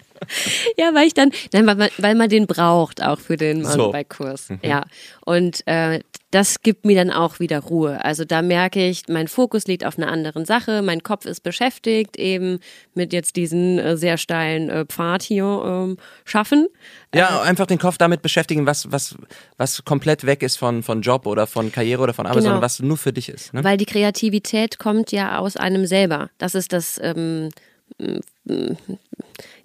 Ja, 0.77 0.93
weil 0.93 1.07
ich 1.07 1.13
dann, 1.13 1.31
nein, 1.53 1.65
weil, 1.67 1.75
man, 1.75 1.89
weil 1.97 2.15
man 2.15 2.29
den 2.29 2.47
braucht 2.47 3.03
auch 3.03 3.19
für 3.19 3.37
den 3.37 3.61
Mountainbike-Kurs. 3.61 4.47
So. 4.47 4.53
Mhm. 4.55 4.59
Ja. 4.63 4.83
Und 5.25 5.65
äh, 5.67 6.01
das 6.31 6.61
gibt 6.61 6.85
mir 6.85 6.95
dann 6.95 7.09
auch 7.09 7.39
wieder 7.39 7.59
Ruhe. 7.59 8.03
Also 8.03 8.25
da 8.25 8.41
merke 8.41 8.85
ich, 8.85 9.03
mein 9.07 9.27
Fokus 9.27 9.65
liegt 9.65 9.85
auf 9.85 9.97
einer 9.97 10.09
anderen 10.09 10.45
Sache, 10.45 10.81
mein 10.81 11.01
Kopf 11.01 11.25
ist 11.25 11.41
beschäftigt 11.41 12.17
eben 12.17 12.59
mit 12.93 13.13
jetzt 13.13 13.37
diesen 13.37 13.79
äh, 13.79 13.95
sehr 13.95 14.17
steilen 14.17 14.69
äh, 14.69 14.85
Pfad 14.85 15.23
hier 15.23 15.45
ähm, 15.45 15.97
schaffen. 16.25 16.67
Ja, 17.15 17.43
äh, 17.43 17.47
einfach 17.47 17.65
den 17.65 17.79
Kopf 17.79 17.97
damit 17.97 18.21
beschäftigen, 18.21 18.65
was, 18.65 18.91
was, 18.91 19.15
was 19.55 19.85
komplett 19.85 20.25
weg 20.25 20.43
ist 20.43 20.57
von, 20.57 20.83
von 20.83 21.01
Job 21.01 21.25
oder 21.27 21.47
von 21.47 21.71
Karriere 21.71 22.01
oder 22.03 22.13
von 22.13 22.25
Arbeit, 22.25 22.39
genau. 22.39 22.49
sondern 22.49 22.61
was 22.61 22.81
nur 22.81 22.97
für 22.97 23.13
dich 23.13 23.29
ist. 23.29 23.53
Ne? 23.53 23.63
Weil 23.63 23.77
die 23.77 23.85
Kreativität 23.85 24.79
kommt 24.79 25.13
ja 25.13 25.37
aus 25.37 25.55
einem 25.55 25.85
selber. 25.85 26.29
Das 26.37 26.55
ist 26.55 26.73
das 26.73 26.99
ähm, 27.01 27.49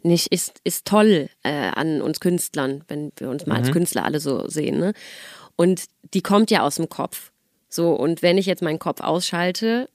nicht, 0.03 0.33
ist, 0.33 0.61
ist 0.65 0.87
toll 0.87 1.29
äh, 1.43 1.71
an 1.75 2.03
uns 2.03 2.21
Künstlern, 2.21 2.85
wenn 2.89 3.13
wir 3.17 3.29
uns 3.29 3.47
mal 3.47 3.59
mhm. 3.59 3.65
als 3.65 3.73
Künstler 3.73 4.05
alle 4.05 4.21
so 4.21 4.49
sehen. 4.49 4.79
Ne? 4.79 4.93
Und 5.57 5.85
die 6.15 6.23
kommt 6.23 6.51
ja 6.51 6.63
aus 6.63 6.77
dem 6.77 6.89
Kopf. 6.89 7.31
So, 7.69 7.95
und 7.95 8.23
wenn 8.23 8.39
ich 8.39 8.47
jetzt 8.47 8.63
meinen 8.63 8.79
Kopf 8.79 9.01
ausschalte, 9.01 9.89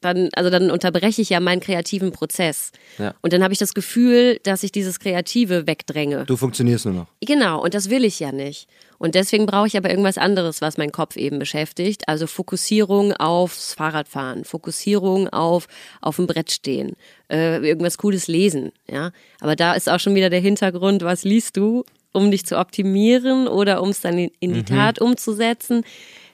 dann, 0.00 0.30
also 0.34 0.50
dann 0.50 0.70
unterbreche 0.70 1.20
ich 1.20 1.30
ja 1.30 1.40
meinen 1.40 1.60
kreativen 1.60 2.12
Prozess. 2.12 2.72
Ja. 2.98 3.14
Und 3.20 3.32
dann 3.32 3.42
habe 3.42 3.52
ich 3.52 3.58
das 3.58 3.74
Gefühl, 3.74 4.40
dass 4.42 4.62
ich 4.62 4.72
dieses 4.72 4.98
Kreative 4.98 5.66
wegdränge. 5.66 6.24
Du 6.24 6.36
funktionierst 6.36 6.86
nur 6.86 6.94
noch. 6.94 7.06
Genau, 7.20 7.62
und 7.62 7.74
das 7.74 7.90
will 7.90 8.04
ich 8.04 8.18
ja 8.18 8.32
nicht. 8.32 8.66
Und 8.98 9.14
deswegen 9.14 9.46
brauche 9.46 9.66
ich 9.66 9.76
aber 9.76 9.90
irgendwas 9.90 10.18
anderes, 10.18 10.60
was 10.60 10.76
meinen 10.76 10.92
Kopf 10.92 11.16
eben 11.16 11.38
beschäftigt. 11.38 12.06
Also 12.06 12.26
Fokussierung 12.26 13.14
aufs 13.14 13.74
Fahrradfahren, 13.74 14.44
Fokussierung 14.44 15.28
auf 15.28 15.68
auf 16.00 16.16
dem 16.16 16.26
Brett 16.26 16.50
stehen, 16.50 16.96
äh, 17.30 17.66
irgendwas 17.66 17.98
Cooles 17.98 18.26
lesen. 18.26 18.72
Ja, 18.90 19.12
aber 19.40 19.56
da 19.56 19.72
ist 19.72 19.88
auch 19.88 20.00
schon 20.00 20.14
wieder 20.14 20.30
der 20.30 20.40
Hintergrund, 20.40 21.02
was 21.02 21.24
liest 21.24 21.56
du, 21.56 21.84
um 22.12 22.30
dich 22.30 22.44
zu 22.44 22.58
optimieren 22.58 23.48
oder 23.48 23.82
um 23.82 23.90
es 23.90 24.00
dann 24.00 24.18
in, 24.18 24.30
in 24.40 24.52
die 24.52 24.60
mhm. 24.60 24.66
Tat 24.66 25.00
umzusetzen 25.00 25.84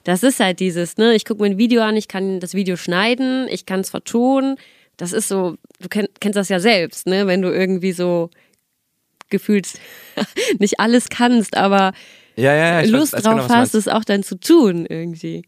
das 0.06 0.22
ist 0.22 0.38
halt 0.38 0.60
dieses, 0.60 0.98
ne, 0.98 1.16
ich 1.16 1.24
gucke 1.24 1.42
mir 1.42 1.50
ein 1.50 1.58
Video 1.58 1.82
an, 1.82 1.96
ich 1.96 2.06
kann 2.06 2.38
das 2.38 2.54
Video 2.54 2.76
schneiden, 2.76 3.48
ich 3.50 3.66
kann 3.66 3.80
es 3.80 3.90
vertonen. 3.90 4.56
Das 4.96 5.12
ist 5.12 5.26
so, 5.26 5.56
du 5.80 5.88
kenn, 5.88 6.06
kennst 6.20 6.36
das 6.36 6.48
ja 6.48 6.60
selbst, 6.60 7.08
ne, 7.08 7.26
wenn 7.26 7.42
du 7.42 7.52
irgendwie 7.52 7.90
so 7.90 8.30
gefühlt 9.30 9.68
nicht 10.60 10.78
alles 10.78 11.08
kannst, 11.08 11.56
aber 11.56 11.92
ja, 12.36 12.54
ja, 12.54 12.82
ja, 12.82 12.88
Lust 12.88 13.14
weiß, 13.14 13.22
drauf 13.24 13.48
genau, 13.48 13.48
hast, 13.48 13.74
es 13.74 13.88
auch 13.88 14.04
dann 14.04 14.22
zu 14.22 14.38
tun 14.38 14.86
irgendwie. 14.86 15.42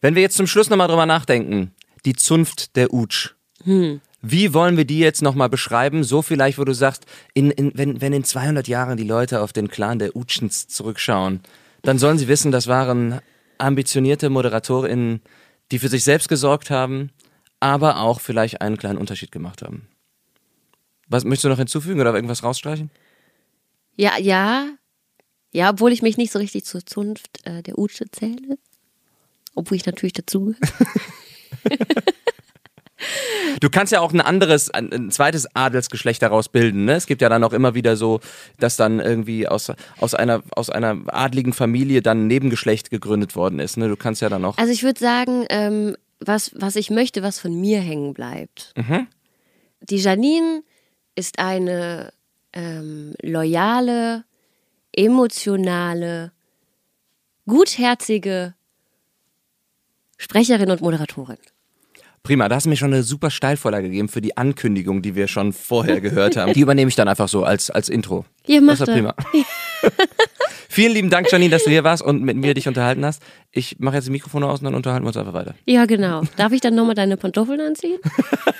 Wenn 0.00 0.16
wir 0.16 0.22
jetzt 0.22 0.36
zum 0.36 0.48
Schluss 0.48 0.70
nochmal 0.70 0.88
drüber 0.88 1.06
nachdenken, 1.06 1.70
die 2.04 2.14
Zunft 2.14 2.74
der 2.74 2.92
Utsch. 2.92 3.34
Hm. 3.62 4.00
Wie 4.22 4.54
wollen 4.54 4.76
wir 4.76 4.86
die 4.86 4.98
jetzt 4.98 5.22
nochmal 5.22 5.48
beschreiben? 5.48 6.02
So 6.02 6.22
vielleicht, 6.22 6.58
wo 6.58 6.64
du 6.64 6.74
sagst, 6.74 7.06
in, 7.32 7.52
in, 7.52 7.70
wenn, 7.76 8.00
wenn 8.00 8.12
in 8.12 8.24
200 8.24 8.66
Jahren 8.66 8.96
die 8.96 9.04
Leute 9.04 9.40
auf 9.40 9.52
den 9.52 9.68
Clan 9.68 10.00
der 10.00 10.16
Utschens 10.16 10.66
zurückschauen, 10.66 11.42
dann 11.82 12.00
sollen 12.00 12.18
sie 12.18 12.26
wissen, 12.26 12.50
das 12.50 12.66
waren 12.66 13.20
ambitionierte 13.58 14.30
ModeratorInnen, 14.30 15.22
die 15.70 15.78
für 15.78 15.88
sich 15.88 16.04
selbst 16.04 16.28
gesorgt 16.28 16.70
haben, 16.70 17.10
aber 17.60 18.00
auch 18.00 18.20
vielleicht 18.20 18.60
einen 18.60 18.76
kleinen 18.76 18.98
Unterschied 18.98 19.32
gemacht 19.32 19.62
haben. 19.62 19.88
Was 21.08 21.24
möchtest 21.24 21.44
du 21.44 21.48
noch 21.48 21.58
hinzufügen 21.58 22.00
oder 22.00 22.14
irgendwas 22.14 22.42
rausstreichen? 22.42 22.90
Ja, 23.96 24.18
ja. 24.18 24.68
Ja, 25.52 25.70
obwohl 25.70 25.92
ich 25.92 26.02
mich 26.02 26.18
nicht 26.18 26.32
so 26.32 26.38
richtig 26.38 26.64
zur 26.64 26.84
Zunft 26.84 27.44
äh, 27.46 27.62
der 27.62 27.78
Utsche 27.78 28.10
zähle. 28.10 28.58
Obwohl 29.54 29.76
ich 29.76 29.86
natürlich 29.86 30.12
dazu. 30.12 30.54
Du 33.60 33.70
kannst 33.70 33.92
ja 33.92 34.00
auch 34.00 34.12
ein 34.12 34.20
anderes, 34.20 34.70
ein 34.70 35.10
zweites 35.10 35.46
Adelsgeschlecht 35.54 36.22
daraus 36.22 36.48
bilden. 36.48 36.84
Ne? 36.84 36.94
Es 36.94 37.06
gibt 37.06 37.22
ja 37.22 37.28
dann 37.28 37.44
auch 37.44 37.52
immer 37.52 37.74
wieder 37.74 37.96
so, 37.96 38.20
dass 38.58 38.76
dann 38.76 39.00
irgendwie 39.00 39.48
aus, 39.48 39.72
aus, 40.00 40.14
einer, 40.14 40.42
aus 40.50 40.70
einer 40.70 40.96
adligen 41.06 41.52
Familie 41.52 42.02
dann 42.02 42.24
ein 42.24 42.26
Nebengeschlecht 42.26 42.90
gegründet 42.90 43.36
worden 43.36 43.58
ist. 43.58 43.76
Ne? 43.76 43.88
Du 43.88 43.96
kannst 43.96 44.22
ja 44.22 44.28
dann 44.28 44.44
auch. 44.44 44.58
Also 44.58 44.72
ich 44.72 44.82
würde 44.82 45.00
sagen, 45.00 45.44
ähm, 45.50 45.96
was, 46.20 46.52
was 46.54 46.76
ich 46.76 46.90
möchte, 46.90 47.22
was 47.22 47.38
von 47.38 47.58
mir 47.58 47.80
hängen 47.80 48.14
bleibt. 48.14 48.72
Mhm. 48.76 49.06
Die 49.80 49.98
Janine 49.98 50.62
ist 51.14 51.38
eine 51.38 52.12
ähm, 52.52 53.14
loyale, 53.22 54.24
emotionale, 54.92 56.32
gutherzige 57.46 58.54
Sprecherin 60.16 60.70
und 60.70 60.80
Moderatorin. 60.80 61.38
Prima, 62.22 62.48
da 62.48 62.56
hast 62.56 62.64
du 62.64 62.70
mir 62.70 62.76
schon 62.76 62.92
eine 62.92 63.02
super 63.02 63.30
Steilvorlage 63.30 63.88
gegeben 63.88 64.08
für 64.08 64.20
die 64.20 64.36
Ankündigung, 64.36 65.02
die 65.02 65.14
wir 65.14 65.28
schon 65.28 65.52
vorher 65.52 66.00
gehört 66.00 66.36
haben. 66.36 66.52
Die 66.52 66.60
übernehme 66.60 66.88
ich 66.88 66.94
dann 66.96 67.08
einfach 67.08 67.28
so 67.28 67.44
als, 67.44 67.70
als 67.70 67.88
Intro. 67.88 68.24
Ja, 68.46 68.60
mach 68.60 68.78
das 68.78 68.88
ist 68.88 68.94
prima. 68.94 69.14
Vielen 70.70 70.92
lieben 70.92 71.08
Dank, 71.08 71.32
Janine, 71.32 71.50
dass 71.50 71.64
du 71.64 71.70
hier 71.70 71.82
warst 71.82 72.02
und 72.02 72.22
mit 72.22 72.36
mir 72.36 72.52
dich 72.52 72.68
unterhalten 72.68 73.04
hast. 73.04 73.22
Ich 73.52 73.76
mache 73.78 73.96
jetzt 73.96 74.06
die 74.06 74.10
Mikrofone 74.10 74.46
aus 74.46 74.60
und 74.60 74.66
dann 74.66 74.74
unterhalten 74.74 75.02
wir 75.04 75.08
uns 75.08 75.16
einfach 75.16 75.32
weiter. 75.32 75.54
Ja, 75.64 75.86
genau. 75.86 76.22
Darf 76.36 76.52
ich 76.52 76.60
dann 76.60 76.74
nochmal 76.74 76.94
deine 76.94 77.16
Pantoffeln 77.16 77.58
anziehen? 77.62 77.98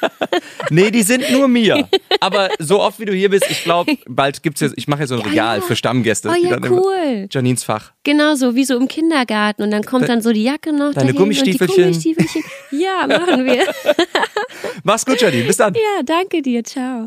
nee, 0.70 0.90
die 0.90 1.02
sind 1.02 1.30
nur 1.30 1.48
mir. 1.48 1.86
Aber 2.20 2.48
so 2.58 2.80
oft 2.80 2.98
wie 2.98 3.04
du 3.04 3.12
hier 3.12 3.28
bist, 3.28 3.44
ich 3.50 3.62
glaube, 3.62 3.98
bald 4.06 4.42
gibt 4.42 4.56
es 4.56 4.62
jetzt, 4.62 4.78
ich 4.78 4.88
mache 4.88 5.00
jetzt 5.00 5.10
so 5.10 5.16
ein 5.16 5.20
ja, 5.20 5.28
Regal 5.28 5.58
ja. 5.58 5.64
für 5.64 5.76
Stammgäste. 5.76 6.30
Oh 6.30 6.34
ja, 6.34 6.58
cool. 6.70 7.28
Janines 7.30 7.62
Fach. 7.62 7.92
Genau 8.04 8.34
so, 8.36 8.54
wie 8.54 8.64
so 8.64 8.78
im 8.78 8.88
Kindergarten. 8.88 9.62
Und 9.62 9.70
dann 9.70 9.84
kommt 9.84 10.08
dann 10.08 10.22
so 10.22 10.32
die 10.32 10.44
Jacke 10.44 10.72
noch 10.72 10.94
Deine 10.94 11.12
Gummistiefelchen. 11.12 11.84
Gummistiefelchen. 11.84 12.42
Ja, 12.70 13.06
machen 13.06 13.44
wir. 13.44 13.66
Mach's 14.82 15.04
gut, 15.04 15.20
Janine. 15.20 15.44
Bis 15.44 15.58
dann. 15.58 15.74
Ja, 15.74 16.02
danke 16.02 16.40
dir. 16.40 16.64
Ciao. 16.64 17.06